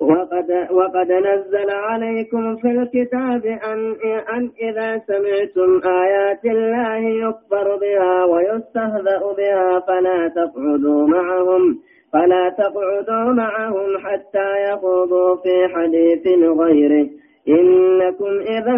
وقد, 0.00 0.50
وقد 0.70 1.12
نزل 1.12 1.70
عليكم 1.70 2.56
في 2.56 2.70
الكتاب 2.70 3.46
أن, 3.46 3.96
أن 4.36 4.50
إذا 4.62 4.98
سمعتم 5.06 5.80
آيات 5.88 6.44
الله 6.44 6.96
يكفر 6.96 7.76
بها 7.76 8.24
ويستهزأ 8.24 9.32
بها 9.38 9.80
فلا 9.80 10.28
تقعدوا 10.28 11.06
معهم 11.06 11.78
فلا 12.12 12.48
تقعدوا 12.58 13.32
معهم 13.32 13.98
حتى 13.98 14.72
يخوضوا 14.72 15.36
في 15.36 15.74
حديث 15.74 16.26
غيره. 16.58 17.08
إنكم 17.48 18.40
إذا 18.40 18.76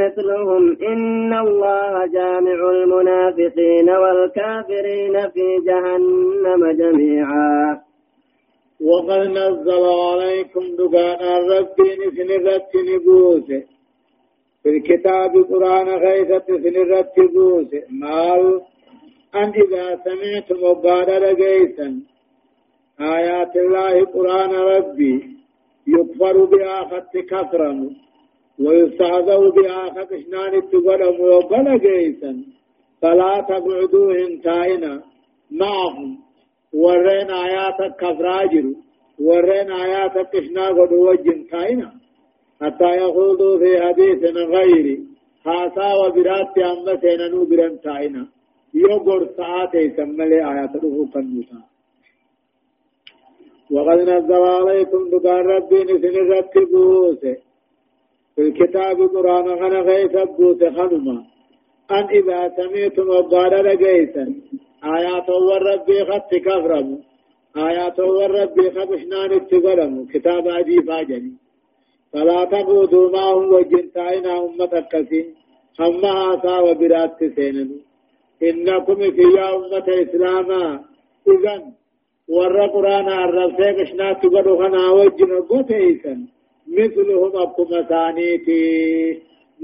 مثلهم 0.00 0.76
إن 0.82 1.32
الله 1.38 2.06
جامع 2.06 2.70
المنافقين 2.70 3.90
والكافرين 3.90 5.30
في 5.30 5.58
جهنم 5.66 6.70
جميعا. 6.70 7.80
وقد 8.80 9.20
نزل 9.20 9.84
عليكم 9.84 10.60
دقانا 10.78 11.38
ربي 11.38 11.88
نسنرت 12.06 12.70
نبوسه 12.88 13.64
في 14.62 14.68
الكتاب 14.68 15.32
قرآن 15.50 15.88
غيثة 15.88 16.46
سنرت 16.46 17.20
بوسه 17.34 17.82
مال 17.90 18.60
أن 19.34 19.52
إذا 19.62 20.00
سمعتم 20.04 20.62
وقال 20.62 21.22
لقيتا 21.22 22.00
آيات 23.00 23.56
الله 23.56 24.04
قرآن 24.04 24.50
ربي. 24.54 25.37
يكفر 25.94 26.44
بها 26.44 26.84
خط 26.90 27.14
كفرم 27.30 27.78
ويستعذوا 28.64 29.50
بها 29.50 29.82
خط 29.94 30.10
شنان 30.14 30.54
التقلم 30.54 31.20
وقال 31.20 31.80
قيتا 31.80 32.32
فلا 33.02 33.40
تقعدوا 33.48 34.12
انتائنا 34.26 35.02
معهم. 35.50 36.18
ورين 36.72 37.30
آيات 37.30 37.80
كفراجر 38.00 38.66
ورين 39.20 39.70
آيات 39.72 40.16
كشنا 40.32 40.68
قد 40.68 40.92
وجن 40.92 41.44
كاينا 41.50 41.92
حتى 42.60 42.90
يخوضوا 43.02 43.58
في 43.58 43.70
حديث 43.84 44.22
غير. 44.54 44.86
خاصا 45.44 45.88
وبرات 46.00 46.58
أما 46.58 47.00
سيننو 47.00 47.44
برن 47.50 47.76
كاينا 47.84 48.26
يوغر 48.74 49.20
ساعات 49.36 49.74
يسمى 49.74 50.24
آيات 50.24 50.76
روح 50.82 51.10
كنوتا 51.14 51.60
وقد 53.70 53.98
نزل 53.98 54.42
عليكم 54.58 55.10
دكان 55.10 55.46
ربي 55.46 55.84
نسن 55.84 56.16
رتبوس 56.32 57.20
في 58.34 58.42
الكتاب 58.42 58.96
قرآن 59.14 59.48
غنى 59.48 59.80
غيث 59.80 60.14
بوس 60.36 60.64
خنما 60.76 61.24
أن 61.90 62.04
إذا 62.18 62.52
سمعتم 62.56 63.08
وقال 63.08 63.64
لقيتا 63.64 64.34
آيات 64.84 65.28
والرب 65.28 65.88
خط 66.08 66.34
كفرم. 66.34 66.98
آيات 67.56 68.00
والرب 68.00 68.56
خبشنان 68.76 69.32
اتقرم 69.32 70.06
كتاب 70.12 70.48
عجيب 70.48 70.90
آجني 70.90 71.32
فلا 72.12 72.44
تقودوا 72.44 73.10
معهم 73.10 73.52
وجنتائنا 73.52 74.38
أمة 74.44 74.86
كثير 74.92 75.26
أما 75.80 76.34
آسا 76.34 76.58
وبرات 76.58 77.18
سينن. 77.36 77.70
إنكم 78.42 78.98
في 79.16 79.26
أمة 79.54 79.88
إسلاما. 80.02 80.84
إذن 81.28 81.62
ور 82.28 82.66
قرآن 82.74 83.08
عرب 83.08 83.50
سيقشنا 83.56 84.12
تقروا 84.12 84.58
خنا 84.60 84.90
وجن 84.98 85.32
قتيسا 85.50 86.14
مثلهم 86.78 87.32
أبو 87.44 87.62
مسانيتي 87.72 88.62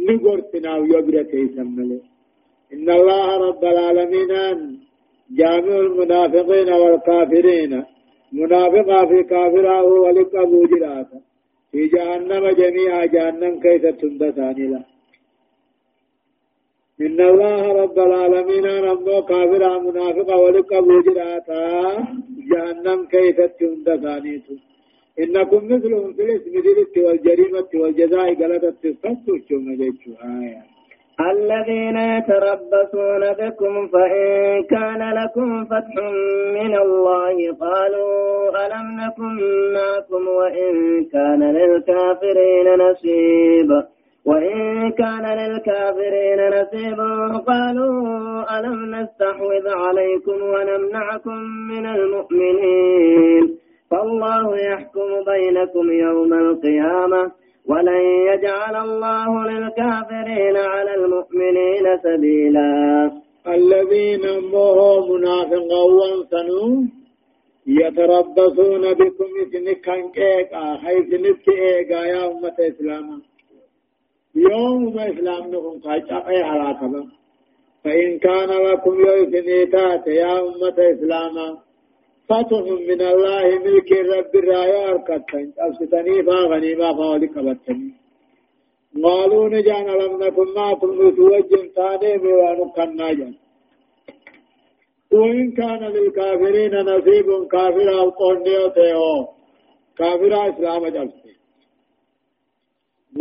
نقرتنا 0.07 0.77
ويبرتيسا 0.77 1.63
ملي 1.77 2.01
إن 2.75 2.91
الله 2.99 3.27
رب 3.47 3.65
العالمين 3.65 4.31
جامع 5.39 5.77
المنافقين 5.87 6.69
والكافرين 6.73 7.73
منافقا 8.33 9.07
في 9.07 9.23
كافرا 9.23 9.81
هو 9.81 10.05
ولك 10.05 10.35
أبو 10.35 10.67
جراتا. 10.67 11.19
في 11.73 11.87
جهنم 11.87 12.45
جميعا 12.49 13.05
جهنم 13.05 13.61
كيف 13.61 13.87
تندساني 14.01 14.67
له 14.73 14.85
إن 17.07 17.21
الله 17.21 17.63
رب 17.83 17.99
العالمين 17.99 18.67
رمو 18.87 19.23
كافرا 19.23 19.79
منافقا 19.79 20.37
ولك 20.45 20.73
أبو 20.73 21.01
جراتا 21.07 21.63
جهنم 22.51 22.99
كيف 23.15 23.39
تندساني 23.59 24.43
إنكم 25.23 25.65
مثلهم 25.65 26.13
في 26.13 26.23
الاسم 26.23 26.53
دلت 26.67 26.95
والجريمة 27.05 27.71
والجزاء 27.75 28.35
تصفوا 28.83 29.39
شو 29.49 29.57
مجيشو 29.67 30.11
آيات 30.25 30.75
الذين 31.21 31.97
يتربصون 31.97 33.33
بكم 33.33 33.89
فإن 33.89 34.63
كان 34.63 35.13
لكم 35.15 35.65
فتح 35.65 35.95
من 36.55 36.75
الله 36.77 37.53
قالوا 37.61 38.67
ألم 38.67 38.87
نكن 39.01 39.35
معكم 39.75 40.29
وإن 40.29 41.05
كان 41.05 41.43
للكافرين 41.57 42.67
نصيب. 42.79 43.71
وإن 44.27 44.91
كان 44.91 45.25
للكافرين 45.39 46.41
نصيب 46.57 47.01
قالوا 47.47 48.59
ألم 48.59 48.95
نستحوذ 48.95 49.69
عليكم 49.69 50.43
ونمنعكم 50.43 51.39
من 51.71 51.87
المؤمنين؟ 51.87 53.59
فالله 53.91 54.57
يحكم 54.59 55.09
بينكم 55.27 55.91
يوم 55.93 56.33
القيامة 56.35 57.33
ولن 57.67 58.03
يجعل 58.31 58.77
الله 58.77 59.51
للكافرين 59.51 60.57
على 60.57 60.95
المؤمنين 60.95 61.99
سبيلا. 62.03 63.11
الذين 63.47 64.25
هم 64.27 64.55
منافقا 65.13 65.83
وانسنوا 65.99 66.87
يتربصون 67.67 68.93
بكم 68.95 69.25
إذنك 69.43 69.89
إيقا 70.19 70.77
حيث 70.77 71.15
نبك 71.15 71.49
إيقا 71.49 72.05
يا 72.05 72.27
أمة 72.27 72.55
إسلاما 72.61 73.21
يوم 74.35 74.99
إسلام 74.99 75.43
نكم 75.53 75.81
قاچا 75.85 76.29
أي 76.29 76.43
على 76.43 76.75
كبا 76.81 77.03
فإن 77.85 78.19
كان 78.19 78.49
لكم 78.49 78.95
يوسنيتات 79.01 80.07
يا 80.07 80.41
أمة 80.41 80.79
إسلاما 80.79 81.59
فتح 82.29 82.65
من 82.89 83.01
الله 83.13 83.59
ملك 83.65 83.93
رب 83.93 84.35
الرايا 84.35 84.89
أركتن 84.89 85.53
أبستني 85.59 86.23
فاغنيما 86.23 86.93
فاولك 86.99 87.39
بطني 87.39 87.95
قالوا 89.05 89.49
نجان 89.49 89.87
لم 89.87 90.13
نكن 90.23 90.49
معكم 90.57 90.91
نتوجه 91.09 91.63
ثاني 91.77 92.19
بوانو 92.19 92.67
كنا 92.77 93.13
جان 93.13 93.35
وإن 95.13 95.53
كان 95.53 95.83
للكافرين 95.95 96.75
نصيب 96.91 97.29
كافر 97.53 97.89
أو 97.99 98.11
قرنيو 98.11 98.71
كافر 99.99 100.33
إسلام 100.49 100.87
جلسي. 100.89 101.34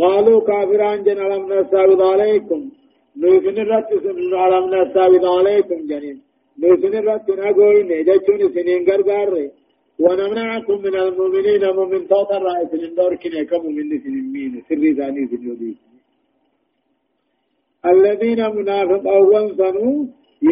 قالوا 0.00 0.40
كافران 0.48 0.98
جن 1.06 1.18
ألم 1.26 1.42
نستعوذ 1.52 2.02
عليكم 2.12 2.60
نوفن 3.22 3.56
الرد 3.64 3.90
سنن 4.04 4.32
ألم 4.44 4.64
نستعوذ 4.74 5.24
عليكم 5.38 5.78
جنين 5.90 6.18
نوفن 6.62 6.94
الرد 7.00 7.28
نقوي 7.40 7.82
نجتون 7.90 8.40
سنين 8.54 8.80
غرغار 8.88 9.32
ونمنعكم 10.04 10.76
من 10.84 10.94
المؤمنين 11.04 11.64
ومن 11.78 12.02
توت 12.10 12.30
الرأي 12.38 12.64
سنين 12.72 12.94
دور 12.98 13.14
كنه 13.22 13.42
كمؤمن 13.50 13.90
سنين 14.04 14.26
مين 14.34 14.52
سري 14.68 14.90
ثاني 14.98 15.22
سنين 15.30 15.76
الذين 17.92 18.40
منافق 18.56 19.04
أول 19.18 19.46
سنو 19.58 19.88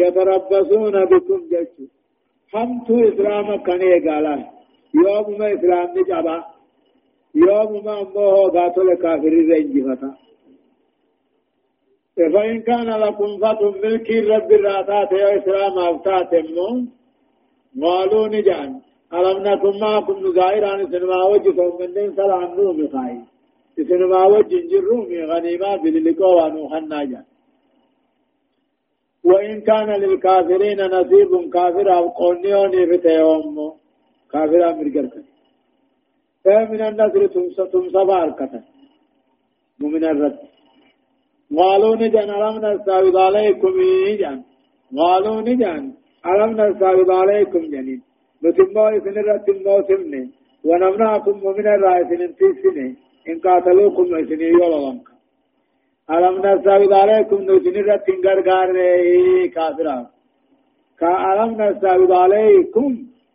يتربصون 0.01 0.95
بكم 1.11 1.41
جيش 1.51 1.73
همتو 2.53 2.95
إسلام 3.09 3.47
كنه 3.67 3.93
قالا 4.05 4.35
يوم 5.03 5.27
ما 5.39 5.47
إسلام 5.55 5.87
نجابا 5.97 6.52
يوم 7.35 7.85
ما 7.85 8.01
أمه 8.01 8.49
قاتل 8.55 8.93
كافر 9.03 9.33
رنجفتا 9.49 10.11
فإن 12.33 12.61
كان 12.61 12.89
لكم 13.03 13.37
فتح 13.37 13.61
ملك 13.83 14.09
رب 14.11 14.51
الراتات 14.51 15.11
يا 15.11 15.37
إسلام 15.37 15.79
أفتات 15.79 16.33
مو 17.75 17.87
قالوا 17.89 18.27
نجان. 18.27 18.71
ألم 19.13 19.37
نكن 19.47 19.79
معكم 19.79 20.17
نزائران 20.27 20.79
سنما 20.91 21.23
وجه 21.23 21.57
من 21.79 21.93
دين 21.93 22.09
سلام 22.15 22.49
نومي 22.57 22.87
خاي. 22.93 23.17
سنما 23.89 24.25
وجه 24.25 24.59
جرومي 24.71 25.19
غنيمات 25.31 25.79
بللقوا 25.83 26.43
ونوحنا 26.43 27.03
جان. 27.03 27.25
وإن 29.23 29.61
كان 29.61 29.89
للكافرين 30.01 30.79
نصيب 30.95 31.31
كافر 31.53 31.87
أو 31.97 32.05
قونيوني 32.19 32.81
فتيوم 32.89 33.55
كافر 34.31 34.61
أمر 34.69 34.87
قرقل 34.95 35.23
فمن 36.45 36.81
النصر 36.89 37.21
تمسى 37.33 37.63
تمسى 37.73 38.01
باركة 38.13 38.53
ومن 39.83 40.03
الرد 40.03 40.39
قالوا 41.57 41.95
نجان 41.95 42.29
ألم 42.37 42.55
نستعوذ 42.65 43.17
عليكم 43.27 43.73
جان 44.21 44.39
قالوا 44.99 45.41
نجان 45.47 45.83
ألم 46.31 46.51
نستعوذ 46.61 47.11
عليكم 47.21 47.61
جنين 47.73 48.01
نتمو 48.43 48.87
إذن 48.87 49.17
الرد 49.23 49.47
موسمني 49.67 50.23
ونمنعكم 50.67 51.35
ومن 51.45 51.67
الرائسين 51.75 52.21
انتسني 52.27 52.87
إن 53.29 53.37
قاتلوكم 53.45 54.07
إذن 54.21 54.41
يولوانك 54.41 55.07
ألم 56.15 56.35
نستعوذ 56.45 56.93
عليكم 57.03 57.39
نجن 57.49 57.75
الرد 57.83 58.07
غرغار 58.25 58.69
كافرا 59.55 59.97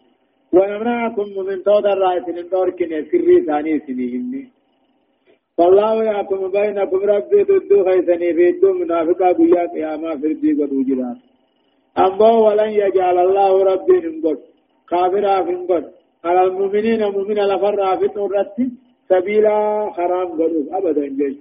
ونمنعكم 0.52 1.26
من 1.46 1.62
تود 1.62 1.86
الرائسين 1.86 2.48
دوركن 2.48 3.06
سري 3.10 3.40
ثاني 3.46 3.78
سنين 3.78 4.50
فالله 5.58 6.04
يحكم 6.04 6.50
بينكم 6.50 6.96
ربي 6.96 7.42
ضد 7.42 7.70
خيسني 7.88 8.34
في 8.34 8.48
الدم 8.48 8.76
منافقا 8.80 9.32
قيا 9.32 9.66
قياما 9.66 10.16
في 10.16 10.26
الدين 10.26 10.62
قد 10.62 10.72
وجدات 10.72 11.16
أما 11.98 12.30
ولن 12.30 12.70
يجعل 12.70 13.18
الله 13.18 13.64
ربي 13.64 14.22
كافرا 14.88 15.42
في 15.44 15.52
نقول 15.52 15.84
على 16.24 16.42
المؤمنين 16.42 17.04
مؤمن 17.04 17.34
لفر 17.34 17.96
في 17.96 18.06
الرد 18.16 18.70
سبيلا 19.08 19.90
حرام 19.96 20.28
قلوب 20.28 20.68
أبدا 20.72 21.06
جيش 21.06 21.36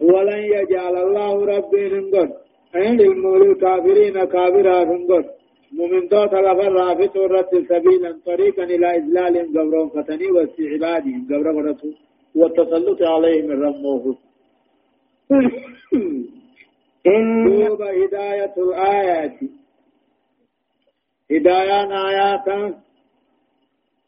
ولن 0.00 0.38
يجعل 0.38 0.96
الله 0.96 1.44
ربي 1.44 1.88
نقول 2.74 2.82
أين 2.82 2.98
للكافرين 3.42 4.24
كافرا 4.24 4.84
في 4.84 4.92
نقول 5.02 5.24
مؤمن 5.72 6.08
دوت 6.08 6.34
لفر 6.34 6.96
في 6.96 7.18
الرد 7.18 7.66
سبيلا 7.68 8.20
طريقا 8.26 8.64
إلى 8.64 8.96
إذلال 8.96 9.34
قبرهم 9.54 9.88
فتني 9.88 10.26
واستعبادهم 10.26 11.26
قبر 11.30 11.52
قرته 11.56 11.94
والتسلط 12.34 13.02
عليهم 13.02 13.50
الرموه 13.50 14.16
دوب 17.70 17.82
هداية 17.82 18.54
الآيات. 18.58 19.38
هداية 21.30 21.80
آيات. 22.08 22.74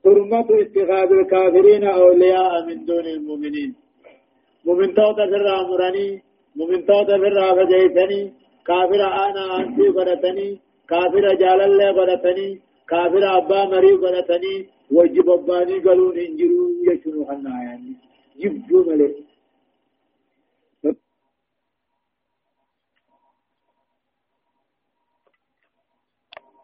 حرمة 0.05 0.49
اتخاذ 0.63 1.11
الكافرين 1.13 1.85
أولياء 1.85 2.67
من 2.67 2.85
دون 2.85 3.07
المؤمنين. 3.07 3.75
مؤمن 4.65 4.95
توتا 4.95 5.27
في 5.31 5.37
الرامراني 5.41 6.23
مؤمن 6.57 6.87
توتا 6.87 7.19
في 7.19 7.27
الرافجيتني 7.27 8.42
كافر 8.69 9.03
آنا 9.27 9.45
أنتي 9.61 9.87
قرتني 9.97 10.49
كافر 10.91 11.25
جال 11.43 11.61
الله 11.69 11.89
قرتني 11.99 12.49
كافر 12.91 13.23
أبا 13.39 13.61
مري 13.73 13.93
قرتني 14.03 14.55
وجب 14.97 15.29
أباني 15.37 15.77
قالون 15.85 16.19
انجرون 16.27 16.73
يشنو 16.89 17.21
حنا 17.29 17.53
يعني 17.67 17.93
جبجو 18.41 18.79
ملك 18.89 19.15